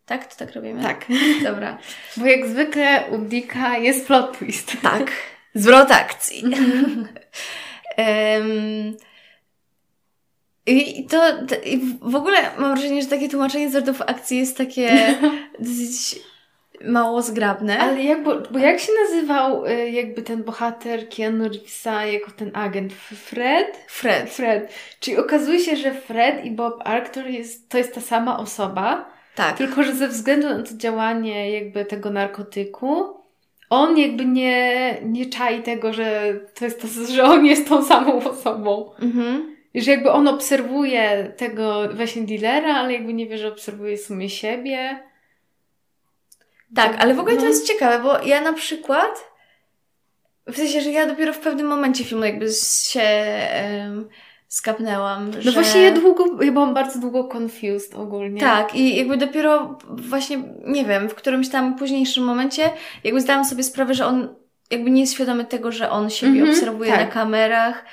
Tak? 0.05 0.27
To 0.27 0.35
tak 0.45 0.55
robimy? 0.55 0.83
Tak. 0.83 1.05
Dobra. 1.43 1.77
Bo 2.17 2.25
jak 2.25 2.47
zwykle 2.47 3.03
u 3.11 3.17
Dicka 3.17 3.77
jest 3.77 4.07
plot 4.07 4.39
twist. 4.39 4.81
Tak. 4.81 5.11
Zwrot 5.55 5.91
akcji. 5.91 6.43
Em, 7.97 8.97
I 10.65 11.05
to, 11.05 11.45
to 11.47 11.55
i 11.55 11.97
w 12.01 12.15
ogóle 12.15 12.37
mam 12.59 12.71
wrażenie, 12.73 13.01
że 13.01 13.07
takie 13.07 13.29
tłumaczenie 13.29 13.69
zwrotów 13.69 14.01
akcji 14.01 14.37
jest 14.37 14.57
takie 14.57 15.15
dosyć 15.59 16.19
mało 16.85 17.21
zgrabne. 17.21 17.79
Ale 17.79 18.03
jak, 18.03 18.23
bo, 18.23 18.35
bo 18.51 18.59
jak 18.59 18.79
się 18.79 18.91
nazywał 19.03 19.65
y, 19.65 19.89
jakby 19.89 20.21
ten 20.21 20.43
bohater 20.43 21.09
Keanu 21.09 21.43
Reevesa 21.43 22.05
jako 22.05 22.31
ten 22.31 22.51
agent? 22.53 22.93
Fred? 22.93 23.77
Fred. 23.87 24.29
Fred. 24.29 24.73
Czyli 24.99 25.17
okazuje 25.17 25.59
się, 25.59 25.75
że 25.75 25.93
Fred 25.93 26.45
i 26.45 26.51
Bob 26.51 26.81
Arctor 26.83 27.27
jest, 27.27 27.69
to 27.69 27.77
jest 27.77 27.95
ta 27.95 28.01
sama 28.01 28.39
osoba, 28.39 29.09
Tak. 29.35 29.57
tylko 29.57 29.83
że 29.83 29.93
ze 29.93 30.07
względu 30.07 30.49
na 30.49 30.63
to 30.63 30.77
działanie 30.77 31.51
jakby 31.51 31.85
tego 31.85 32.09
narkotyku, 32.09 33.03
on 33.69 33.97
jakby 33.97 34.25
nie, 34.25 34.97
nie 35.03 35.25
czai 35.25 35.63
tego, 35.63 35.93
że 35.93 36.33
to 36.59 36.65
jest 36.65 36.81
to, 36.81 36.87
że 37.13 37.23
on 37.23 37.45
jest 37.45 37.69
tą 37.69 37.83
samą 37.83 38.23
osobą. 38.29 38.91
Mhm. 39.01 39.55
I 39.73 39.81
że 39.81 39.91
jakby 39.91 40.11
on 40.11 40.27
obserwuje 40.27 41.33
tego 41.37 41.89
właśnie 41.93 42.21
dealera, 42.21 42.75
ale 42.75 42.93
jakby 42.93 43.13
nie 43.13 43.25
wie, 43.27 43.37
że 43.37 43.47
obserwuje 43.47 43.97
w 43.97 44.01
sumie 44.01 44.29
siebie. 44.29 44.99
Tak, 46.75 46.95
ale 46.99 47.13
w 47.13 47.19
ogóle 47.19 47.35
to 47.35 47.41
No. 47.41 47.47
jest 47.47 47.67
ciekawe, 47.67 47.99
bo 48.03 48.21
ja 48.21 48.41
na 48.41 48.53
przykład 48.53 49.35
W 50.47 50.57
sensie, 50.57 50.81
że 50.81 50.91
ja 50.91 51.05
dopiero 51.05 51.33
w 51.33 51.39
pewnym 51.39 51.67
momencie 51.67 52.03
filmu 52.03 52.25
jakby 52.25 52.45
się 52.91 53.01
um, 53.81 54.09
skapnęłam. 54.47 55.31
No 55.35 55.41
że... 55.41 55.51
właśnie 55.51 55.81
ja 55.81 55.91
długo, 55.91 56.43
ja 56.43 56.51
byłam 56.51 56.73
bardzo 56.73 56.99
długo 56.99 57.29
confused 57.37 57.95
ogólnie. 57.95 58.41
Tak, 58.41 58.75
i 58.75 58.95
jakby 58.97 59.17
dopiero 59.17 59.77
właśnie, 59.89 60.37
nie 60.65 60.85
wiem, 60.85 61.09
w 61.09 61.15
którymś 61.15 61.49
tam 61.49 61.75
późniejszym 61.75 62.23
momencie 62.23 62.69
jakby 63.03 63.21
zdałam 63.21 63.45
sobie 63.45 63.63
sprawę, 63.63 63.93
że 63.93 64.05
on 64.05 64.35
jakby 64.71 64.91
nie 64.91 65.01
jest 65.01 65.13
świadomy 65.13 65.45
tego, 65.45 65.71
że 65.71 65.89
on 65.89 66.09
siebie 66.09 66.31
Mhm, 66.39 66.49
obserwuje 66.49 66.91
tak. 66.91 66.99
na 66.99 67.07
kamerach 67.07 67.85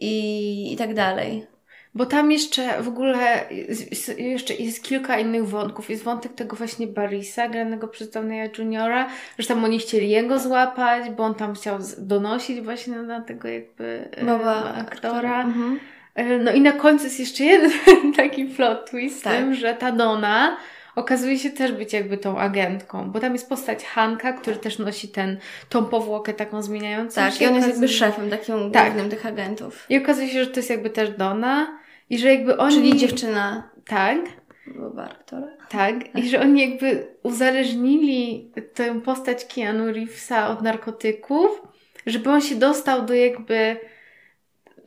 i, 0.00 0.72
i 0.72 0.76
tak 0.76 0.94
dalej. 0.94 1.46
Bo 1.94 2.06
tam 2.06 2.32
jeszcze 2.32 2.82
w 2.82 2.88
ogóle 2.88 3.44
jest, 3.50 4.18
jeszcze 4.18 4.54
jest 4.54 4.82
kilka 4.82 5.18
innych 5.18 5.48
wątków. 5.48 5.90
Jest 5.90 6.04
wątek 6.04 6.32
tego 6.32 6.56
właśnie 6.56 6.86
Barisa, 6.86 7.48
granego 7.48 7.88
przez 7.88 8.10
Downeya 8.10 8.50
Juniora, 8.58 9.08
że 9.38 9.48
tam 9.48 9.64
oni 9.64 9.78
chcieli 9.78 10.10
jego 10.10 10.38
złapać, 10.38 11.10
bo 11.10 11.24
on 11.24 11.34
tam 11.34 11.54
chciał 11.54 11.78
donosić 11.98 12.60
właśnie 12.60 12.96
na 12.96 13.20
tego 13.20 13.48
jakby 13.48 14.08
e, 14.16 14.24
Mowa 14.24 14.74
aktora. 14.74 15.42
Mhm. 15.42 15.80
E, 16.14 16.38
No 16.38 16.52
i 16.52 16.60
na 16.60 16.72
końcu 16.72 17.04
jest 17.04 17.20
jeszcze 17.20 17.44
jeden 17.44 17.70
taki 18.16 18.44
plot 18.44 18.90
twist, 18.90 19.24
Tak. 19.24 19.32
tym, 19.36 19.54
że 19.54 19.74
ta 19.74 19.92
Dona 19.92 20.56
okazuje 20.98 21.38
się 21.38 21.50
też 21.50 21.72
być 21.72 21.92
jakby 21.92 22.18
tą 22.18 22.38
agentką, 22.38 23.10
bo 23.10 23.20
tam 23.20 23.32
jest 23.32 23.48
postać 23.48 23.84
Hanka, 23.84 24.32
który 24.32 24.56
też 24.56 24.78
nosi 24.78 25.08
ten, 25.08 25.38
tą 25.68 25.84
powłokę 25.84 26.34
taką 26.34 26.62
zmieniającą 26.62 27.14
Tak, 27.14 27.34
się. 27.34 27.44
i 27.44 27.48
on 27.48 27.54
jest 27.54 27.68
jakby 27.68 27.88
szefem 27.88 28.30
takim 28.30 28.70
Tak. 28.70 28.84
głównym 28.84 29.10
tych 29.10 29.26
agentów. 29.26 29.86
I 29.88 29.98
okazuje 29.98 30.28
się, 30.28 30.44
że 30.44 30.50
to 30.50 30.56
jest 30.56 30.70
jakby 30.70 30.90
też 30.90 31.10
Dona 31.10 31.78
i 32.10 32.18
że 32.18 32.34
jakby 32.34 32.56
oni... 32.56 32.74
Czyli 32.74 32.96
dziewczyna 32.96 33.70
Tak, 33.86 34.18
Boba 34.66 35.04
aktora. 35.04 35.48
tak. 35.68 35.94
I 36.16 36.28
że 36.28 36.40
oni 36.40 36.70
jakby 36.70 37.06
uzależnili 37.22 38.52
tę 38.74 39.00
postać 39.00 39.44
Keanu 39.54 39.86
Reevesa 39.92 40.48
od 40.48 40.62
narkotyków, 40.62 41.62
żeby 42.06 42.30
on 42.30 42.40
się 42.40 42.54
dostał 42.54 43.06
do 43.06 43.14
jakby... 43.14 43.76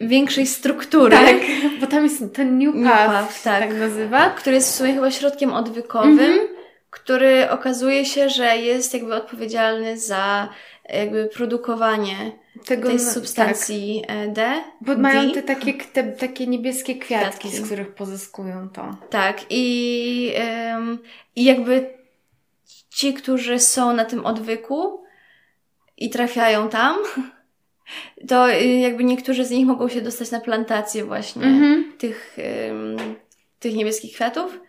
Większej 0.02 0.48
struktury. 0.48 1.18
Tak, 1.18 1.36
bo 1.82 1.88
tam 1.88 2.04
jest 2.04 2.34
ten 2.34 2.58
New 2.60 2.76
New 2.76 2.86
Path, 2.92 3.12
Path, 3.12 3.44
tak. 3.44 3.60
tak 3.70 3.78
nazywa. 3.80 4.30
który 4.30 4.56
jest 4.56 4.72
w 4.72 4.76
sumie 4.76 4.94
chyba 4.94 5.12
środkiem 5.12 5.54
odwykowym, 5.54 6.20
Mhm. 6.20 6.40
który 6.90 7.50
okazuje 7.50 8.06
się, 8.06 8.30
że 8.30 8.58
jest 8.58 8.94
jakby 8.94 9.16
odpowiedzialny 9.16 9.98
za 9.98 10.50
jakby 10.90 11.26
produkowanie 11.34 12.32
Tego, 12.66 12.88
tej 12.90 12.98
no, 12.98 13.12
substancji 13.12 14.04
e, 14.08 14.28
D. 14.28 14.36
Tak, 14.36 14.64
bo 14.82 14.96
mają 14.98 15.28
D. 15.28 15.32
te 15.34 15.44
takie, 15.44 15.74
te, 15.74 16.04
takie 16.04 16.48
niebieskie 16.48 16.96
kwiatki, 16.96 17.40
Kwiatki. 17.40 17.58
z 17.58 17.66
których 17.66 17.94
pozyskują 17.96 18.70
to. 18.70 18.96
Tak, 19.10 19.38
i, 19.50 20.32
em, 20.36 21.00
i 21.36 21.44
jakby 21.44 21.90
ci, 22.90 23.14
którzy 23.14 23.60
są 23.60 23.94
na 23.94 24.06
tym 24.06 24.26
odwyku 24.26 25.04
i 25.98 26.10
trafiają 26.10 26.70
tam, 26.70 26.98
to 28.28 28.52
y, 28.52 28.64
jakby 28.66 29.04
niektórzy 29.04 29.46
z 29.46 29.52
nich 29.52 29.66
mogą 29.68 29.88
się 29.88 30.02
dostać 30.02 30.32
na 30.32 30.40
plantację 30.40 31.06
właśnie 31.06 31.44
Mhm. 31.44 31.94
tych, 31.98 32.38
em, 32.40 32.98
tych 33.60 33.76
niebieskich 33.76 34.14
kwiatów. 34.14 34.60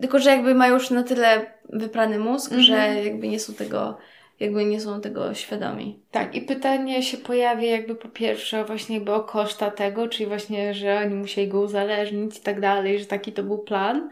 Tylko, 0.00 0.18
że 0.18 0.30
jakby 0.30 0.54
mają 0.54 0.74
już 0.74 0.90
na 0.90 1.02
tyle 1.02 1.46
wyprany 1.68 2.18
mózg, 2.18 2.52
Mhm. 2.52 2.62
że 2.62 3.04
jakby 3.04 3.28
nie 3.28 3.40
są 3.40 3.54
tego, 3.54 3.98
jakby 4.40 4.64
nie 4.64 4.80
są 4.80 5.00
tego 5.00 5.34
świadomi. 5.34 6.00
Tak, 6.10 6.34
i 6.34 6.40
pytanie 6.42 7.02
się 7.02 7.16
pojawia 7.16 7.70
jakby 7.70 7.94
po 7.94 8.08
pierwsze 8.08 8.64
właśnie 8.64 8.96
jakby 8.96 9.12
o 9.12 9.20
koszta 9.20 9.70
tego, 9.70 10.08
czyli 10.08 10.26
właśnie, 10.26 10.74
że 10.74 11.00
oni 11.06 11.14
musieli 11.14 11.48
go 11.48 11.60
uzależnić 11.60 12.38
i 12.38 12.40
tak 12.40 12.60
dalej, 12.60 12.98
że 12.98 13.06
taki 13.06 13.32
to 13.32 13.42
był 13.42 13.58
plan. 13.58 14.10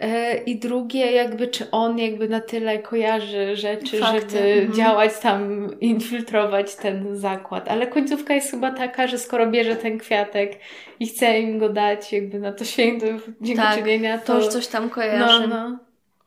E, 0.00 0.36
I 0.36 0.58
drugie 0.58 1.12
jakby, 1.12 1.48
czy 1.48 1.70
on 1.70 1.98
jakby 1.98 2.28
na 2.28 2.40
tyle 2.40 2.78
kojarzy 2.78 3.56
rzeczy, 3.56 3.98
Fakty, 3.98 4.20
żeby 4.30 4.52
mhm. 4.52 4.72
działać 4.74 5.18
tam, 5.18 5.70
infiltrować 5.80 6.74
ten 6.76 7.16
zakład. 7.16 7.68
Ale 7.68 7.86
końcówka 7.86 8.34
jest 8.34 8.50
chyba 8.50 8.70
taka, 8.70 9.06
że 9.06 9.18
skoro 9.18 9.46
bierze 9.46 9.76
ten 9.76 9.98
kwiatek 9.98 10.58
i 11.00 11.06
chce 11.06 11.40
im 11.40 11.58
go 11.58 11.68
dać 11.68 12.12
jakby 12.12 12.38
na 12.38 12.52
to 12.52 12.64
święto 12.64 13.06
dziękczynienia, 13.40 14.18
To 14.18 14.26
to... 14.26 14.38
już 14.38 14.48
coś 14.48 14.66
tam 14.66 14.90
kojarzy. 14.90 15.48
no, 15.48 15.68
no. 15.68 15.78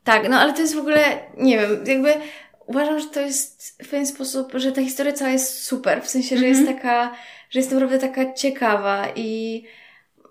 Tak, 0.04 0.30
no 0.30 0.38
ale 0.40 0.54
to 0.54 0.62
jest 0.62 0.76
w 0.76 0.80
ogóle, 0.80 1.00
nie 1.38 1.58
wiem, 1.58 1.70
jakby 1.86 2.14
uważam, 2.66 3.00
że 3.00 3.06
to 3.06 3.22
jest 3.22 3.78
w 3.84 3.90
pewien 3.90 4.06
sposób, 4.06 4.52
że 4.56 4.72
ta 4.72 4.82
historia 4.82 5.14
cała 5.14 5.32
jest 5.32 5.64
super, 5.64 6.02
w 6.02 6.10
sensie, 6.10 6.38
że 6.38 6.46
Mhm. 6.46 6.54
jest 6.54 6.76
taka, 6.78 7.14
że 7.50 7.60
jest 7.60 7.72
naprawdę 7.72 8.00
taka 8.00 8.34
ciekawa 8.34 9.08
i 9.16 9.64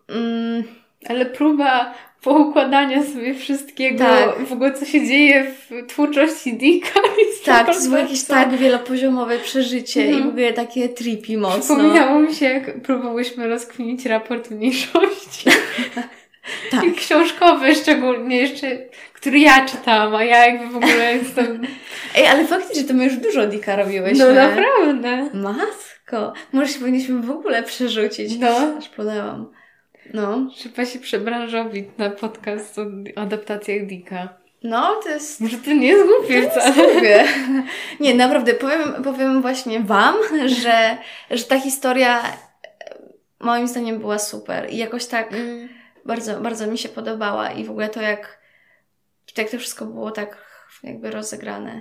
mm, 0.08 0.62
Ale 1.08 1.26
próba 1.26 1.94
poukładania 2.22 3.04
sobie 3.04 3.34
wszystkiego, 3.34 3.98
Tak. 4.04 4.46
w 4.46 4.52
ogóle 4.52 4.72
co 4.72 4.84
się 4.84 5.06
dzieje 5.06 5.44
w 5.44 5.86
twórczości 5.86 6.54
Dicka. 6.54 7.00
tak, 7.44 7.66
to 7.74 7.80
było 7.84 7.96
jakieś 7.96 8.24
tak 8.24 8.56
wielopoziomowe 8.56 9.38
przeżycie 9.38 10.00
Mhm. 10.02 10.20
i 10.20 10.22
w 10.24 10.28
ogóle 10.28 10.52
takie 10.52 10.88
trippy 10.88 11.38
mocno. 11.38 11.76
Przypomniało 11.76 12.18
mi 12.20 12.34
się, 12.34 12.46
jak 12.46 12.82
próbowałyśmy 12.82 13.48
rozkminić 13.48 14.06
raport 14.06 14.50
mniejszości. 14.50 15.50
Tak. 16.70 16.84
I 16.84 16.92
książkowy 16.92 17.74
szczególnie 17.74 18.36
jeszcze, 18.36 18.78
który 19.12 19.38
ja 19.38 19.66
czytałam, 19.66 20.14
a 20.14 20.24
ja 20.24 20.46
jakby 20.46 20.66
w 20.66 20.76
ogóle 20.76 21.14
jestem... 21.16 21.62
Ej, 22.16 22.26
ale 22.26 22.44
faktycznie 22.46 22.84
to 22.84 22.94
my 22.94 23.04
już 23.04 23.16
dużo 23.16 23.46
Dika 23.46 23.76
robiłyśmy. 23.76 24.24
No 24.24 24.32
naprawdę. 24.34 25.30
Matko, 25.34 26.32
może 26.52 26.72
się 26.72 26.78
powinniśmy 26.78 27.22
w 27.22 27.30
ogóle 27.30 27.62
przerzucić. 27.62 28.38
No. 28.38 28.48
Aż 28.78 28.88
plonęłam. 28.88 29.52
No. 30.12 30.50
Trzeba 30.54 30.86
się 30.86 30.98
przebranżowić 30.98 31.88
na 31.98 32.10
podcast 32.10 32.78
o 32.78 32.82
adaptacjach 33.16 33.86
Dicka. 33.86 34.28
No, 34.62 35.00
to 35.02 35.08
jest 35.08 35.40
Może 35.40 35.58
to 35.58 35.72
nie 35.72 35.88
jest 35.88 36.06
głupie 36.06 36.50
wcale. 36.50 37.24
Nie, 38.00 38.14
naprawdę, 38.14 38.54
powiem, 38.54 39.02
powiem 39.04 39.42
właśnie 39.42 39.80
Wam, 39.80 40.16
że, 40.62 40.96
że 41.30 41.44
ta 41.44 41.60
historia 41.60 42.22
e, 42.22 42.34
moim 43.40 43.68
zdaniem 43.68 43.98
była 43.98 44.18
super 44.18 44.70
i 44.70 44.76
jakoś 44.76 45.06
tak 45.06 45.34
bardzo, 46.04 46.40
bardzo 46.40 46.66
mi 46.66 46.78
się 46.78 46.88
podobała 46.88 47.50
i 47.50 47.64
w 47.64 47.70
ogóle 47.70 47.88
to 47.88 48.00
jak, 48.00 48.38
jak 49.36 49.50
to 49.50 49.58
wszystko 49.58 49.86
było 49.86 50.10
tak 50.10 50.36
jakby 50.82 51.10
rozegrane. 51.10 51.80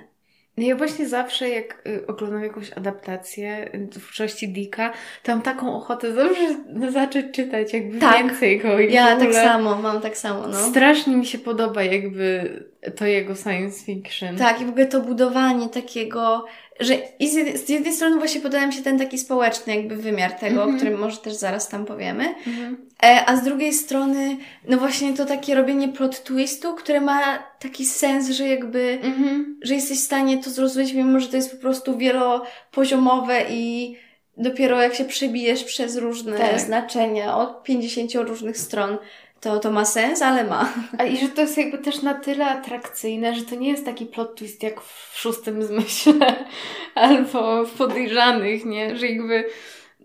No 0.57 0.63
ja 0.63 0.75
właśnie 0.75 1.07
zawsze, 1.07 1.49
jak 1.49 1.81
y, 1.87 2.07
oglądam 2.07 2.43
jakąś 2.43 2.71
adaptację 2.73 3.69
y, 3.75 3.87
twórczości 3.87 4.49
Dicka, 4.49 4.93
to 5.23 5.31
mam 5.31 5.41
taką 5.41 5.75
ochotę 5.75 6.13
zawsze 6.13 6.55
zacząć 6.91 7.25
czytać 7.35 7.73
jakby 7.73 7.99
Tak. 7.99 8.17
więcej 8.27 8.59
go. 8.59 8.79
I 8.79 8.93
Ja 8.93 9.15
tak 9.15 9.33
samo, 9.33 9.75
mam 9.75 10.01
tak 10.01 10.17
samo, 10.17 10.47
no. 10.47 10.53
Strasznie 10.69 11.15
mi 11.15 11.25
się 11.25 11.37
podoba 11.37 11.83
jakby 11.83 12.49
to 12.95 13.05
jego 13.05 13.35
science 13.35 13.85
fiction. 13.85 14.37
Tak, 14.37 14.61
i 14.61 14.65
w 14.65 14.69
ogóle 14.69 14.85
to 14.85 15.01
budowanie 15.01 15.69
takiego, 15.69 16.45
że 16.79 16.93
i 17.19 17.29
z, 17.29 17.33
jednej, 17.33 17.57
z 17.57 17.69
jednej 17.69 17.93
strony 17.93 18.17
właśnie 18.17 18.41
podoba 18.41 18.67
mi 18.67 18.73
się 18.73 18.81
ten 18.81 18.99
taki 18.99 19.17
społeczny 19.17 19.75
jakby 19.75 19.95
wymiar 19.95 20.31
tego, 20.31 20.55
Mhm. 20.61 20.69
o 20.75 20.77
którym 20.77 20.99
może 20.99 21.17
też 21.17 21.33
zaraz 21.33 21.69
tam 21.69 21.85
powiemy, 21.85 22.35
Mhm. 22.47 22.77
E, 23.03 23.25
a 23.29 23.35
z 23.35 23.43
drugiej 23.43 23.73
strony, 23.73 24.37
no 24.67 24.77
właśnie 24.77 25.13
to 25.13 25.25
takie 25.25 25.55
robienie 25.55 25.87
plot 25.87 26.23
twistu, 26.23 26.75
które 26.75 27.01
ma 27.01 27.43
taki 27.59 27.85
sens, 27.85 28.29
że 28.29 28.47
jakby, 28.47 28.99
Mhm. 29.03 29.59
że 29.61 29.73
jesteś 29.75 29.97
w 29.99 30.03
stanie 30.03 30.43
to 30.43 30.49
zrozumieć, 30.49 30.93
mimo 30.93 31.19
że 31.19 31.27
to 31.27 31.35
jest 31.35 31.51
po 31.55 31.61
prostu 31.61 31.97
wielopoziomowe 31.97 33.41
i 33.49 33.95
dopiero 34.37 34.81
jak 34.81 34.95
się 34.95 35.05
przebijesz 35.05 35.63
przez 35.63 35.97
różne 35.97 36.37
Tak. 36.37 36.59
znaczenia 36.59 37.37
od 37.37 37.63
50 37.63 38.15
różnych 38.27 38.57
stron, 38.57 38.97
to, 39.41 39.59
to 39.59 39.71
ma 39.71 39.85
sens, 39.85 40.21
ale 40.21 40.43
ma. 40.43 40.73
A 40.97 41.03
i 41.03 41.17
że 41.17 41.29
to 41.29 41.41
jest 41.41 41.57
jakby 41.57 41.77
też 41.77 42.01
na 42.01 42.13
tyle 42.13 42.45
atrakcyjne, 42.45 43.35
że 43.35 43.41
to 43.41 43.55
nie 43.55 43.69
jest 43.69 43.85
taki 43.85 44.05
plot 44.05 44.35
twist 44.35 44.63
jak 44.63 44.81
w 44.81 45.17
szóstym 45.17 45.63
zmyśle 45.63 46.45
albo 46.95 47.65
w 47.65 47.71
podejrzanych, 47.71 48.65
nie? 48.65 48.97
Że 48.97 49.07
jakby 49.07 49.45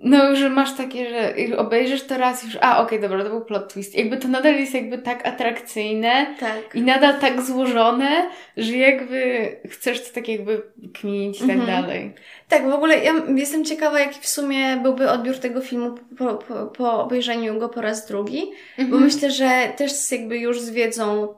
no, 0.00 0.36
że 0.36 0.50
masz 0.50 0.76
takie, 0.76 1.10
że 1.48 1.56
obejrzysz 1.58 2.02
to 2.02 2.18
raz 2.18 2.42
już, 2.44 2.58
a 2.60 2.82
okej, 2.82 3.00
dobra, 3.00 3.24
to 3.24 3.30
był 3.30 3.40
plot 3.44 3.72
twist. 3.72 3.94
Jakby 3.94 4.16
to 4.16 4.28
nadal 4.28 4.54
jest 4.54 4.74
jakby 4.74 4.98
tak 4.98 5.26
atrakcyjne 5.26 6.26
Tak. 6.40 6.74
i 6.74 6.80
nadal 6.82 7.20
tak 7.20 7.42
złożone, 7.42 8.30
że 8.56 8.72
jakby 8.76 9.50
chcesz 9.70 10.08
to 10.08 10.14
tak 10.14 10.28
jakby 10.28 10.62
kminić 10.94 11.36
i 11.36 11.46
tak 11.46 11.50
Mhm. 11.56 11.82
dalej. 11.82 12.12
Tak, 12.48 12.70
w 12.70 12.74
ogóle 12.74 12.98
ja 12.98 13.12
jestem 13.36 13.64
ciekawa, 13.64 14.00
jaki 14.00 14.20
w 14.20 14.26
sumie 14.26 14.76
byłby 14.82 15.10
odbiór 15.10 15.38
tego 15.38 15.60
filmu 15.60 15.94
po, 16.18 16.34
po, 16.34 16.66
po 16.66 17.00
obejrzeniu 17.04 17.58
go 17.58 17.68
po 17.68 17.80
raz 17.80 18.06
drugi, 18.08 18.42
bo 18.78 18.82
Mhm. 18.82 19.02
myślę, 19.02 19.30
że 19.30 19.72
też 19.76 19.92
jakby 20.12 20.38
już 20.38 20.60
z 20.60 20.70
wiedzą 20.70 21.34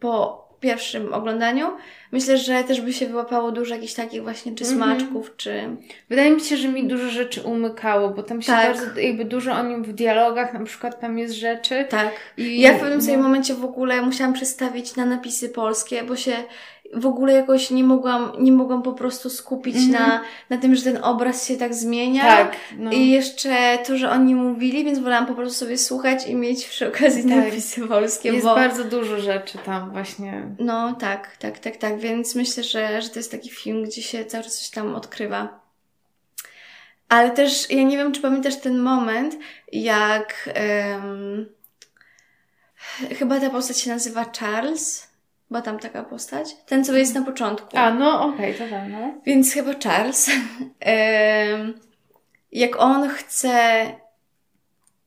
po 0.00 0.49
pierwszym 0.60 1.14
oglądaniu, 1.14 1.66
myślę, 2.12 2.38
że 2.38 2.64
też 2.64 2.80
by 2.80 2.92
się 2.92 3.06
wyłapało 3.06 3.52
dużo 3.52 3.74
jakichś 3.74 3.94
takich 3.94 4.22
właśnie 4.22 4.54
czy 4.54 4.64
Mhm. 4.64 4.78
smaczków, 4.80 5.36
czy... 5.36 5.76
Wydaje 6.08 6.30
mi 6.30 6.40
się, 6.40 6.56
że 6.56 6.68
mi 6.68 6.84
dużo 6.88 7.08
rzeczy 7.10 7.42
umykało, 7.42 8.08
bo 8.08 8.22
tam 8.22 8.42
się 8.42 8.52
Tak. 8.52 8.66
bardzo, 8.76 9.00
jakby 9.00 9.24
dużo 9.24 9.52
o 9.52 9.62
nim 9.62 9.84
w 9.84 9.92
dialogach 9.92 10.54
na 10.54 10.64
przykład 10.64 11.00
tam 11.00 11.18
jest 11.18 11.34
rzeczy. 11.34 11.86
Tak. 11.90 12.10
I 12.36 12.60
Ja 12.60 12.74
w 12.74 12.80
pewnym 12.80 13.02
sobie 13.02 13.16
no. 13.16 13.22
momencie 13.22 13.54
w 13.54 13.64
ogóle 13.64 14.02
musiałam 14.02 14.32
przestawić 14.34 14.96
na 14.96 15.06
napisy 15.06 15.48
polskie, 15.48 16.02
bo 16.02 16.16
się 16.16 16.32
w 16.94 17.06
ogóle 17.06 17.32
jakoś 17.32 17.70
nie 17.70 17.84
mogłam, 17.84 18.32
nie 18.38 18.52
mogłam 18.52 18.82
po 18.82 18.92
prostu 18.92 19.30
skupić 19.30 19.76
Mhm. 19.76 19.92
na, 19.92 20.20
na 20.50 20.62
tym, 20.62 20.74
że 20.74 20.82
ten 20.82 21.04
obraz 21.04 21.46
się 21.46 21.56
tak 21.56 21.74
zmienia. 21.74 22.22
Tak, 22.22 22.56
no. 22.78 22.92
I 22.92 23.08
jeszcze 23.10 23.78
to, 23.86 23.96
że 23.96 24.10
oni 24.10 24.34
mówili, 24.34 24.84
więc 24.84 24.98
wolałam 24.98 25.26
po 25.26 25.34
prostu 25.34 25.58
sobie 25.58 25.78
słuchać 25.78 26.26
i 26.26 26.34
mieć 26.34 26.68
przy 26.68 26.88
okazji 26.88 27.22
Tak. 27.22 27.44
napisy 27.44 27.88
polskie, 27.88 28.32
Jest 28.32 28.44
bo... 28.46 28.54
bardzo 28.54 28.84
dużo 28.84 29.20
rzeczy 29.20 29.58
tam 29.58 29.90
właśnie. 29.92 30.42
No 30.58 30.92
tak, 30.92 31.36
tak, 31.36 31.58
tak, 31.58 31.76
tak, 31.76 31.98
więc 31.98 32.34
myślę, 32.34 32.62
że, 32.62 33.02
że 33.02 33.08
to 33.08 33.18
jest 33.18 33.30
taki 33.30 33.50
film, 33.50 33.84
gdzie 33.84 34.02
się 34.02 34.24
cały 34.24 34.44
czas 34.44 34.58
coś 34.58 34.70
tam 34.70 34.94
odkrywa. 34.94 35.60
Ale 37.08 37.30
też, 37.30 37.70
ja 37.70 37.82
nie 37.82 37.96
wiem, 37.96 38.12
czy 38.12 38.20
pamiętasz 38.20 38.56
ten 38.56 38.78
moment, 38.78 39.36
jak 39.72 40.50
um, 40.92 41.46
chyba 43.18 43.40
ta 43.40 43.50
postać 43.50 43.78
się 43.78 43.90
nazywa 43.90 44.24
Charles, 44.38 45.09
była 45.50 45.62
tam 45.62 45.78
taka 45.78 46.02
postać, 46.02 46.56
ten, 46.66 46.84
co 46.84 46.96
jest 46.96 47.14
na 47.14 47.22
początku. 47.22 47.78
A, 47.78 47.94
no 47.94 48.24
okej, 48.24 48.54
okay, 48.54 48.68
to 48.68 48.74
tam, 48.74 48.92
no. 48.92 49.14
Więc 49.26 49.52
chyba 49.52 49.70
Charles, 49.84 50.30
jak 52.52 52.80
on 52.82 53.08
chce 53.08 53.84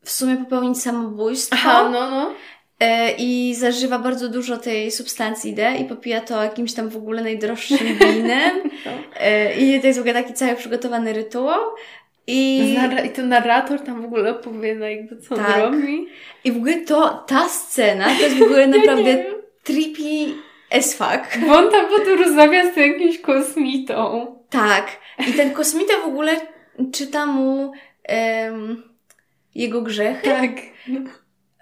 w 0.04 0.12
sumie 0.12 0.38
popełnić 0.38 0.82
samobójstwo, 0.82 1.56
Aha, 1.60 1.90
no, 1.90 2.10
no. 2.10 2.34
E, 2.80 3.12
i 3.12 3.56
zażywa 3.56 4.00
bardzo 4.00 4.30
dużo 4.30 4.58
tej 4.58 4.92
substancji 4.92 5.54
D 5.54 5.76
i 5.76 5.86
popija 5.86 6.22
to 6.22 6.44
jakimś 6.44 6.74
tam 6.74 6.90
w 6.90 6.98
ogóle 6.98 7.24
najdroższym 7.24 7.78
winem. 8.00 8.70
No. 8.86 8.92
E, 9.20 9.56
I 9.56 9.82
to 9.82 9.88
jest 9.88 10.00
w 10.00 10.02
ogóle 10.02 10.14
taki 10.14 10.34
cały 10.34 10.56
przygotowany 10.56 11.14
rytuał. 11.14 11.62
I, 12.28 12.76
I 13.06 13.10
ten 13.10 13.30
narrator 13.30 13.80
tam 13.80 14.02
w 14.02 14.06
ogóle 14.06 14.32
opowiada 14.32 14.90
jakby 14.90 15.18
co 15.18 15.36
tak. 15.36 15.58
robi. 15.58 16.08
I 16.44 16.52
w 16.52 16.58
ogóle 16.58 16.82
to, 16.82 17.24
ta 17.28 17.50
scena 17.50 18.06
to 18.06 18.24
jest 18.24 18.36
w 18.36 18.42
ogóle 18.42 18.68
naprawdę 18.68 19.26
trippy 19.64 20.34
as 20.72 20.94
fuck. 20.94 21.38
Bo 21.48 21.58
on 21.58 21.72
tam 21.72 21.86
potem 21.90 22.20
rozmawia 22.20 22.74
z 22.74 22.78
jakimś 22.78 23.20
kosmitą. 23.20 24.26
Tak. 24.50 25.00
I 25.28 25.34
ten 25.34 25.52
kosmita 25.52 25.94
w 26.04 26.08
ogóle 26.08 26.42
czyta 26.92 27.26
mu 27.26 27.72
um, 28.10 28.84
jego 29.56 29.82
grzechy. 29.82 30.30
Tak. 30.30 30.52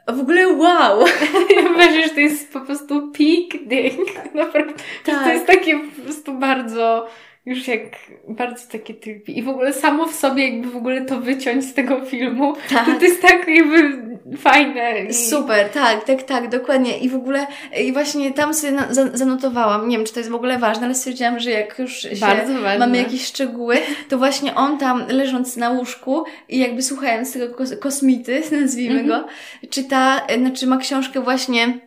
W 0.08 0.20
ogóle 0.20 0.48
wow! 0.48 1.06
Ja 1.56 1.70
myślę, 1.70 2.04
że 2.04 2.10
to 2.10 2.20
jest 2.20 2.54
po 2.54 2.62
prostu 2.62 3.12
peak 3.12 3.70
thing. 3.70 4.34
Naprawdę. 4.34 4.74
Tak. 5.06 5.24
To 5.24 5.30
jest 5.30 5.48
takie 5.48 5.80
po 5.80 6.02
prostu 6.02 6.34
bardzo 6.34 7.08
już 7.46 7.68
jak 7.68 7.82
bardzo 8.28 8.72
takie 8.72 8.94
typy. 8.94 9.32
I 9.32 9.44
w 9.44 9.50
ogóle 9.50 9.74
samo 9.74 10.08
w 10.08 10.16
sobie 10.16 10.50
jakby 10.50 10.70
w 10.70 10.76
ogóle 10.76 11.02
to 11.02 11.20
wyciąć 11.20 11.66
z 11.66 11.74
tego 11.74 12.06
filmu, 12.06 12.56
tak. 12.70 12.86
to, 12.86 12.92
to 12.94 13.06
jest 13.06 13.22
tak 13.22 13.48
jakby 13.48 14.11
fajne. 14.38 15.04
I... 15.04 15.14
Super, 15.14 15.70
tak, 15.70 16.04
tak, 16.04 16.24
tak, 16.24 16.50
dokładnie. 16.50 16.98
I 16.98 17.10
w 17.10 17.16
ogóle 17.16 17.48
i 17.82 17.94
właśnie 17.94 18.34
tam 18.34 18.54
sobie 18.54 18.74
na, 18.74 18.88
zanotowałam, 19.14 19.88
nie 19.88 19.98
wiem 19.98 20.06
czy 20.06 20.14
to 20.14 20.20
jest 20.20 20.32
w 20.32 20.36
ogóle 20.36 20.60
ważne, 20.60 20.86
ale 20.86 20.96
stwierdziłam, 20.96 21.40
że 21.40 21.52
jak 21.52 21.80
już 21.80 22.02
się 22.02 22.46
mamy 22.80 22.98
jakieś 22.98 23.26
szczegóły, 23.26 23.78
to 24.10 24.18
właśnie 24.18 24.56
on 24.56 24.78
tam 24.78 25.08
leżąc 25.08 25.58
na 25.58 25.70
łóżku 25.70 26.24
i 26.50 26.60
jakby 26.60 26.82
słuchając 26.82 27.34
tego 27.34 27.54
kos 27.54 27.76
kosmity, 27.80 28.44
nazwijmy 28.62 29.00
mm 29.00 29.06
-hmm. 29.06 29.22
go, 29.22 29.28
czyta, 29.70 30.22
znaczy 30.38 30.68
ma 30.68 30.78
książkę 30.78 31.22
właśnie 31.22 31.80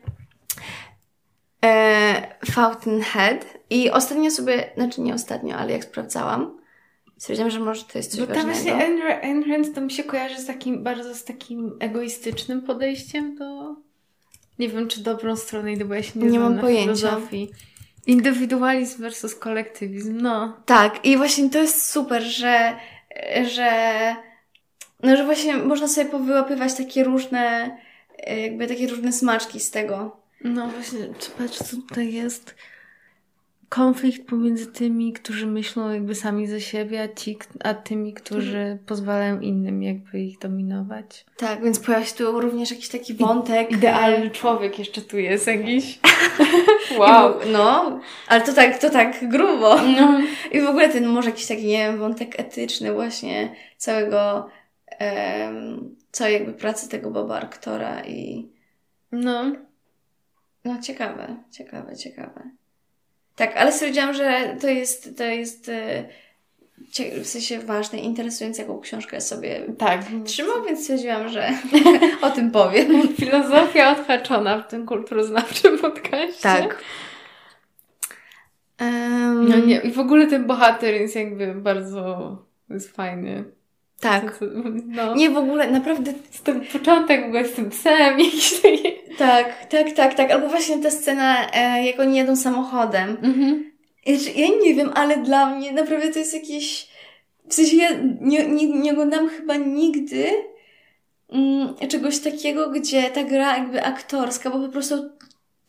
e, 1.64 2.36
Fountainhead 2.52 3.46
i 3.70 3.90
ostatnio 3.90 4.30
sobie, 4.30 4.70
znaczy 4.76 5.00
nie 5.00 5.14
ostatnio, 5.14 5.56
ale 5.56 5.72
jak 5.72 5.84
sprawdzałam, 5.84 6.63
stwierdziłam, 7.24 7.50
że 7.50 7.60
może 7.60 7.84
to 7.84 7.98
jest 7.98 8.10
coś 8.10 8.20
Bo 8.20 8.34
tam 8.34 8.44
właśnie 8.44 8.74
Ayn 9.22 9.50
Rand 9.50 9.74
to 9.74 9.80
mi 9.80 9.90
się 9.90 10.04
kojarzy 10.04 10.38
z 10.38 10.46
takim, 10.46 10.82
bardzo 10.82 11.14
z 11.14 11.24
takim 11.24 11.76
egoistycznym 11.80 12.62
podejściem 12.62 13.34
do... 13.34 13.76
Nie 14.58 14.68
wiem, 14.68 14.88
czy 14.88 15.00
dobrą 15.00 15.36
stronę 15.36 15.72
idę, 15.72 15.84
bo 15.84 15.94
ja 15.94 16.02
się 16.02 16.20
nie, 16.20 16.26
nie 16.26 16.40
mam 16.40 16.58
pojęcia. 16.58 16.82
filozofii. 16.84 17.50
Indywidualizm 18.06 19.02
versus 19.02 19.34
kolektywizm, 19.34 20.20
no. 20.20 20.56
Tak, 20.66 21.04
i 21.04 21.16
właśnie 21.16 21.50
to 21.50 21.58
jest 21.58 21.90
super, 21.90 22.22
że, 22.22 22.76
że, 23.44 23.70
no, 25.02 25.16
że 25.16 25.24
właśnie 25.24 25.56
można 25.56 25.88
sobie 25.88 26.10
powyłapywać 26.10 26.74
takie 26.74 27.04
różne, 27.04 27.76
jakby 28.26 28.66
takie 28.66 28.86
różne 28.86 29.12
smaczki 29.12 29.60
z 29.60 29.70
tego. 29.70 30.16
No 30.40 30.68
właśnie, 30.68 31.00
patrz 31.38 31.58
co 31.58 31.76
tutaj 31.76 32.12
jest 32.12 32.54
konflikt 33.74 34.28
pomiędzy 34.28 34.66
tymi, 34.66 35.12
którzy 35.12 35.46
myślą 35.46 35.90
jakby 35.90 36.14
sami 36.14 36.46
ze 36.46 36.60
siebie, 36.60 37.02
a, 37.02 37.08
ci, 37.14 37.38
a 37.64 37.74
tymi, 37.74 38.14
którzy 38.14 38.58
mhm. 38.58 38.78
pozwalają 38.78 39.40
innym 39.40 39.82
jakby 39.82 40.20
ich 40.20 40.38
dominować. 40.38 41.26
Tak, 41.36 41.62
więc 41.62 41.80
pojawia 41.80 42.04
się 42.04 42.14
tu 42.14 42.40
również 42.40 42.70
jakiś 42.70 42.88
taki 42.88 43.14
wątek. 43.14 43.70
Idealny 43.70 44.30
człowiek 44.30 44.78
jeszcze 44.78 45.00
tu 45.00 45.18
jest 45.18 45.46
jakiś. 45.46 45.98
wow. 46.98 47.34
no, 47.52 48.00
ale 48.28 48.40
to 48.40 48.52
tak, 48.52 48.78
to 48.78 48.90
tak 48.90 49.28
grubo. 49.28 49.76
No. 49.76 50.20
I 50.52 50.60
w 50.60 50.66
ogóle 50.66 50.88
ten 50.88 51.06
może 51.06 51.30
jakiś 51.30 51.46
taki, 51.46 51.66
nie 51.66 51.78
wiem, 51.78 51.98
wątek 51.98 52.40
etyczny 52.40 52.92
właśnie 52.92 53.54
całego, 53.76 54.48
um, 55.00 55.96
całej 56.12 56.34
jakby 56.34 56.52
pracy 56.52 56.88
tego 56.88 57.10
Boba 57.10 57.36
Arktora 57.36 58.04
i... 58.04 58.48
No. 59.12 59.52
No 60.64 60.80
ciekawe, 60.82 61.36
ciekawe, 61.50 61.96
ciekawe. 61.96 62.50
Tak, 63.36 63.56
ale 63.56 63.72
stwierdziłam, 63.72 64.14
że 64.14 64.56
to 64.60 64.68
jest, 64.68 65.18
to 65.18 65.24
jest 65.24 65.68
e, 65.68 66.04
w 67.22 67.26
sensie 67.26 67.58
ważne, 67.58 67.98
interesujące, 67.98 68.62
jaką 68.62 68.80
książkę 68.80 69.20
sobie 69.20 69.60
tak. 69.78 70.00
trzymał, 70.24 70.64
więc 70.64 70.80
stwierdziłam, 70.80 71.28
że 71.28 71.50
o 72.22 72.30
tym 72.30 72.50
powiem. 72.50 73.08
Filozofia 73.08 73.92
odhaczona 73.92 74.62
w 74.62 74.68
tym 74.68 74.86
kulturoznawczym 74.86 75.78
podcaście. 75.78 76.42
Tak. 76.42 76.84
Um... 78.80 79.48
No 79.48 79.58
nie, 79.58 79.76
i 79.76 79.92
w 79.92 79.98
ogóle 79.98 80.26
ten 80.26 80.46
bohater 80.46 80.94
jest 80.94 81.16
jakby 81.16 81.54
bardzo 81.54 82.36
jest 82.70 82.96
fajny. 82.96 83.44
Tak. 84.04 84.40
No. 84.86 85.14
Nie, 85.14 85.30
w 85.30 85.36
ogóle, 85.36 85.70
naprawdę... 85.70 86.12
Z 86.30 86.42
ten 86.42 86.60
początek 86.60 87.22
w 87.22 87.24
ogóle 87.24 87.44
z 87.44 87.52
tym 87.52 87.70
psem 87.70 88.18
jakiś. 88.18 88.60
Tak, 89.18 89.66
tak, 89.66 89.92
tak, 89.92 90.14
tak. 90.14 90.30
Albo 90.30 90.48
właśnie 90.48 90.78
ta 90.78 90.90
scena, 90.90 91.50
e, 91.52 91.86
jak 91.86 92.00
oni 92.00 92.16
jedą 92.16 92.36
samochodem. 92.36 93.16
Mhm. 93.22 93.72
Ja 94.36 94.46
nie 94.64 94.74
wiem, 94.74 94.90
ale 94.94 95.16
dla 95.16 95.50
mnie 95.50 95.72
naprawdę 95.72 96.12
to 96.12 96.18
jest 96.18 96.34
jakieś... 96.34 96.88
W 97.48 97.54
sensie 97.54 97.76
ja 97.76 97.88
nie, 98.20 98.46
nie, 98.46 98.66
nie 98.68 98.92
oglądam 98.92 99.28
chyba 99.28 99.56
nigdy 99.56 100.26
mm, 101.32 101.74
czegoś 101.88 102.18
takiego, 102.18 102.70
gdzie 102.70 103.02
ta 103.02 103.24
gra 103.24 103.56
jakby 103.56 103.84
aktorska, 103.84 104.50
bo 104.50 104.58
po 104.58 104.68
prostu 104.68 104.94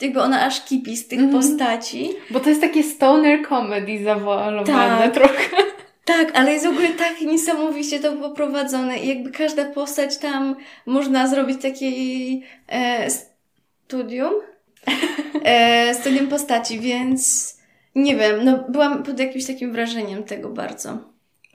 jakby 0.01 0.21
ona 0.21 0.45
aż 0.45 0.65
kipi 0.65 0.97
z 0.97 1.07
tych 1.07 1.19
mm 1.19 1.31
-hmm. 1.31 1.35
postaci. 1.35 2.09
Bo 2.29 2.39
to 2.39 2.49
jest 2.49 2.61
takie 2.61 2.83
stoner 2.83 3.47
comedy 3.49 4.03
zawoalowane 4.03 5.03
tak. 5.03 5.13
trochę. 5.13 5.74
Tak, 6.05 6.31
ale 6.33 6.53
jest 6.53 6.65
w 6.65 6.69
ogóle 6.69 6.89
tak 6.89 7.21
niesamowicie 7.21 7.99
to 7.99 8.13
poprowadzone 8.13 8.99
i 8.99 9.07
jakby 9.07 9.31
każda 9.31 9.65
postać 9.65 10.17
tam 10.17 10.55
można 10.85 11.27
zrobić 11.27 11.61
takie 11.61 11.91
e, 12.67 13.09
studium, 13.09 14.33
e, 15.43 15.93
studium 15.93 16.27
postaci, 16.27 16.79
więc 16.79 17.53
nie 17.95 18.15
wiem, 18.15 18.43
no 18.43 18.65
byłam 18.69 19.03
pod 19.03 19.19
jakimś 19.19 19.45
takim 19.45 19.71
wrażeniem 19.71 20.23
tego 20.23 20.49
bardzo. 20.49 20.97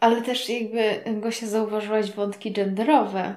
Ale 0.00 0.22
też 0.22 0.48
jakby, 0.48 1.00
Gosia, 1.20 1.46
zauważyłaś 1.46 2.12
wątki 2.12 2.52
genderowe. 2.52 3.34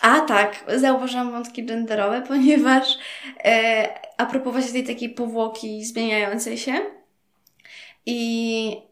A 0.00 0.20
tak, 0.20 0.64
zauważyłam 0.76 1.32
wątki 1.32 1.64
genderowe, 1.64 2.22
ponieważ 2.28 2.98
e, 3.44 3.88
a 4.16 4.26
propos 4.26 4.52
właśnie 4.52 4.72
tej 4.72 4.94
takiej 4.94 5.10
powłoki 5.10 5.84
zmieniającej 5.84 6.58
się 6.58 6.72
i 8.06 8.88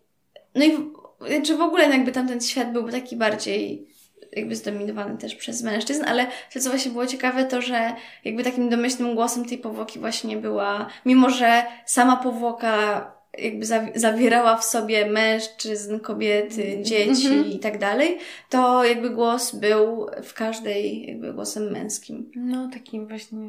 no 0.54 0.64
i 0.64 0.95
czy 1.42 1.56
w 1.56 1.60
ogóle 1.60 1.88
jakby 1.88 2.12
tamten 2.12 2.40
świat 2.40 2.72
był 2.72 2.90
taki 2.90 3.16
bardziej 3.16 3.86
jakby 4.32 4.56
zdominowany 4.56 5.18
też 5.18 5.34
przez 5.34 5.62
mężczyzn, 5.62 6.04
ale 6.06 6.26
to, 6.52 6.60
co 6.60 6.70
właśnie 6.70 6.90
było 6.90 7.06
ciekawe, 7.06 7.44
to, 7.44 7.62
że 7.62 7.94
jakby 8.24 8.44
takim 8.44 8.68
domyślnym 8.68 9.14
głosem 9.14 9.44
tej 9.44 9.58
powłoki 9.58 9.98
właśnie 9.98 10.36
była, 10.36 10.86
mimo 11.06 11.30
że 11.30 11.64
sama 11.86 12.16
powłoka 12.16 13.16
jakby 13.38 13.66
zawierała 13.94 14.56
w 14.56 14.64
sobie 14.64 15.06
mężczyzn, 15.06 15.98
kobiety, 15.98 16.62
mhm. 16.62 16.84
dzieci 16.84 17.26
mm 17.26 17.44
-hmm. 17.44 17.54
i 17.54 17.58
tak 17.58 17.78
dalej, 17.78 18.18
to 18.50 18.84
jakby 18.84 19.10
głos 19.10 19.54
był 19.54 20.06
w 20.22 20.34
każdej 20.34 21.06
jakby 21.06 21.32
głosem 21.32 21.72
męskim. 21.72 22.30
No, 22.36 22.68
takim 22.72 23.06
właśnie 23.06 23.48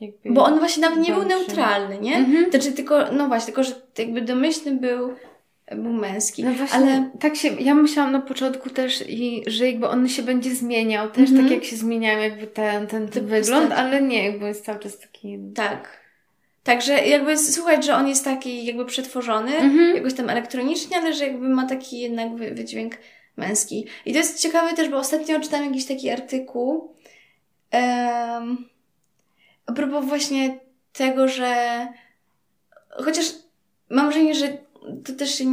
jakby... 0.00 0.30
Bo 0.30 0.44
on 0.44 0.58
właśnie 0.58 0.80
nawet 0.80 1.08
nie 1.08 1.14
był 1.14 1.24
neutralny, 1.24 1.98
nie? 1.98 2.16
Mm 2.16 2.32
-hmm. 2.32 2.50
Znaczy 2.50 2.72
tylko, 2.72 3.12
no 3.12 3.28
właśnie, 3.28 3.46
tylko 3.46 3.64
że 3.64 3.74
jakby 3.98 4.22
domyślny 4.22 4.76
był 4.76 5.14
był 5.70 5.92
męski. 5.92 6.44
No 6.44 6.52
właśnie, 6.52 6.76
ale 6.76 7.10
tak 7.20 7.36
się, 7.36 7.48
ja 7.48 7.74
myślałam 7.74 8.12
na 8.12 8.20
początku 8.20 8.70
też, 8.70 9.04
i, 9.08 9.42
że 9.46 9.66
jakby 9.66 9.88
on 9.88 10.08
się 10.08 10.22
będzie 10.22 10.54
zmieniał 10.54 11.10
też, 11.10 11.30
mm 11.30 11.40
-hmm. 11.40 11.42
tak 11.42 11.52
jak 11.52 11.64
się 11.64 11.76
zmieniał 11.76 12.20
jakby 12.20 12.46
ten, 12.46 12.86
ten, 12.86 13.08
ten 13.08 13.26
wygląd, 13.26 13.72
ale 13.72 14.02
nie, 14.02 14.24
jakby 14.24 14.46
jest 14.46 14.64
cały 14.64 14.78
czas 14.78 14.98
taki... 14.98 15.38
Tak. 15.54 16.02
Także 16.64 17.06
jakby 17.06 17.38
słuchać, 17.38 17.84
że 17.84 17.94
on 17.94 18.08
jest 18.08 18.24
taki 18.24 18.64
jakby 18.64 18.86
przetworzony, 18.86 19.56
mm 19.56 19.78
-hmm. 19.78 19.94
jakoś 19.94 20.14
tam 20.14 20.30
elektronicznie, 20.30 20.96
ale 20.96 21.14
że 21.14 21.26
jakby 21.26 21.48
ma 21.48 21.66
taki 21.66 22.00
jednak 22.00 22.34
wydźwięk 22.34 22.98
męski. 23.36 23.86
I 24.06 24.12
to 24.12 24.18
jest 24.18 24.40
ciekawe 24.40 24.74
też, 24.74 24.88
bo 24.88 24.96
ostatnio 24.96 25.40
czytałam 25.40 25.66
jakiś 25.66 25.86
taki 25.86 26.10
artykuł 26.10 26.94
um, 27.72 28.68
a 29.66 29.72
propos 29.72 30.04
właśnie 30.04 30.58
tego, 30.92 31.28
że 31.28 31.86
chociaż 32.90 33.26
mam 33.90 34.06
wrażenie, 34.06 34.34
że 34.34 34.58
to 35.04 35.12
też 35.12 35.34
się 35.34 35.44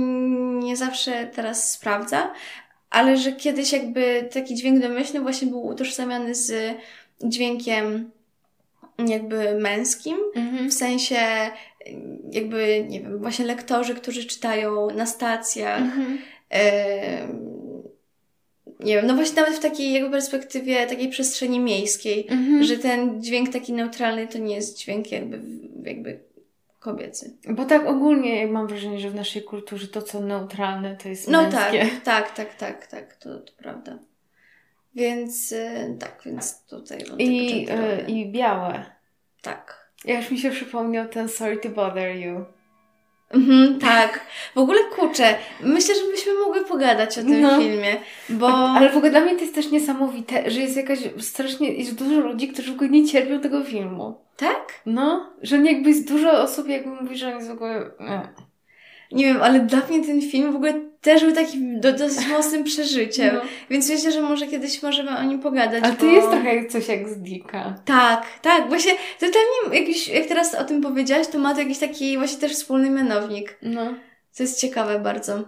nie 0.59 0.77
zawsze 0.77 1.27
teraz 1.35 1.71
sprawdza, 1.71 2.33
ale 2.89 3.17
że 3.17 3.31
kiedyś 3.31 3.73
jakby 3.73 4.29
taki 4.33 4.55
dźwięk 4.55 4.81
domyślny 4.81 5.21
właśnie 5.21 5.47
był 5.47 5.65
utożsamiany 5.65 6.35
z 6.35 6.75
dźwiękiem 7.23 8.11
jakby 9.07 9.59
męskim, 9.59 10.17
mhm. 10.35 10.69
w 10.69 10.73
sensie 10.73 11.17
jakby, 12.31 12.85
nie 12.89 13.01
wiem, 13.01 13.19
właśnie 13.19 13.45
lektorzy, 13.45 13.95
którzy 13.95 14.25
czytają 14.25 14.89
na 14.89 15.05
stacjach, 15.05 15.81
mhm. 15.81 16.17
nie 18.79 18.95
wiem, 18.95 19.07
no 19.07 19.15
właśnie 19.15 19.35
nawet 19.35 19.55
w 19.55 19.59
takiej 19.59 19.93
jakby 19.93 20.11
perspektywie 20.11 20.87
takiej 20.87 21.09
przestrzeni 21.09 21.59
miejskiej, 21.59 22.27
Mhm. 22.29 22.63
że 22.63 22.77
ten 22.77 23.23
dźwięk 23.23 23.49
taki 23.49 23.73
neutralny 23.73 24.27
to 24.27 24.37
nie 24.37 24.55
jest 24.55 24.77
dźwięk 24.77 25.11
jakby, 25.11 25.39
jakby 25.83 26.19
kobiecy. 26.79 27.37
Bo 27.49 27.65
tak 27.65 27.85
ogólnie 27.87 28.47
mam 28.47 28.67
wrażenie, 28.67 28.99
że 28.99 29.09
w 29.09 29.15
naszej 29.15 29.43
kulturze 29.43 29.87
to, 29.87 30.01
co 30.01 30.19
neutralne, 30.21 30.95
to 30.97 31.09
jest 31.09 31.27
No 31.27 31.41
męskie. 31.41 31.85
tak, 32.03 32.31
tak, 32.35 32.35
tak, 32.35 32.55
tak, 32.55 32.87
tak, 32.87 33.15
to, 33.15 33.39
to 33.39 33.53
prawda. 33.57 33.99
Więc 34.95 35.51
e, 35.53 35.95
tak, 35.99 36.21
więc 36.25 36.65
tutaj 36.65 36.99
I, 37.17 37.67
e, 37.69 38.01
I 38.09 38.31
białe. 38.31 38.85
tak. 39.41 39.89
Ja 40.05 40.17
już 40.17 40.31
mi 40.31 40.37
się 40.37 40.51
przypomniał 40.51 41.07
ten 41.07 41.29
Sorry 41.29 41.57
to 41.57 41.69
Bother 41.69 42.15
You. 42.15 42.45
Mhm, 43.33 43.79
tak. 43.79 44.19
W 44.55 44.57
ogóle 44.57 44.79
kurczę, 44.95 45.35
myślę, 45.63 45.95
że 45.95 46.01
byśmy 46.11 46.33
mogły 46.33 46.65
pogadać 46.65 47.17
o 47.17 47.21
tym 47.21 47.41
No. 47.41 47.57
filmie, 47.59 47.95
bo... 48.29 48.47
Ale 48.47 48.89
w 48.89 48.97
ogóle 48.97 49.11
dla 49.11 49.21
mnie 49.21 49.35
to 49.35 49.41
jest 49.41 49.55
też 49.55 49.71
niesamowite, 49.71 50.51
że 50.51 50.59
jest 50.61 50.77
jakaś 50.77 50.99
strasznie, 51.19 51.73
jest 51.73 51.95
dużo 51.95 52.19
ludzi, 52.19 52.47
którzy 52.47 52.71
w 52.71 52.75
ogóle 52.75 52.89
nie 52.89 53.05
cierpią 53.05 53.39
tego 53.39 53.63
filmu. 53.63 54.17
Tak? 54.37 54.81
No, 54.85 55.33
że 55.41 55.57
jakby 55.57 55.89
jest 55.89 56.07
dużo 56.07 56.31
osób, 56.31 56.67
jakby 56.67 56.89
mówi, 57.01 57.17
że 57.17 57.27
on 57.27 57.35
jest 57.35 57.49
w 57.49 57.51
ogóle... 57.51 57.91
Nie. 57.99 58.21
Nie 59.11 59.25
wiem, 59.25 59.41
ale 59.41 59.59
dla 59.59 59.81
mnie 59.89 60.05
ten 60.05 60.21
film 60.21 60.53
w 60.53 60.55
ogóle 60.55 60.73
też 61.01 61.21
był 61.21 61.31
takim 61.31 61.79
do, 61.79 61.93
dosyć 61.93 62.27
mocnym 62.37 62.63
przeżyciem. 62.63 63.35
No. 63.35 63.41
Więc 63.69 63.89
myślę, 63.89 64.11
że 64.11 64.21
może 64.21 64.47
kiedyś 64.47 64.83
możemy 64.83 65.17
o 65.17 65.23
nim 65.23 65.39
pogadać. 65.39 65.83
Ale 65.83 65.95
to 65.95 66.05
bo... 66.05 66.11
jest 66.11 66.29
trochę 66.29 66.65
coś 66.65 66.87
jak 66.87 67.09
z 67.09 67.17
Dicka. 67.17 67.75
Tak, 67.85 68.25
tak, 68.41 68.69
właśnie 68.69 68.91
totalnie 69.19 69.79
jakiś, 69.79 70.07
jak 70.07 70.25
teraz 70.25 70.55
o 70.55 70.63
tym 70.63 70.81
powiedziałaś, 70.81 71.27
to 71.27 71.39
ma 71.39 71.53
to 71.53 71.59
jakiś 71.59 71.77
taki 71.77 72.17
właśnie 72.17 72.39
też 72.39 72.51
wspólny 72.51 72.89
mianownik. 72.89 73.57
No. 73.61 73.93
To 74.37 74.43
jest 74.43 74.61
ciekawe 74.61 74.99
bardzo. 74.99 75.43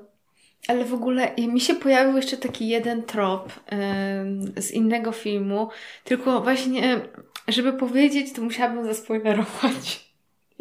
Ale 0.68 0.86
w 0.86 0.94
ogóle 0.94 1.32
mi 1.38 1.62
się 1.62 1.76
pojawił 1.76 2.16
jeszcze 2.16 2.38
taki 2.38 2.68
jeden 2.68 3.04
trop 3.04 3.50
em, 3.66 4.54
z 4.58 4.72
innego 4.72 5.12
filmu, 5.12 5.70
tylko 6.04 6.42
właśnie, 6.42 7.02
żeby 7.48 7.74
powiedzieć, 7.74 8.34
to 8.34 8.42
musiałabym 8.42 8.86
zaspoilerować. 8.86 10.11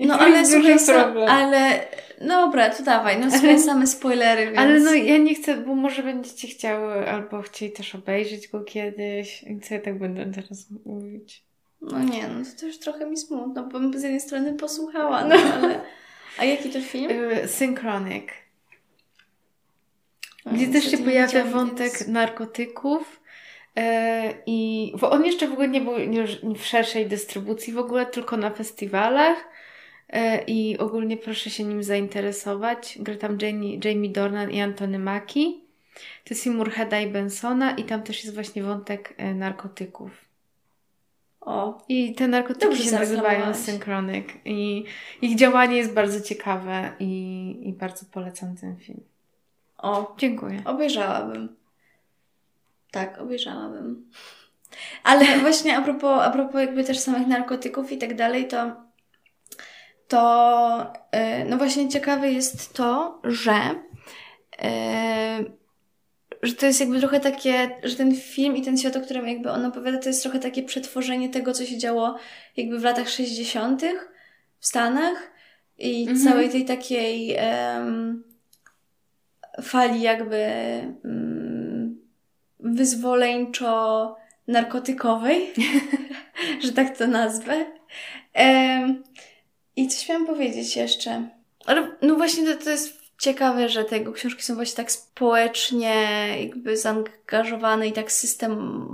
I 0.00 0.06
No 0.06 0.18
ale 0.18 0.46
słuchaj, 0.46 0.78
problem. 0.86 1.28
ale 1.28 1.88
no 2.20 2.46
dobra, 2.46 2.70
to 2.70 2.82
dawaj, 2.82 3.18
no 3.20 3.30
słuchaj, 3.30 3.60
same 3.60 3.86
spoilery, 3.86 4.46
więc... 4.46 4.58
Ale 4.58 4.80
no 4.80 4.94
ja 4.94 5.18
nie 5.18 5.34
chcę, 5.34 5.56
bo 5.56 5.74
może 5.74 6.02
będziecie 6.02 6.48
chciały 6.48 7.08
albo 7.10 7.42
chcieli 7.42 7.72
też 7.72 7.94
obejrzeć 7.94 8.48
go 8.48 8.60
kiedyś. 8.64 9.42
I 9.42 9.60
co 9.60 9.74
ja 9.74 9.80
tak 9.80 9.98
będę 9.98 10.26
teraz 10.34 10.66
mówić? 10.86 11.42
No 11.80 11.98
nie, 11.98 12.28
no 12.28 12.44
to 12.44 12.60
też 12.60 12.78
trochę 12.78 13.06
mi 13.06 13.16
smutno, 13.16 13.62
bo 13.62 13.80
bym 13.80 13.98
z 13.98 14.02
jednej 14.02 14.20
strony 14.20 14.54
posłuchała, 14.54 15.24
no 15.24 15.34
ale... 15.34 15.80
A 16.38 16.44
jaki 16.44 16.70
to 16.70 16.80
film? 16.80 17.10
Y, 17.10 17.48
Synchronic. 17.48 18.24
Gdzie 20.46 20.66
też 20.66 20.74
niestety 20.74 20.96
się 20.96 21.04
pojawia 21.04 21.44
wątek 21.44 21.92
więc- 21.92 22.08
narkotyków. 22.08 23.20
e, 23.76 24.32
I 24.46 24.92
bo 25.00 25.10
on 25.10 25.24
jeszcze 25.24 25.48
w 25.48 25.52
ogóle 25.52 25.68
nie 25.68 25.80
był 25.80 25.98
już 25.98 26.30
w 26.58 26.64
szerszej 26.66 27.06
dystrybucji, 27.06 27.72
w 27.72 27.78
ogóle 27.78 28.06
tylko 28.06 28.36
na 28.36 28.50
festiwalach. 28.50 29.36
E, 30.12 30.42
I 30.46 30.78
ogólnie 30.78 31.16
proszę 31.16 31.50
się 31.50 31.64
nim 31.64 31.82
zainteresować. 31.82 32.98
Gra 33.00 33.16
tam 33.16 33.38
Jamie, 33.42 33.78
Jamie 33.84 34.10
Dornan 34.10 34.50
i 34.50 34.60
Antony 34.60 34.98
Mackie. 34.98 35.52
To 35.94 36.30
jest 36.30 36.42
film 36.42 36.60
Urheda 36.60 37.00
i 37.00 37.06
Bensona 37.10 37.70
i 37.70 37.84
tam 37.84 38.02
też 38.02 38.24
jest 38.24 38.34
właśnie 38.34 38.62
wątek 38.62 39.14
e, 39.16 39.34
narkotyków. 39.34 40.10
O, 41.40 41.82
I 41.88 42.14
te 42.14 42.28
narkotyki 42.28 42.76
się 42.76 42.92
nazywają. 42.92 43.54
Synchronic. 43.54 44.28
I 44.44 44.84
ich 45.22 45.36
działanie 45.36 45.76
jest 45.76 45.92
bardzo 45.92 46.20
ciekawe 46.20 46.92
i, 47.00 47.56
i 47.62 47.72
bardzo 47.72 48.06
polecam 48.12 48.56
ten 48.56 48.76
film. 48.76 49.00
o, 49.78 50.14
Dziękuję. 50.18 50.62
obejrzałabym. 50.64 51.56
Tak, 52.90 53.20
obejrzałabym. 53.20 54.10
Ale 55.04 55.24
właśnie 55.40 55.76
a 55.76 55.82
propos, 55.82 56.22
a 56.22 56.30
propos 56.30 56.60
jakby 56.60 56.84
też 56.84 56.98
samych 56.98 57.26
narkotyków 57.26 57.92
i 57.92 57.98
tak 57.98 58.14
dalej, 58.16 58.48
to 58.48 58.76
to 60.10 60.92
e, 61.12 61.44
no 61.44 61.56
właśnie 61.56 61.88
ciekawe 61.88 62.30
jest 62.32 62.72
to, 62.72 63.20
że 63.24 63.54
e, 64.62 65.44
że 66.42 66.52
to 66.54 66.66
jest 66.66 66.80
jakby 66.80 66.98
trochę 67.00 67.20
takie, 67.20 67.70
że 67.82 67.96
ten 67.96 68.16
film 68.16 68.56
i 68.56 68.62
ten 68.62 68.78
świat, 68.78 68.96
o 68.96 69.00
którym 69.00 69.28
jakby 69.28 69.50
on 69.50 69.64
opowiada, 69.64 69.98
to 69.98 70.08
jest 70.08 70.22
trochę 70.22 70.38
takie 70.38 70.62
przetworzenie 70.62 71.28
tego, 71.28 71.52
co 71.52 71.64
się 71.66 71.78
działo 71.78 72.16
jakby 72.56 72.78
w 72.78 72.84
latach 72.84 73.08
60. 73.08 73.82
w 74.58 74.66
Stanach 74.66 75.30
i 75.78 76.02
Mhm. 76.08 76.28
całej 76.28 76.50
tej 76.50 76.64
takiej 76.64 77.34
em, 77.38 78.24
fali 79.62 80.00
jakby 80.02 80.36
mm, 81.04 82.00
wyzwoleńczo-narkotykowej, 82.60 85.40
że 86.64 86.72
tak 86.72 86.98
to 86.98 87.06
nazwę. 87.06 87.64
Em, 88.32 89.02
I 89.76 89.88
coś 89.88 90.08
miałam 90.08 90.26
powiedzieć 90.26 90.76
jeszcze. 90.76 91.28
Ale 91.66 91.96
no 92.02 92.16
właśnie 92.16 92.54
to, 92.54 92.64
to 92.64 92.70
jest 92.70 93.00
ciekawe, 93.18 93.68
że 93.68 93.84
te 93.84 93.98
jego 93.98 94.12
książki 94.12 94.42
są 94.42 94.54
właśnie 94.54 94.76
tak 94.76 94.92
społecznie 94.92 96.26
jakby 96.40 96.76
zaangażowane 96.76 97.88
i 97.88 97.92
tak 97.92 98.12
system 98.12 98.86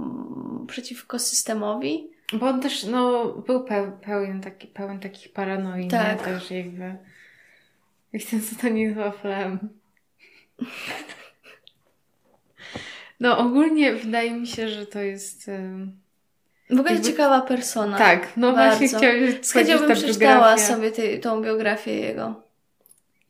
przeciwko 0.66 1.18
systemowi. 1.18 2.10
Bo 2.32 2.46
on 2.46 2.60
też, 2.60 2.84
no, 2.84 3.24
był 3.32 3.64
peł, 3.64 3.98
pełen, 3.98 4.40
taki, 4.40 4.66
pełen 4.66 5.00
takich 5.00 5.32
paranoi, 5.32 5.88
Tak. 5.88 6.18
nie? 6.18 6.24
Też 6.24 6.50
jakby... 6.50 6.96
Jak 8.12 8.22
ten 8.22 8.42
satanizm 8.42 9.12
flem. 9.20 9.68
No, 13.20 13.38
ogólnie 13.38 13.92
wydaje 13.92 14.30
mi 14.30 14.46
się, 14.46 14.68
że 14.68 14.86
to 14.86 15.00
jest... 15.00 15.48
ym, 15.48 16.00
W 16.70 16.72
ogóle 16.80 16.92
Jakby- 16.92 17.08
ciekawa 17.08 17.40
persona. 17.40 17.98
Tak, 17.98 18.28
no 18.36 18.52
bardzo. 18.52 18.78
właśnie 18.78 18.98
chciałam 18.98 19.42
Z 19.42 19.52
chęcią 19.52 19.94
przeczytała 19.94 20.58
sobie 20.58 20.90
ty, 20.92 21.18
tą 21.18 21.42
biografię 21.42 21.94
jego. 22.00 22.42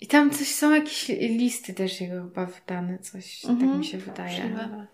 I 0.01 0.07
tam 0.07 0.31
coś 0.31 0.55
są 0.55 0.75
jakieś 0.75 1.09
listy 1.09 1.75
też 1.75 2.01
jego 2.01 2.22
chyba 2.22 2.46
wydane, 2.46 2.99
coś 2.99 3.44
Mhm, 3.44 3.70
tak 3.70 3.79
mi 3.79 3.85
się 3.85 3.99
wydaje. 3.99 4.42
ale- 4.42 4.87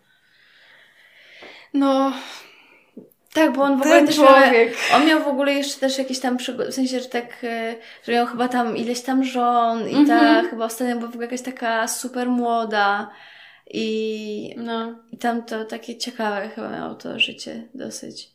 No, 1.74 2.12
Tak, 3.34 3.52
bo 3.52 3.62
on 3.62 3.78
w 3.78 3.80
ogóle 3.80 4.06
też 4.06 4.18
miał, 4.18 4.26
człowiek. 4.28 4.74
on 4.94 5.06
miał 5.06 5.22
w 5.24 5.26
ogóle 5.28 5.52
jeszcze 5.52 5.80
też 5.80 5.98
jakieś 5.98 6.20
tam 6.20 6.36
przygody, 6.36 6.70
w 6.70 6.74
sensie, 6.74 7.00
że 7.00 7.08
tak, 7.08 7.36
e, 7.44 7.74
że 8.06 8.12
miał 8.12 8.26
chyba 8.26 8.48
tam 8.48 8.76
ileś 8.76 9.00
tam 9.00 9.24
żon 9.24 9.88
i 9.88 9.94
Mhm. 9.94 10.06
ta 10.06 10.48
chyba 10.50 10.64
ostatnio 10.64 10.96
była 10.96 11.06
w 11.08 11.10
ogóle 11.14 11.24
jakaś 11.26 11.42
taka 11.42 11.88
super 11.88 12.28
młoda 12.28 13.10
i, 13.70 14.54
No. 14.56 14.98
i 15.12 15.18
tam 15.18 15.42
to 15.42 15.64
takie 15.64 15.96
ciekawe 15.98 16.48
chyba 16.48 16.70
miało 16.70 16.94
to 16.94 17.18
życie 17.18 17.68
dosyć. 17.74 18.31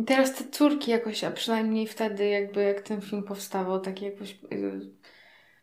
I 0.00 0.04
teraz 0.04 0.34
te 0.34 0.44
córki 0.50 0.90
jakoś, 0.90 1.24
a 1.24 1.30
przynajmniej 1.30 1.86
wtedy 1.86 2.28
jakby 2.28 2.62
jak 2.62 2.80
ten 2.80 3.00
film 3.00 3.22
powstawał, 3.22 3.80
tak 3.80 4.02
jakoś 4.02 4.38
y, 4.52 4.80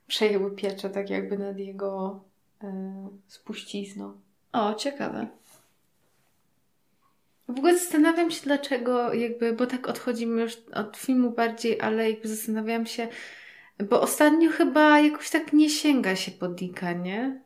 przejęły 0.07 0.55
pieczę 0.55 0.89
tak 0.89 1.09
jakby 1.09 1.37
nad 1.37 1.57
jego 1.57 2.23
y, 2.63 2.67
spuścizną. 3.27 4.13
O, 4.51 4.73
ciekawe. 4.73 5.27
W 7.47 7.57
ogóle 7.57 7.77
zastanawiam 7.77 8.31
się 8.31 8.41
dlaczego 8.43 9.13
jakby, 9.13 9.53
bo 9.53 9.65
tak 9.65 9.87
odchodzimy 9.87 10.41
już 10.41 10.57
od 10.73 10.97
filmu 10.97 11.31
bardziej, 11.31 11.81
ale 11.81 12.09
jakby 12.09 12.27
zastanawiam 12.27 12.85
się, 12.85 13.07
bo 13.79 14.01
ostatnio 14.01 14.51
chyba 14.51 14.99
jakoś 14.99 15.29
tak 15.29 15.53
nie 15.53 15.69
sięga 15.69 16.15
się 16.15 16.31
po 16.31 16.47
Dicka, 16.47 16.93
nie? 16.93 17.41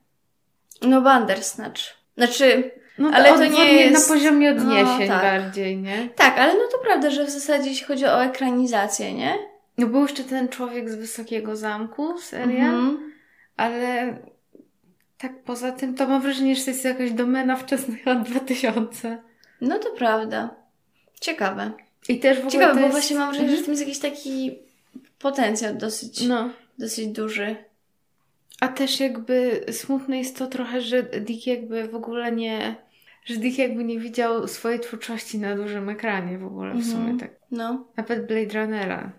No 0.81 1.01
Bandersnatch. 1.01 1.81
Znaczy, 2.17 2.71
No 2.97 3.09
Ale 3.13 3.29
to 3.33 3.45
nie 3.45 3.73
jest- 3.73 4.09
na 4.09 4.15
poziomie 4.15 4.53
no, 4.53 4.61
odniesień 4.61 5.07
tak. 5.07 5.21
bardziej, 5.21 5.77
nie? 5.77 6.09
tak, 6.15 6.37
ale 6.37 6.53
no 6.53 6.59
to 6.71 6.77
prawda, 6.77 7.09
że 7.09 7.25
w 7.25 7.29
zasadzie 7.29 7.69
jeśli 7.69 7.85
chodzi 7.85 8.05
o 8.05 8.23
ekranizację, 8.23 9.13
nie? 9.13 9.37
No 9.77 9.87
był 9.87 10.01
jeszcze 10.01 10.23
ten 10.23 10.49
człowiek 10.49 10.89
z 10.89 10.95
Wysokiego 10.95 11.55
Zamku, 11.55 12.17
seria, 12.17 12.65
Mhm. 12.65 13.11
ale 13.57 14.17
tak 15.17 15.43
poza 15.43 15.71
tym 15.71 15.95
to 15.95 16.07
mam 16.07 16.21
wrażenie, 16.21 16.55
że 16.55 16.63
to 16.63 16.71
jest 16.71 16.85
jakaś 16.85 17.11
domena 17.11 17.55
wczesnych 17.55 18.05
lat 18.05 18.23
2000. 18.29 19.17
No 19.61 19.79
to 19.79 19.89
prawda. 19.89 20.55
Ciekawe. 21.21 21.71
I 22.09 22.19
też 22.19 22.37
w 22.37 22.39
ogóle 22.39 22.51
Ciekawe, 22.51 22.73
to 22.73 22.75
bo 22.79 22.85
jest... 22.85 22.91
właśnie 22.91 23.15
mam 23.17 23.29
wrażenie, 23.31 23.51
że 23.55 23.57
w 23.57 23.65
tym 23.65 23.73
jest 23.73 23.83
jakiś 23.87 23.99
taki 23.99 24.59
potencjał 25.19 25.75
dosyć, 25.75 26.27
No. 26.27 26.49
dosyć 26.79 27.07
duży. 27.07 27.55
A 28.61 28.67
też 28.67 28.99
jakby 28.99 29.65
smutne 29.71 30.17
jest 30.17 30.37
to 30.37 30.47
trochę, 30.47 30.81
że 30.81 31.03
Dick 31.03 31.47
jakby 31.47 31.87
w 31.87 31.95
ogóle 31.95 32.31
nie... 32.31 32.75
Że 33.25 33.35
Dick 33.35 33.57
jakby 33.57 33.83
nie 33.83 33.99
widział 33.99 34.47
swojej 34.47 34.79
twórczości 34.79 35.39
na 35.39 35.55
dużym 35.55 35.89
ekranie 35.89 36.37
w 36.37 36.45
ogóle 36.45 36.71
w 36.73 36.75
Mhm. 36.75 36.91
sumie 36.95 37.19
tak. 37.19 37.31
No, 37.51 37.87
Nawet 37.97 38.27
Blade 38.27 38.61
Runnera. 38.61 39.11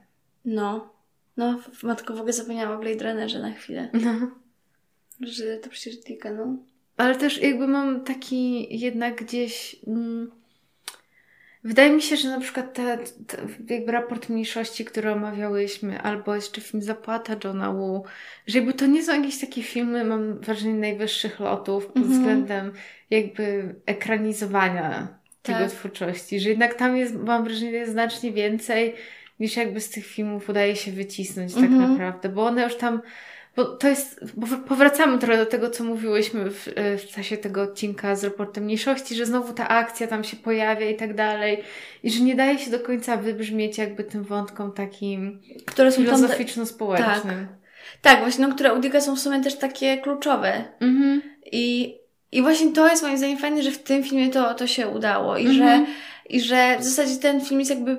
no. 0.45 0.93
No, 1.36 1.61
matko 1.82 2.14
w 2.14 2.16
ogóle 2.16 2.32
zapomniałam 2.32 2.78
o 2.78 2.82
Blade 2.82 3.05
Runnerze 3.05 3.38
na 3.38 3.53
chwilę. 3.53 3.88
No. 3.93 4.12
Że 5.20 5.57
to 5.57 5.70
przecież 5.70 5.97
Dicka, 5.97 6.32
no. 6.32 6.57
Ale 6.97 7.14
też 7.14 7.43
jakby 7.43 7.68
mam 7.68 8.05
taki 8.05 8.66
jednak 8.80 9.24
gdzieś... 9.24 9.76
Mm, 9.86 10.30
Wydaje 11.65 11.91
mi 11.91 12.03
się, 12.03 12.17
że 12.17 12.29
na 12.29 12.41
przykład 12.41 12.75
te, 12.75 12.99
te, 13.27 13.37
jakby 13.75 13.93
raport 13.93 14.29
mniejszości, 14.29 14.85
który 14.85 15.13
omawiałyśmy, 15.13 16.01
albo 16.03 16.35
jeszcze 16.35 16.61
film 16.61 16.83
Zapłata 16.83 17.37
Johna 17.45 17.71
Woo, 17.73 18.03
że 18.47 18.59
jakby 18.59 18.75
to 18.75 18.87
nie 18.87 19.03
są 19.03 19.15
jakieś 19.21 19.41
takie 19.41 19.63
filmy, 19.63 20.05
mam 20.05 20.39
wrażenie, 20.39 20.75
najwyższych 20.75 21.41
lotów 21.41 21.87
pod 21.87 21.97
Mhm. 21.97 22.15
względem 22.19 22.73
jakby 23.11 23.75
ekranizowania 23.87 25.09
tego 25.43 25.59
Tak. 25.59 25.71
twórczości, 25.71 26.41
że 26.41 26.49
jednak 26.49 26.75
tam 26.75 26.97
jest, 26.97 27.15
mam 27.15 27.45
wrażenie, 27.45 27.71
jest 27.71 27.93
znacznie 27.93 28.33
więcej 28.33 28.95
niż 29.41 29.57
jakby 29.57 29.81
z 29.81 29.91
tych 29.91 30.07
filmów 30.07 30.49
udaje 30.49 30.77
się 30.77 30.93
wycisnąć 30.93 31.55
tak 31.55 31.65
Mhm. 31.65 31.91
naprawdę, 31.93 32.29
bo 32.29 32.47
one 32.47 32.63
już 32.63 32.77
tam 32.77 33.01
bo 33.57 33.64
to 33.64 33.88
jest, 33.88 34.20
bo 34.36 34.46
powracamy 34.68 35.18
trochę 35.18 35.36
do 35.36 35.46
tego, 35.46 35.70
co 35.70 35.84
mówiłyśmy 35.84 36.50
w, 36.50 36.68
e, 36.74 36.98
w 36.98 37.07
czasie 37.07 37.36
tego 37.36 37.62
odcinka 37.62 38.16
z 38.16 38.24
raportem 38.24 38.64
mniejszości, 38.64 39.14
że 39.14 39.26
znowu 39.26 39.53
ta 39.53 39.68
akcja 39.68 40.07
tam 40.07 40.24
się 40.24 40.36
pojawia 40.36 40.90
i 40.90 40.96
tak 40.96 41.14
dalej. 41.14 41.62
I 42.03 42.11
że 42.11 42.20
nie 42.20 42.34
daje 42.34 42.59
się 42.59 42.70
do 42.70 42.80
końca 42.80 43.16
wybrzmieć 43.16 43.78
jakby 43.78 44.05
tym 44.05 44.24
wątkom 44.24 44.72
takim 44.72 45.40
Które 45.66 45.92
są 45.92 46.03
filozoficzno-społecznym. 46.03 47.46
Tak, 48.03 48.20
właśnie, 48.20 48.46
no, 48.46 48.55
które 48.55 48.74
u 48.74 48.80
Dicka 48.80 49.00
są 49.00 49.16
w 49.16 49.20
sumie 49.20 49.40
też 49.40 49.55
takie 49.59 49.98
kluczowe. 49.98 50.64
Mhm. 50.80 51.22
I, 51.53 51.96
I 52.32 52.42
właśnie 52.42 52.72
to 52.72 52.88
jest 52.88 53.03
moim 53.03 53.18
zdaniem 53.18 53.38
fajne, 53.38 53.62
że 53.62 53.70
w 53.70 53.82
tym 53.82 54.05
filmie 54.05 54.30
to, 54.30 54.55
to 54.55 54.66
się 54.66 54.88
udało. 54.88 55.36
I, 55.36 55.46
Mhm. 55.46 55.86
że, 55.86 55.92
I 56.30 56.40
że 56.40 56.76
w 56.78 56.84
zasadzie 56.84 57.16
ten 57.16 57.40
film 57.40 57.61
jest 57.61 57.70
jakby 57.70 57.98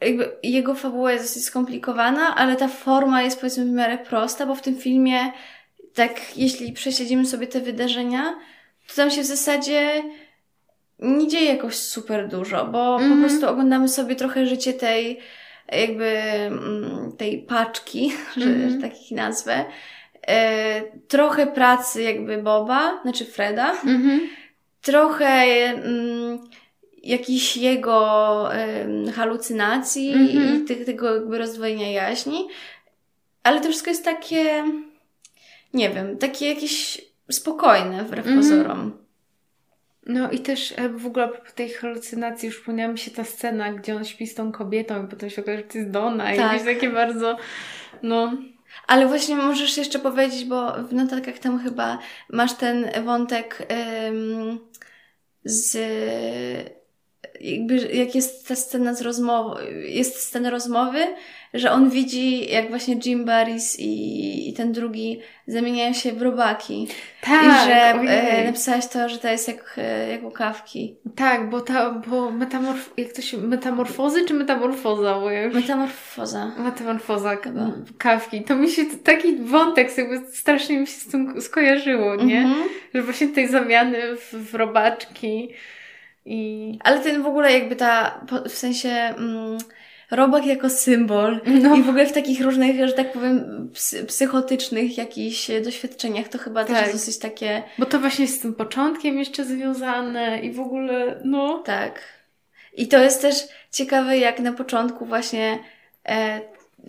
jakby 0.00 0.32
jego 0.42 0.74
fabuła 0.74 1.12
jest 1.12 1.24
dosyć 1.24 1.44
skomplikowana, 1.44 2.36
ale 2.36 2.56
ta 2.56 2.68
forma 2.68 3.22
jest 3.22 3.40
powiedzmy 3.40 3.64
w 3.64 3.70
miarę 3.70 3.98
prosta, 3.98 4.46
bo 4.46 4.54
w 4.54 4.62
tym 4.62 4.76
filmie 4.76 5.18
tak 5.94 6.36
jeśli 6.36 6.72
prześledzimy 6.72 7.26
sobie 7.26 7.46
te 7.46 7.60
wydarzenia, 7.60 8.34
to 8.88 8.94
tam 8.96 9.10
się 9.10 9.22
w 9.22 9.26
zasadzie 9.26 10.02
nie 10.98 11.28
dzieje 11.28 11.52
jakoś 11.54 11.74
super 11.76 12.28
dużo, 12.28 12.64
bo 12.66 12.96
po 12.98 13.02
Mhm. 13.04 13.20
prostu 13.20 13.48
oglądamy 13.48 13.88
sobie 13.88 14.16
trochę 14.16 14.46
życie 14.46 14.72
tej 14.72 15.20
jakby 15.72 16.06
mm, 16.06 17.12
tej 17.18 17.38
paczki, 17.42 18.12
że, 18.36 18.46
Mhm. 18.50 18.70
że 18.70 18.76
tak 18.88 19.02
ich 19.02 19.10
nazwę. 19.10 19.64
E, 20.28 20.82
trochę 21.08 21.46
pracy 21.46 22.02
jakby 22.02 22.42
Boba, 22.42 23.02
znaczy 23.02 23.24
Freda, 23.24 23.70
Mhm. 23.72 24.20
trochę 24.82 25.26
mm, 25.26 26.38
jakichś 27.02 27.56
jego 27.56 28.48
halucynacji 29.14 30.12
Mhm. 30.12 30.62
i 30.62 30.64
tych, 30.64 30.84
tego 30.84 31.14
jakby 31.14 31.38
rozdwojenia 31.38 31.90
jaźni, 31.90 32.48
ale 33.42 33.60
to 33.60 33.68
wszystko 33.68 33.90
jest 33.90 34.04
takie, 34.04 34.64
nie 35.74 35.90
wiem, 35.90 36.18
takie 36.18 36.48
jakieś 36.48 37.00
spokojne 37.30 38.04
wbrew 38.04 38.26
Mhm. 38.26 38.36
pozorom. 38.36 38.92
No 40.06 40.30
i 40.30 40.38
też 40.38 40.74
e, 40.76 40.88
w 40.88 41.06
ogóle 41.06 41.28
propos 41.28 41.54
tej 41.54 41.70
halucynacji 41.70 42.46
już 42.46 42.56
przypomniała 42.56 42.92
mi 42.92 42.98
się 42.98 43.10
ta 43.10 43.24
scena, 43.24 43.72
gdzie 43.72 43.96
on 43.96 44.04
śpi 44.04 44.26
z 44.26 44.34
tą 44.34 44.52
kobietą 44.52 45.04
i 45.04 45.08
potem 45.08 45.30
się 45.30 45.42
okaże, 45.42 45.58
że 45.58 45.64
to 45.64 45.78
jest 45.78 45.90
Donna 45.90 46.34
i 46.34 46.36
Tak. 46.36 46.52
jakieś 46.52 46.64
takie 46.74 46.90
bardzo, 46.90 47.36
no... 48.02 48.32
Ale 48.86 49.06
właśnie 49.06 49.36
możesz 49.36 49.76
jeszcze 49.76 49.98
powiedzieć, 49.98 50.44
bo 50.44 50.72
w 50.84 50.92
notatkach 50.92 51.38
tam 51.38 51.58
chyba 51.58 51.98
masz 52.32 52.52
ten 52.54 52.90
wątek 53.04 53.66
em, 53.68 54.58
z 55.44 55.76
jakby, 57.40 57.76
jak 57.76 58.14
jest 58.14 58.48
ta 58.48 58.56
scena 58.56 58.94
z 58.94 59.02
rozmową, 59.02 59.54
jest 59.84 60.16
scena 60.16 60.50
rozmowy, 60.50 60.98
że 61.54 61.72
on 61.72 61.90
widzi, 61.90 62.52
jak 62.52 62.68
właśnie 62.68 62.96
Jim 63.04 63.24
Barris 63.24 63.78
i, 63.78 64.48
i 64.48 64.52
ten 64.52 64.72
drugi 64.72 65.20
zamieniają 65.46 65.92
się 65.92 66.12
w 66.12 66.22
robaki. 66.22 66.88
Tak, 67.20 67.42
I 67.42 67.66
że 67.66 67.74
e, 67.74 68.00
ojej. 68.00 68.46
napisałaś 68.46 68.86
to, 68.86 69.08
że 69.08 69.18
to 69.18 69.28
jest 69.28 69.48
jak, 69.48 69.74
e, 69.78 70.08
jak 70.08 70.24
u 70.24 70.30
kawki. 70.30 70.96
Tak, 71.16 71.50
bo 71.50 71.60
ta, 71.60 71.90
bo 71.90 72.30
metamorf... 72.30 72.92
jak 72.96 73.12
to 73.12 73.22
się... 73.22 73.38
Metamorfozy 73.38 74.24
czy 74.24 74.34
metamorfoza? 74.34 75.14
Bo 75.14 75.30
ja 75.30 75.42
już... 75.42 75.54
Metamorfoza. 75.54 76.52
Metamorfoza 76.58 77.36
Chyba. 77.36 77.72
kawki. 77.98 78.42
To 78.42 78.56
mi 78.56 78.70
się 78.70 78.84
taki 79.04 79.36
wątek 79.36 79.98
jakby 79.98 80.32
strasznie 80.32 80.80
mi 80.80 80.86
się 80.86 80.92
z 80.92 81.06
tym 81.06 81.40
skojarzyło, 81.40 82.16
nie? 82.16 82.40
Mhm. 82.40 82.68
Że 82.94 83.02
właśnie 83.02 83.28
tej 83.28 83.48
zamiany 83.48 84.16
w, 84.16 84.50
w 84.50 84.54
robaczki 84.54 85.48
i... 86.30 86.78
Ale 86.84 87.00
ten 87.00 87.22
w 87.22 87.26
ogóle 87.26 87.52
jakby 87.52 87.76
ta, 87.76 88.20
w 88.48 88.52
sensie 88.54 88.88
mm, 88.88 89.58
robak 90.10 90.46
jako 90.46 90.70
symbol 90.70 91.40
No. 91.46 91.76
i 91.76 91.82
w 91.82 91.88
ogóle 91.88 92.06
w 92.06 92.12
takich 92.12 92.40
różnych, 92.40 92.88
że 92.88 92.92
tak 92.92 93.12
powiem, 93.12 93.68
psy, 93.74 94.04
psychotycznych 94.04 94.98
jakichś 94.98 95.50
doświadczeniach 95.64 96.28
to 96.28 96.38
chyba 96.38 96.64
też 96.64 96.76
Tak. 96.76 96.86
jest 96.86 96.98
dosyć 96.98 97.18
takie, 97.18 97.62
Bo 97.78 97.86
to 97.86 98.00
właśnie 98.00 98.24
jest 98.24 98.38
z 98.38 98.42
tym 98.42 98.54
początkiem 98.54 99.18
jeszcze 99.18 99.44
związane 99.44 100.40
i 100.40 100.52
w 100.52 100.60
ogóle, 100.60 101.20
no... 101.24 101.58
tak. 101.58 102.00
I 102.76 102.88
to 102.88 102.98
jest 102.98 103.22
też 103.22 103.34
ciekawe, 103.72 104.18
jak 104.18 104.40
na 104.40 104.52
początku 104.52 105.06
właśnie 105.06 105.58
e, 106.08 106.40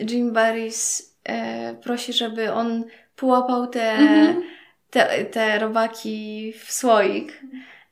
Jim 0.10 0.32
Barris 0.34 1.14
e, 1.24 1.74
prosi, 1.76 2.14
żeby 2.14 2.52
on 2.54 2.84
połapał 3.16 3.68
te, 3.68 3.92
Mhm. 3.92 4.44
te, 4.90 5.26
te 5.26 5.60
robaki 5.60 6.54
w 6.66 6.72
słoik. 6.72 7.42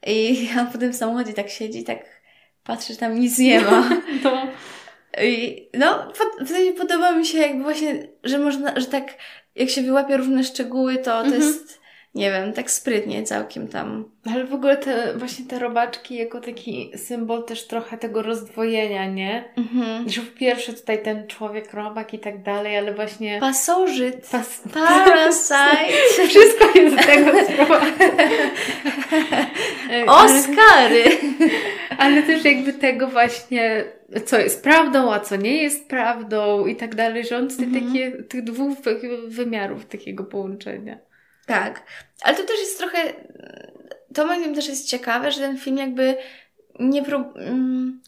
I 0.07 0.49
on 0.59 0.67
potem 0.71 0.91
w 0.93 0.95
samochodzie 0.95 1.33
tak 1.33 1.49
siedzi, 1.49 1.83
tak 1.83 1.99
patrzy, 2.63 2.93
że 2.93 2.99
tam 2.99 3.19
nic 3.19 3.37
nie 3.37 3.61
ma. 3.61 3.89
To... 4.23 4.47
I 5.23 5.69
no, 5.73 6.11
w 6.41 6.47
sensie 6.47 6.73
podoba 6.73 7.11
mi 7.11 7.25
się 7.25 7.37
jakby 7.37 7.63
właśnie, 7.63 8.07
że 8.23 8.37
można, 8.39 8.79
że 8.79 8.85
tak 8.85 9.13
jak 9.55 9.69
się 9.69 9.81
wyłapie 9.81 10.17
różne 10.17 10.43
szczegóły, 10.43 10.97
to 10.97 11.03
to 11.03 11.17
Mhm. 11.19 11.41
jest, 11.41 11.79
nie 12.15 12.31
wiem, 12.31 12.53
tak 12.53 12.71
sprytnie 12.71 13.23
całkiem 13.23 13.67
tam. 13.67 14.11
Ale 14.33 14.45
w 14.45 14.53
ogóle 14.53 14.77
te, 14.77 15.13
właśnie 15.17 15.45
te 15.45 15.59
robaczki 15.59 16.15
jako 16.15 16.41
taki 16.41 16.91
symbol 16.95 17.43
też 17.45 17.67
trochę 17.67 17.97
tego 17.97 18.21
rozdwojenia, 18.21 19.05
nie? 19.05 19.43
Mhm. 19.57 20.09
Że 20.09 20.21
po 20.21 20.39
pierwsze 20.39 20.73
tutaj 20.73 21.03
ten 21.03 21.27
człowiek 21.27 21.73
robak 21.73 22.13
i 22.13 22.19
tak 22.19 22.43
dalej, 22.43 22.77
ale 22.77 22.93
właśnie... 22.93 23.39
Pasożyt. 23.39 24.29
Pas... 24.31 24.61
Parasite. 24.73 25.93
Wszystko 26.27 26.79
jest 26.79 27.03
z 27.03 27.05
tego. 27.05 27.31
Oscary. 30.07 31.03
Ale 31.97 32.23
też 32.23 32.45
jakby 32.45 32.73
tego 32.73 33.07
właśnie, 33.07 33.83
co 34.25 34.39
jest 34.39 34.63
prawdą, 34.63 35.13
a 35.13 35.19
co 35.19 35.35
nie 35.35 35.63
jest 35.63 35.89
prawdą 35.89 36.65
i 36.65 36.75
tak 36.75 36.95
dalej, 36.95 37.25
że 37.25 37.37
on 37.37 37.47
tutaj 37.49 37.65
Mhm. 37.65 37.85
takie, 37.87 38.11
tych 38.23 38.43
dwóch 38.43 38.77
wy- 38.79 39.27
wymiarów 39.27 39.85
takiego 39.85 40.23
połączenia. 40.23 40.97
Tak. 41.49 41.83
Ale 42.21 42.37
to 42.37 42.43
też 42.43 42.59
jest 42.59 42.77
trochę, 42.77 42.97
to 44.13 44.25
moim 44.25 44.39
zdaniem 44.39 44.55
też 44.55 44.67
jest 44.67 44.87
ciekawe, 44.87 45.31
że 45.31 45.39
ten 45.39 45.57
film 45.57 45.77
jakby 45.77 46.17
nie 46.79 47.03
prób... 47.03 47.27
mm, 47.37 48.01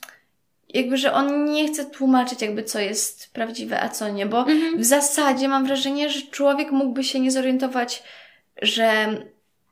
Jakby, 0.73 0.97
że 0.97 1.13
on 1.13 1.45
nie 1.45 1.67
chce 1.67 1.85
tłumaczyć 1.85 2.41
jakby 2.41 2.63
co 2.63 2.79
jest 2.79 3.33
prawdziwe, 3.33 3.81
a 3.81 3.89
co 3.89 4.09
nie, 4.09 4.25
bo 4.25 4.45
w 4.77 4.83
zasadzie 4.85 5.47
mam 5.47 5.65
wrażenie, 5.65 6.09
że 6.09 6.21
człowiek 6.21 6.71
mógłby 6.71 7.03
się 7.03 7.19
nie 7.19 7.31
zorientować, 7.31 8.03
że 8.61 9.07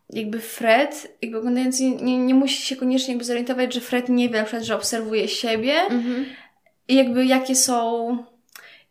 jakby 0.10 0.40
Fred, 0.40 1.18
jakby 1.22 1.38
oglądając, 1.38 1.80
nie, 1.80 1.92
nie, 1.96 2.18
nie 2.18 2.34
musi 2.34 2.62
się 2.62 2.76
koniecznie 2.76 3.10
jakby 3.14 3.24
zorientować, 3.26 3.74
że 3.74 3.82
Fred 3.82 4.10
nie 4.10 4.30
wie 4.30 4.38
na 4.38 4.44
przykład, 4.44 4.64
że 4.64 4.76
obserwuje 4.76 5.28
siebie 5.28 5.74
Mhm. 5.82 6.26
i 6.88 6.96
jakby 6.96 7.26
jakie 7.26 7.56
są 7.56 8.18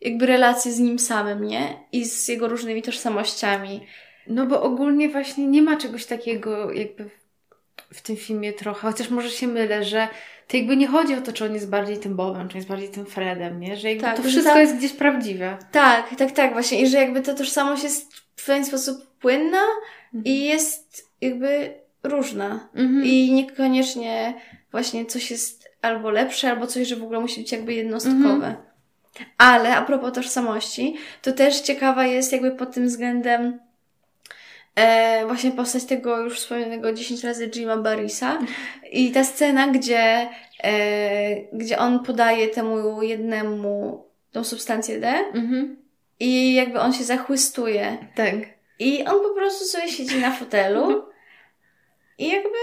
jakby 0.01 0.27
relacje 0.27 0.73
z 0.73 0.79
nim 0.79 0.99
samym, 0.99 1.45
nie? 1.45 1.77
I 1.93 2.05
z 2.05 2.29
jego 2.29 2.49
różnymi 2.49 2.83
tożsamościami. 2.83 3.87
No 4.29 4.47
bo 4.47 4.63
ogólnie 4.63 5.09
właśnie 5.09 5.47
nie 5.47 5.63
ma 5.63 5.77
czegoś 5.77 6.07
takiego 6.07 6.73
jakby 6.73 7.11
w- 7.93 8.03
tym 8.03 8.17
filmie 8.17 8.53
trochę, 8.53 8.81
chociaż 8.81 9.11
może 9.11 9.31
się 9.31 9.47
mylę, 9.47 9.85
że 9.85 10.09
to 10.49 10.57
jakby 10.57 10.77
nie 10.77 10.87
chodzi 10.87 11.15
o 11.15 11.21
to, 11.21 11.33
czy 11.33 11.45
on 11.45 11.55
jest 11.55 11.69
bardziej 11.71 11.99
tym 11.99 12.17
Bobem, 12.17 12.49
czy 12.49 12.57
jest 12.57 12.69
bardziej 12.69 12.89
tym 12.89 13.07
Fredem, 13.07 13.61
nie? 13.61 13.77
Że 13.77 13.89
jakby 13.89 14.05
Tak, 14.05 14.17
to 14.17 14.23
wszystko 14.23 14.53
ta- 14.53 14.61
jest 14.61 14.77
gdzieś 14.77 14.93
prawdziwe. 14.93 15.57
Tak, 15.73 16.17
tak, 16.17 16.33
tak, 16.33 16.53
właśnie. 16.53 16.81
I 16.83 16.87
że 16.87 16.99
jakby 16.99 17.21
ta 17.21 17.35
tożsamość 17.35 17.83
jest 17.83 18.15
w 18.37 18.47
pewien 18.47 18.65
sposób 18.65 19.07
płynna 19.21 19.63
i 20.25 20.45
jest 20.45 21.11
jakby 21.21 21.75
różna. 22.03 22.69
Mhm. 22.75 23.05
I 23.05 23.33
niekoniecznie 23.33 24.35
właśnie 24.71 25.07
coś 25.07 25.31
jest 25.31 25.69
albo 25.83 26.11
lepsze, 26.11 26.51
albo 26.51 26.67
coś, 26.67 26.89
że 26.89 26.97
w 26.97 27.03
ogóle 27.03 27.21
musi 27.21 27.41
być 27.41 27.53
jakby 27.53 27.75
jednostkowe. 27.75 28.57
Ale 29.39 29.77
a 29.77 29.83
propos 29.83 30.13
tożsamości, 30.13 30.97
to 31.23 31.33
też 31.33 31.61
ciekawa 31.61 32.07
jest 32.07 32.33
jakby 32.33 32.51
pod 32.51 32.75
tym 32.75 32.87
względem 32.87 33.59
e, 34.79 35.27
właśnie 35.27 35.51
postać 35.53 35.85
tego 35.85 36.19
już 36.21 36.41
wspomnianego 36.41 36.93
10 36.93 37.25
razy 37.25 37.49
Jima 37.49 37.77
Barrisa 37.77 38.39
i 38.93 39.11
ta 39.13 39.25
scena, 39.25 39.69
gdzie, 39.69 40.29
e, 40.65 40.71
gdzie 41.53 41.79
on 41.79 42.05
podaje 42.05 42.49
temu 42.49 43.03
jednemu 43.03 44.05
tą 44.33 44.45
substancję 44.45 45.01
D 45.01 45.09
Mhm. 45.35 45.77
i 46.21 46.55
jakby 46.55 46.81
on 46.81 46.93
się 46.93 47.05
zachłystuje 47.05 47.97
Tak. 48.15 48.35
i 48.79 49.05
on 49.05 49.21
po 49.23 49.35
prostu 49.35 49.65
sobie 49.65 49.89
siedzi 49.89 50.21
na 50.21 50.33
fotelu 50.33 51.05
i 52.19 52.29
jakby 52.29 52.59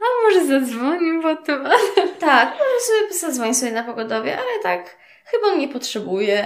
A 0.00 0.24
może 0.24 0.46
zadzwonił 0.46 1.22
potem? 1.22 1.64
Tak, 2.18 2.48
może 2.48 2.86
sobie 2.86 3.18
zadzwoni 3.20 3.54
sobie 3.54 3.72
na 3.72 3.82
pogodowie, 3.84 4.32
ale 4.38 4.62
tak 4.62 4.96
chyba 5.24 5.46
on 5.46 5.58
nie 5.58 5.68
potrzebuje. 5.68 6.44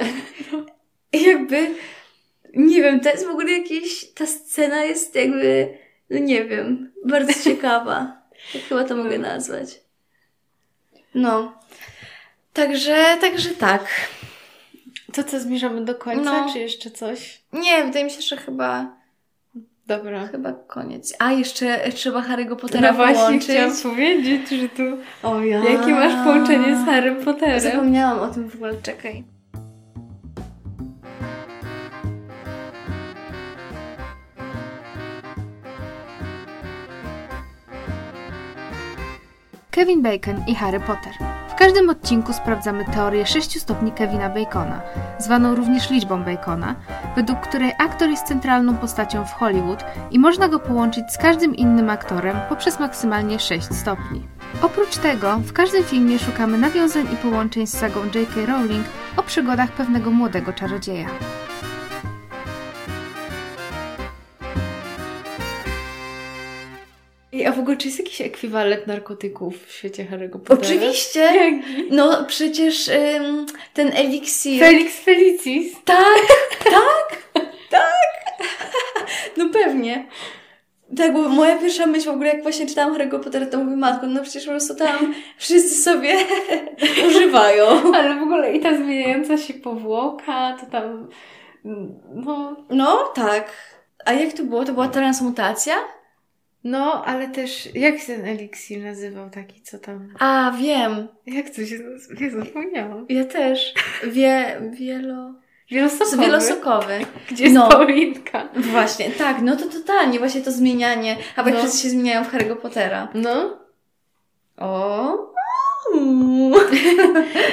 I 1.12 1.22
jakby, 1.24 1.74
nie 2.56 2.82
wiem, 2.82 3.00
to 3.00 3.08
jest 3.10 3.26
w 3.26 3.30
ogóle 3.30 3.50
jakieś, 3.52 4.12
ta 4.12 4.26
scena 4.26 4.84
jest 4.84 5.14
jakby, 5.14 5.78
no 6.10 6.18
nie 6.18 6.44
wiem, 6.44 6.92
bardzo 7.04 7.32
ciekawa. 7.50 8.22
Tak 8.52 8.62
chyba 8.62 8.84
to 8.84 8.96
mogę 8.96 9.18
nazwać. 9.18 9.80
No. 11.14 11.58
Także, 12.52 13.16
także 13.20 13.50
tak. 13.50 13.84
To 15.12 15.24
co, 15.24 15.40
zmierzamy 15.40 15.84
do 15.84 15.94
końca, 15.94 16.22
No. 16.46 16.52
czy 16.52 16.58
jeszcze 16.58 16.90
coś? 16.90 17.40
Nie, 17.52 17.84
wydaje 17.84 18.04
mi 18.04 18.10
się, 18.10 18.20
że 18.22 18.36
chyba, 18.36 18.96
Dobra. 19.86 20.26
chyba 20.26 20.52
koniec. 20.52 21.14
A, 21.18 21.32
jeszcze 21.32 21.90
trzeba 21.94 22.22
Harry'ego 22.22 22.56
Pottera 22.56 22.88
No 22.92 22.96
właśnie 22.96 23.14
połączyć. 23.16 23.50
chciałam 23.50 23.76
powiedzieć, 23.82 24.48
że 24.48 24.68
tu... 24.68 24.82
O 25.22 25.40
ja. 25.40 25.58
Jakie 25.64 25.90
masz 25.92 26.24
połączenie 26.24 26.76
z 26.76 26.84
Harrym 26.86 27.24
Potterem? 27.24 27.60
Zapomniałam 27.60 28.18
o 28.30 28.34
tym 28.34 28.48
w 28.50 28.54
ogóle, 28.54 28.74
czekaj. 28.82 29.24
Kevin 39.74 40.02
Bacon 40.02 40.44
i 40.46 40.54
Harry 40.54 40.80
Potter. 40.80 41.12
W 41.48 41.54
każdym 41.54 41.90
odcinku 41.90 42.32
sprawdzamy 42.32 42.84
teorię 42.84 43.26
6 43.26 43.60
stopni 43.60 43.92
Kevina 43.92 44.30
Bacona, 44.30 44.80
zwaną 45.18 45.54
również 45.54 45.90
liczbą 45.90 46.24
Bacona, 46.24 46.74
według 47.16 47.40
której 47.40 47.72
aktor 47.78 48.08
jest 48.08 48.26
centralną 48.26 48.76
postacią 48.76 49.24
w 49.24 49.32
Hollywood 49.32 49.84
i 50.10 50.18
można 50.18 50.48
go 50.48 50.58
połączyć 50.58 51.04
z 51.10 51.18
każdym 51.18 51.56
innym 51.56 51.90
aktorem 51.90 52.36
poprzez 52.48 52.80
maksymalnie 52.80 53.38
6 53.38 53.74
stopni. 53.74 54.22
Oprócz 54.62 54.96
tego, 54.96 55.36
w 55.38 55.52
każdym 55.52 55.84
filmie 55.84 56.18
szukamy 56.18 56.58
nawiązań 56.58 57.06
i 57.12 57.16
połączeń 57.16 57.66
z 57.66 57.78
sagą 57.78 58.00
J.K. 58.04 58.46
Rowling 58.46 58.86
o 59.16 59.22
przygodach 59.22 59.72
pewnego 59.72 60.10
młodego 60.10 60.52
czarodzieja. 60.52 61.06
Ej, 67.44 67.48
A 67.48 67.52
w 67.52 67.58
ogóle 67.58 67.76
czy 67.76 67.88
jest 67.88 67.98
jakiś 67.98 68.20
ekwiwalent 68.20 68.86
narkotyków 68.86 69.66
w 69.66 69.72
świecie 69.72 70.04
Harry'ego 70.10 70.38
Pottera? 70.38 70.60
Oczywiście! 70.60 71.20
Jaki? 71.20 71.62
No 71.90 72.24
przecież 72.24 72.88
ym, 72.88 73.46
ten 73.74 73.92
eliksir. 73.96 74.60
Felix 74.60 75.00
Felicis. 75.00 75.72
Tak, 75.84 76.20
tak, 76.64 77.22
tak. 77.70 77.88
No 79.36 79.48
pewnie. 79.48 80.06
Tak, 80.96 81.12
bo 81.12 81.28
moja 81.28 81.58
pierwsza 81.58 81.86
myśl 81.86 82.06
w 82.06 82.14
ogóle, 82.14 82.28
jak 82.28 82.42
właśnie 82.42 82.66
czytałam 82.66 82.94
Harry'ego 82.94 83.20
Pottera, 83.20 83.46
to 83.46 83.58
mówię, 83.58 83.76
matko, 83.76 84.06
no 84.06 84.22
przecież 84.22 84.44
po 84.44 84.50
prostu 84.50 84.74
tam 84.74 85.14
wszyscy 85.38 85.82
sobie 85.82 86.16
używają. 87.08 87.64
Ale 87.94 88.14
w 88.18 88.22
ogóle 88.22 88.52
i 88.52 88.60
ta 88.60 88.76
zmieniająca 88.76 89.38
się 89.38 89.54
powłoka, 89.54 90.56
to 90.60 90.66
tam... 90.66 91.08
No, 92.14 92.56
No, 92.70 93.12
tak. 93.14 93.52
A 94.04 94.12
jak 94.12 94.32
to 94.32 94.42
było? 94.42 94.64
To 94.64 94.72
była 94.72 94.88
transmutacja? 94.88 95.74
No, 96.64 97.04
ale 97.04 97.28
też... 97.28 97.68
Jak 97.74 97.98
się 97.98 98.06
ten 98.06 98.24
eliksir 98.24 98.82
nazywał 98.82 99.30
taki, 99.30 99.62
co 99.62 99.78
tam... 99.78 100.14
A, 100.18 100.52
wiem. 100.60 101.08
Jak 101.26 101.50
to 101.50 101.66
się? 101.66 101.76
Ja 102.20 102.30
zapomniałam. 102.30 103.06
Ja 103.08 103.24
też. 103.24 103.74
Wie, 104.06 104.60
wielo... 104.72 105.34
Wielosokowy. 105.70 106.22
Wielosokowy. 106.22 106.98
Gdzie 107.30 107.44
jest 107.44 107.56
No. 107.56 107.68
Paulinka? 107.68 108.48
Właśnie, 108.56 109.10
tak, 109.10 109.42
no 109.42 109.56
to 109.56 109.66
totalnie, 109.66 110.18
właśnie 110.18 110.40
to 110.40 110.52
zmienianie. 110.52 111.16
A 111.36 111.42
jak 111.42 111.54
No. 111.54 111.60
wszyscy 111.60 111.82
się 111.82 111.88
zmieniają 111.90 112.24
w 112.24 112.32
Harry'ego 112.32 112.56
Pottera. 112.56 113.08
No. 113.14 113.58
O. 114.56 115.34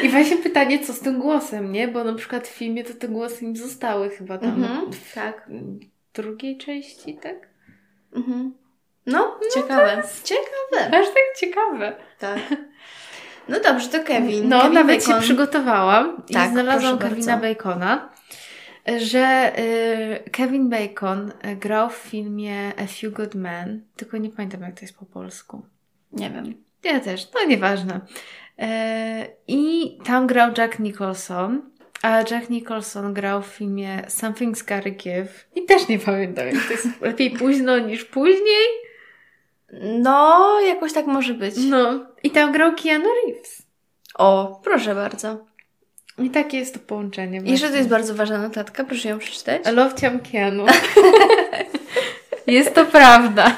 I 0.04 0.10
właśnie 0.10 0.38
pytanie, 0.38 0.80
co 0.80 0.94
z 0.94 1.00
tym 1.00 1.20
głosem, 1.20 1.72
nie? 1.72 1.88
Bo 1.88 2.04
na 2.04 2.14
przykład 2.14 2.48
w 2.48 2.52
filmie 2.52 2.84
to 2.84 2.94
te 2.94 3.08
głosy 3.08 3.46
im 3.46 3.56
zostały 3.56 4.10
chyba 4.10 4.38
tam 4.38 4.64
Mhm, 4.64 4.92
w 4.94 5.14
tak. 5.14 5.50
drugiej 6.14 6.58
części, 6.58 7.14
tak? 7.18 7.48
Mhm. 8.16 8.54
No, 9.06 9.40
ciekawe. 9.54 10.04
Ciekawe. 10.24 10.98
Aż 11.00 11.06
tak 11.08 11.38
ciekawe. 11.40 11.96
Tak. 12.20 12.40
No 13.50 13.60
dobrze, 13.60 13.88
to 13.90 14.04
Kevin. 14.04 14.50
No, 14.50 14.60
Kevin 14.62 14.74
nawet 14.74 15.00
Bacon. 15.00 15.16
się 15.16 15.22
przygotowałam 15.22 16.24
i 16.30 16.34
Tak, 16.34 16.52
znalazłam 16.52 16.98
proszę 16.98 17.10
Kevina 17.16 17.38
bardzo. 17.38 17.48
Bacona, 17.56 18.10
że 18.98 19.52
y, 19.60 20.30
Kevin 20.32 20.70
Bacon 20.70 21.32
y, 21.46 21.56
grał 21.56 21.90
w 21.90 21.96
filmie 21.96 22.72
A 22.78 22.88
Few 22.88 23.14
Good 23.14 23.36
Men, 23.36 23.82
tylko 23.96 24.18
nie 24.18 24.30
pamiętam 24.30 24.62
jak 24.62 24.76
to 24.76 24.82
jest 24.82 24.98
po 24.98 25.06
polsku. 25.06 25.62
Nie 26.12 26.30
wiem. 26.30 26.64
Ja 26.84 27.00
też, 27.00 27.28
no 27.34 27.44
nieważne. 27.48 28.00
E, 28.60 29.28
I 29.48 29.98
tam 30.06 30.28
grał 30.28 30.52
Jack 30.58 30.80
Nicholson, 30.80 31.62
a 32.02 32.18
Jack 32.18 32.50
Nicholson 32.50 33.14
grał 33.14 33.42
w 33.42 33.46
filmie 33.46 34.02
Something's 34.08 34.60
Gotta 34.76 34.90
Give 34.90 35.48
i 35.56 35.66
też 35.66 35.88
nie 35.88 36.00
pamiętam, 36.00 36.46
jak 36.48 36.56
to 36.68 36.74
jest 36.74 37.02
lepiej 37.02 37.32
późno 37.32 37.80
niż 37.80 38.06
później. 38.06 38.68
No, 39.82 40.60
jakoś 40.68 40.94
tak 40.94 41.06
może 41.08 41.34
być. 41.34 41.56
No, 41.58 42.06
i 42.24 42.32
tam 42.32 42.52
grał 42.52 42.72
Keanu 42.84 43.06
Reeves. 43.26 43.62
O, 44.16 44.60
proszę 44.64 44.96
bardzo. 44.96 45.46
I 46.18 46.30
takie 46.30 46.58
jest 46.58 46.74
to 46.74 46.80
połączenie. 46.80 47.42
Jeszcze 47.46 47.70
to 47.70 47.76
jest 47.76 47.90
bardzo 47.90 48.16
ważna 48.16 48.38
notatka, 48.38 48.84
proszę 48.84 49.10
ją 49.10 49.20
przeczytać. 49.20 49.62
Lowciam 49.74 50.20
Keanu. 50.20 50.66
jest 52.48 52.74
to 52.76 52.86
prawda. 52.86 53.58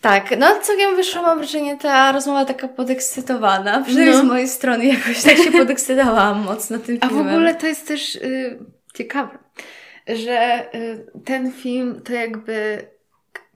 Tak, 0.00 0.38
no 0.38 0.46
całkiem 0.62 0.96
wyszło, 0.96 1.22
mam 1.22 1.38
wrażenie, 1.38 1.76
ta 1.78 2.12
rozmowa 2.12 2.44
taka 2.44 2.68
podekscytowana. 2.68 3.82
Przynajmniej 3.86 4.14
No. 4.16 4.22
z 4.22 4.24
mojej 4.26 4.48
strony 4.48 4.86
jakoś 4.86 5.22
tak 5.22 5.36
się 5.36 5.52
podekscytowałam 5.52 6.38
mocno 6.46 6.78
tym 6.78 6.98
A 7.00 7.08
filmem. 7.08 7.26
w 7.26 7.28
ogóle 7.28 7.54
to 7.54 7.66
jest 7.66 7.88
też 7.88 8.14
y, 8.14 8.58
ciekawe, 8.94 9.38
że 10.08 10.66
y, 10.74 11.06
ten 11.24 11.52
film 11.52 12.00
to 12.04 12.12
jakby 12.12 12.86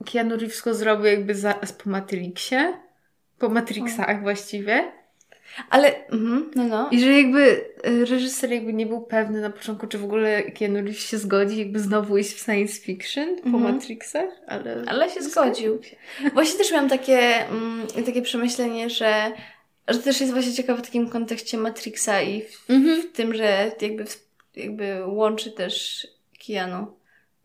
Keanu 0.05 0.37
Reeves 0.37 0.61
go 0.61 0.73
zrobił 0.73 1.05
jakby 1.05 1.35
zaraz 1.35 1.73
po 1.73 1.89
Matrixie, 1.89 2.73
po 3.39 3.49
Matrixach 3.49 4.21
właściwie. 4.21 4.91
Ale, 5.69 6.07
mhm, 6.07 6.51
no 6.55 6.63
no. 6.63 6.89
I 6.91 6.99
że 6.99 7.11
jakby 7.21 7.65
y, 7.87 8.05
reżyser 8.05 8.51
jakby 8.51 8.73
nie 8.73 8.85
był 8.85 9.01
pewny 9.01 9.41
na 9.41 9.49
początku, 9.49 9.87
czy 9.87 9.97
w 9.97 10.03
ogóle 10.03 10.43
Keanu 10.43 10.75
Reeves 10.75 10.99
się 11.09 11.17
zgodzi 11.17 11.59
jakby 11.59 11.79
znowu 11.79 12.17
iść 12.17 12.33
w 12.33 12.39
science 12.43 12.81
fiction 12.81 13.35
po 13.41 13.47
Mhm. 13.47 13.63
Matrixach, 13.75 14.29
ale... 14.47 14.83
Ale 14.87 15.09
się 15.09 15.21
zgodził. 15.21 15.79
Właśnie 16.33 16.57
też 16.57 16.71
miałam 16.71 16.89
takie, 16.89 17.19
mm, 17.49 17.87
takie 18.05 18.21
przemyślenie, 18.21 18.89
że, 18.89 19.31
że 19.87 19.99
też 19.99 20.21
jest 20.21 20.33
właśnie 20.33 20.53
ciekawe 20.53 20.81
w 20.81 20.85
takim 20.85 21.09
kontekście 21.09 21.57
Matrixa 21.57 22.21
i 22.21 22.41
w, 22.41 22.69
Mhm. 22.69 23.01
w 23.01 23.11
tym, 23.11 23.33
że 23.33 23.71
jakby, 23.81 24.05
jakby 24.55 25.05
łączy 25.05 25.51
też 25.51 26.07
Keanu. 26.47 26.87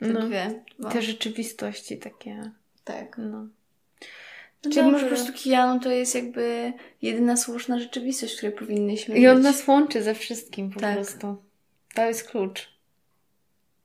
Te 0.01 0.07
No. 0.07 0.21
dwie. 0.21 0.63
No, 0.79 0.89
Te 0.91 1.03
rzeczywistości 1.03 1.99
takie, 1.99 2.51
tak. 2.85 3.19
no. 3.19 3.47
Czyli 4.63 4.83
może 4.91 5.05
po 5.05 5.09
prostu 5.15 5.33
Keanu 5.45 5.81
to 5.81 5.91
jest 5.91 6.15
jakby 6.15 6.73
jedyna 7.03 7.37
słuszna 7.37 7.79
rzeczywistość, 7.79 8.35
w 8.35 8.37
której 8.37 8.57
powinnyśmy 8.57 9.19
I 9.19 9.29
on 9.29 9.37
być. 9.37 9.45
nas 9.45 9.67
łączy 9.69 10.03
ze 10.03 10.15
wszystkim 10.15 10.71
po 10.71 10.81
Tak. 10.81 10.95
prostu. 10.95 11.37
To 11.95 12.05
jest 12.07 12.29
klucz. 12.31 12.69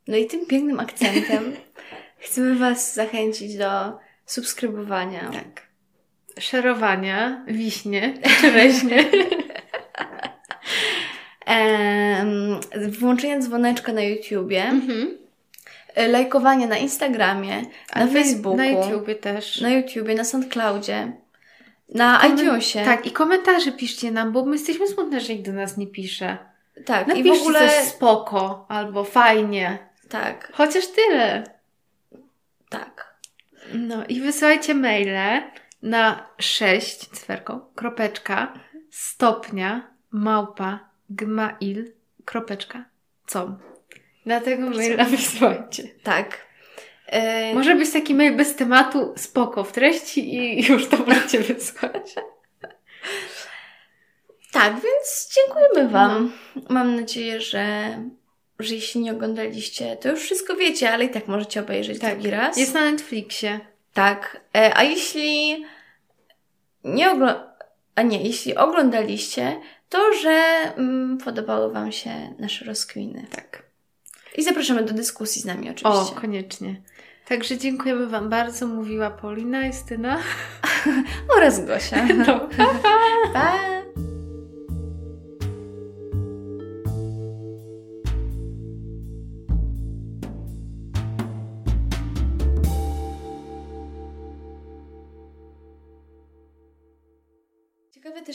No 0.07 0.17
i 0.17 0.25
tym 0.27 0.45
pięknym 0.45 0.79
akcentem 0.79 1.53
chcemy 2.17 2.55
Was 2.55 2.93
zachęcić 2.93 3.57
do 3.57 3.97
subskrybowania. 4.25 5.29
Tak. 5.33 5.67
Szerowania, 6.39 7.45
wiśnie, 7.47 8.13
czereśnie. 8.41 9.05
Em, 11.45 12.59
włączenia 12.99 13.39
dzwoneczka 13.39 13.93
na 13.93 14.01
YouTubie, 14.01 14.63
mhm. 14.63 15.17
E, 15.95 16.07
lajkowania 16.07 16.67
na 16.67 16.77
Instagramie, 16.77 17.61
na 17.95 18.07
Facebooku, 18.07 18.57
Na 18.57 18.65
YouTubie 18.65 19.15
też. 19.15 19.61
na 19.61 19.69
YouTubie, 19.69 20.15
na 20.15 20.23
SoundCloudzie, 20.23 21.11
na 21.89 22.19
Komen- 22.19 22.33
iTunesie. 22.33 22.83
Tak, 22.85 23.05
i 23.05 23.11
komentarze 23.11 23.71
piszcie 23.71 24.11
nam, 24.11 24.31
bo 24.31 24.45
my 24.45 24.55
jesteśmy 24.55 24.87
smutne, 24.87 25.19
że 25.21 25.33
nikt 25.33 25.45
do 25.45 25.53
nas 25.53 25.77
nie 25.77 25.87
pisze. 25.87 26.37
tak. 26.85 27.07
Napiszcie 27.07 27.29
I 27.35 27.37
w 27.37 27.41
ogóle 27.41 27.59
coś 27.59 27.71
spoko, 27.87 28.65
albo 28.69 29.03
fajnie. 29.03 29.77
tak, 30.09 30.51
Chociaż 30.53 30.87
tyle. 30.87 31.43
tak. 32.69 33.15
No 33.73 34.05
i 34.05 34.21
wysyłajcie 34.21 34.73
maile 34.73 35.41
na 35.81 36.27
6 36.37 37.09
cferką, 37.09 37.59
kropeczka, 37.75 38.53
stopnia, 38.91 39.87
małpa, 40.11 40.79
gmail, 41.09 41.91
kropeczka, 42.25 42.85
com. 43.27 43.57
Dlatego 44.25 44.69
maila 44.69 45.05
wysyłajcie. 45.05 45.83
Tak. 46.03 46.37
E, 47.07 47.53
Może 47.53 47.75
być 47.75 47.91
taki 47.91 48.15
mail 48.15 48.35
bez 48.35 48.55
tematu, 48.55 49.13
spoko 49.17 49.63
w 49.63 49.71
treści 49.71 50.35
i 50.35 50.65
już 50.71 50.87
to 50.89 50.97
możecie 50.97 51.39
wysłać. 51.39 52.15
Tak, 54.51 54.73
więc 54.73 55.33
dziękujemy 55.35 55.89
Wam. 55.89 56.31
Mam 56.69 56.95
nadzieję, 56.95 57.41
że, 57.41 57.87
że 58.59 58.75
jeśli 58.75 59.01
nie 59.01 59.11
oglądaliście, 59.11 59.97
to 59.97 60.09
już 60.09 60.19
wszystko 60.21 60.55
wiecie, 60.55 60.91
ale 60.91 61.05
i 61.05 61.09
tak 61.09 61.27
możecie 61.27 61.59
obejrzeć 61.59 61.99
drugi 61.99 62.29
raz. 62.29 62.57
Jest 62.57 62.73
na 62.73 62.91
Netflixie. 62.91 63.59
Tak. 63.93 64.41
E, 64.55 64.77
a 64.77 64.83
jeśli 64.83 65.65
nie 66.83 67.09
ogl- 67.09 67.43
a 67.95 68.01
nie, 68.01 68.23
jeśli 68.23 68.55
oglądaliście, 68.55 69.59
to 69.89 70.13
że 70.13 70.43
mm, 70.77 71.17
podobały 71.17 71.73
Wam 71.73 71.91
się 71.91 72.33
nasze 72.39 72.65
rozkminy. 72.65 73.25
Tak. 73.35 73.64
I 74.37 74.43
zapraszamy 74.43 74.83
do 74.83 74.93
dyskusji 74.93 75.41
z 75.41 75.45
nami 75.45 75.69
O, 75.69 75.71
oczywiście. 75.71 76.15
koniecznie. 76.21 76.81
Także 77.27 77.57
dziękujemy 77.57 78.07
Wam 78.07 78.29
bardzo, 78.29 78.67
mówiła 78.67 79.09
Paulina 79.09 79.65
Justyna. 79.67 80.17
oraz 81.37 81.65
Gosia. 81.65 82.05
No, 82.27 82.39
pa, 82.57 82.65
pa. 82.65 82.89
Pa! 83.33 83.74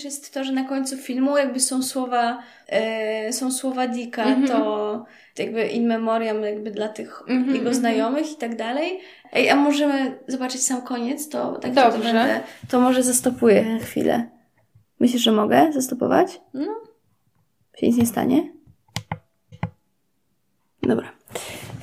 Też 0.01 0.05
jest 0.05 0.35
to, 0.35 0.45
że 0.45 0.53
na 0.53 0.65
końcu 0.65 0.97
filmu 0.97 1.37
jakby 1.37 1.61
są 1.61 1.83
słowa, 1.83 2.43
e, 2.69 3.33
są 3.33 3.53
słowa 3.53 3.89
Dicka, 3.89 4.25
Mhm. 4.25 4.49
to 4.49 5.05
jakby 5.39 5.67
in 5.67 5.87
memoriam 5.87 6.43
jakby 6.43 6.71
dla 6.71 6.89
tych 6.89 7.21
Mhm, 7.21 7.47
jego 7.47 7.57
mhm. 7.59 7.75
znajomych 7.75 8.33
i 8.33 8.37
tak 8.37 8.57
dalej. 8.57 9.01
Ej, 9.33 9.51
a 9.51 9.57
możemy 9.57 10.19
zobaczyć 10.29 10.63
sam 10.67 10.83
koniec? 10.83 11.29
To 11.29 11.53
tak 11.59 11.73
Dobrze. 11.75 11.99
To, 11.99 12.05
będę, 12.05 12.41
to 12.69 12.81
może 12.81 13.03
zastopuję 13.03 13.79
chwilę. 13.83 14.31
Myślisz, 15.01 15.23
że 15.23 15.33
mogę 15.33 15.73
zastopować? 15.73 16.41
No. 16.55 16.75
Się 17.79 17.87
nic 17.87 17.97
nie 17.97 18.07
stanie? 18.07 18.53
Dobra. 20.83 21.13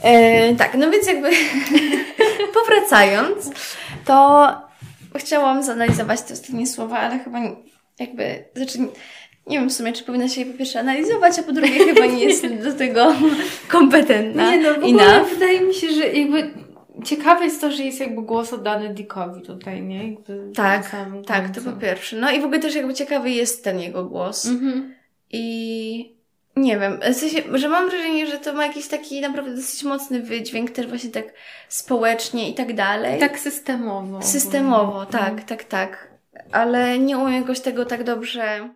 E, 0.04 0.56
tak, 0.56 0.76
no 0.78 0.92
więc 0.92 1.08
jakby 1.08 1.30
powracając, 2.60 3.52
to 4.06 4.48
chciałam 5.16 5.64
zanalizować 5.64 6.22
te 6.22 6.34
ostatnie 6.34 6.68
słowa, 6.68 7.00
ale 7.00 7.20
chyba 7.20 7.40
jakby, 8.00 8.44
znaczy 8.56 8.78
nie 9.48 9.60
wiem 9.60 9.70
w 9.70 9.74
sumie, 9.74 9.94
czy 9.94 10.04
powinna 10.04 10.28
się 10.30 10.42
je 10.42 10.48
po 10.48 10.58
pierwsze 10.58 10.80
analizować, 10.80 11.40
a 11.40 11.44
po 11.44 11.52
drugie 11.52 11.86
chyba 11.86 12.06
nie 12.06 12.24
jestem 12.24 12.60
do 12.64 12.74
tego 12.74 13.16
kompetentna. 13.68 14.52
Nie 14.52 14.58
no, 14.58 14.74
w 14.74 14.84
ogóle 14.84 15.26
wydaje 15.26 15.62
mi 15.62 15.74
się, 15.74 15.90
że 15.92 16.08
jakby 16.08 16.52
ciekawe 17.04 17.46
jest 17.46 17.62
to, 17.62 17.72
że 17.72 17.84
jest 17.84 18.00
jakby 18.00 18.22
głos 18.22 18.54
oddany 18.54 18.94
Dickowi 18.94 19.42
tutaj, 19.42 19.82
nie? 19.82 20.12
Jakby 20.12 20.52
Tak, 20.56 20.96
Tak, 21.26 21.56
to 21.56 21.62
po 21.62 21.72
pierwsze. 21.72 22.18
No 22.18 22.32
i 22.32 22.42
w 22.42 22.44
ogóle 22.44 22.60
też 22.60 22.76
jakby 22.76 22.94
ciekawy 22.94 23.32
jest 23.32 23.64
ten 23.64 23.80
jego 23.80 24.06
głos. 24.06 24.46
Mhm. 24.46 24.94
I 25.32 26.18
nie 26.56 26.80
wiem, 26.80 27.00
w 27.14 27.16
sensie, 27.16 27.42
że 27.54 27.70
mam 27.70 27.90
wrażenie, 27.90 28.28
że 28.28 28.38
to 28.38 28.54
ma 28.54 28.66
jakiś 28.66 28.88
taki 28.88 29.22
naprawdę 29.22 29.56
dosyć 29.56 29.84
mocny 29.84 30.22
wydźwięk, 30.22 30.72
też 30.72 30.88
właśnie 30.88 31.10
tak 31.10 31.26
społecznie 31.70 32.50
i 32.50 32.54
tak 32.54 32.76
dalej. 32.76 33.20
Tak 33.20 33.40
systemowo. 33.40 34.22
Systemowo, 34.22 35.02
ogólnie. 35.02 35.12
tak, 35.12 35.44
tak, 35.44 35.64
tak. 35.64 36.07
Ale 36.52 37.00
nie 37.00 37.18
umiem 37.18 37.42
jakoś 37.42 37.60
tego 37.60 37.86
tak 37.86 38.04
dobrze 38.04 38.70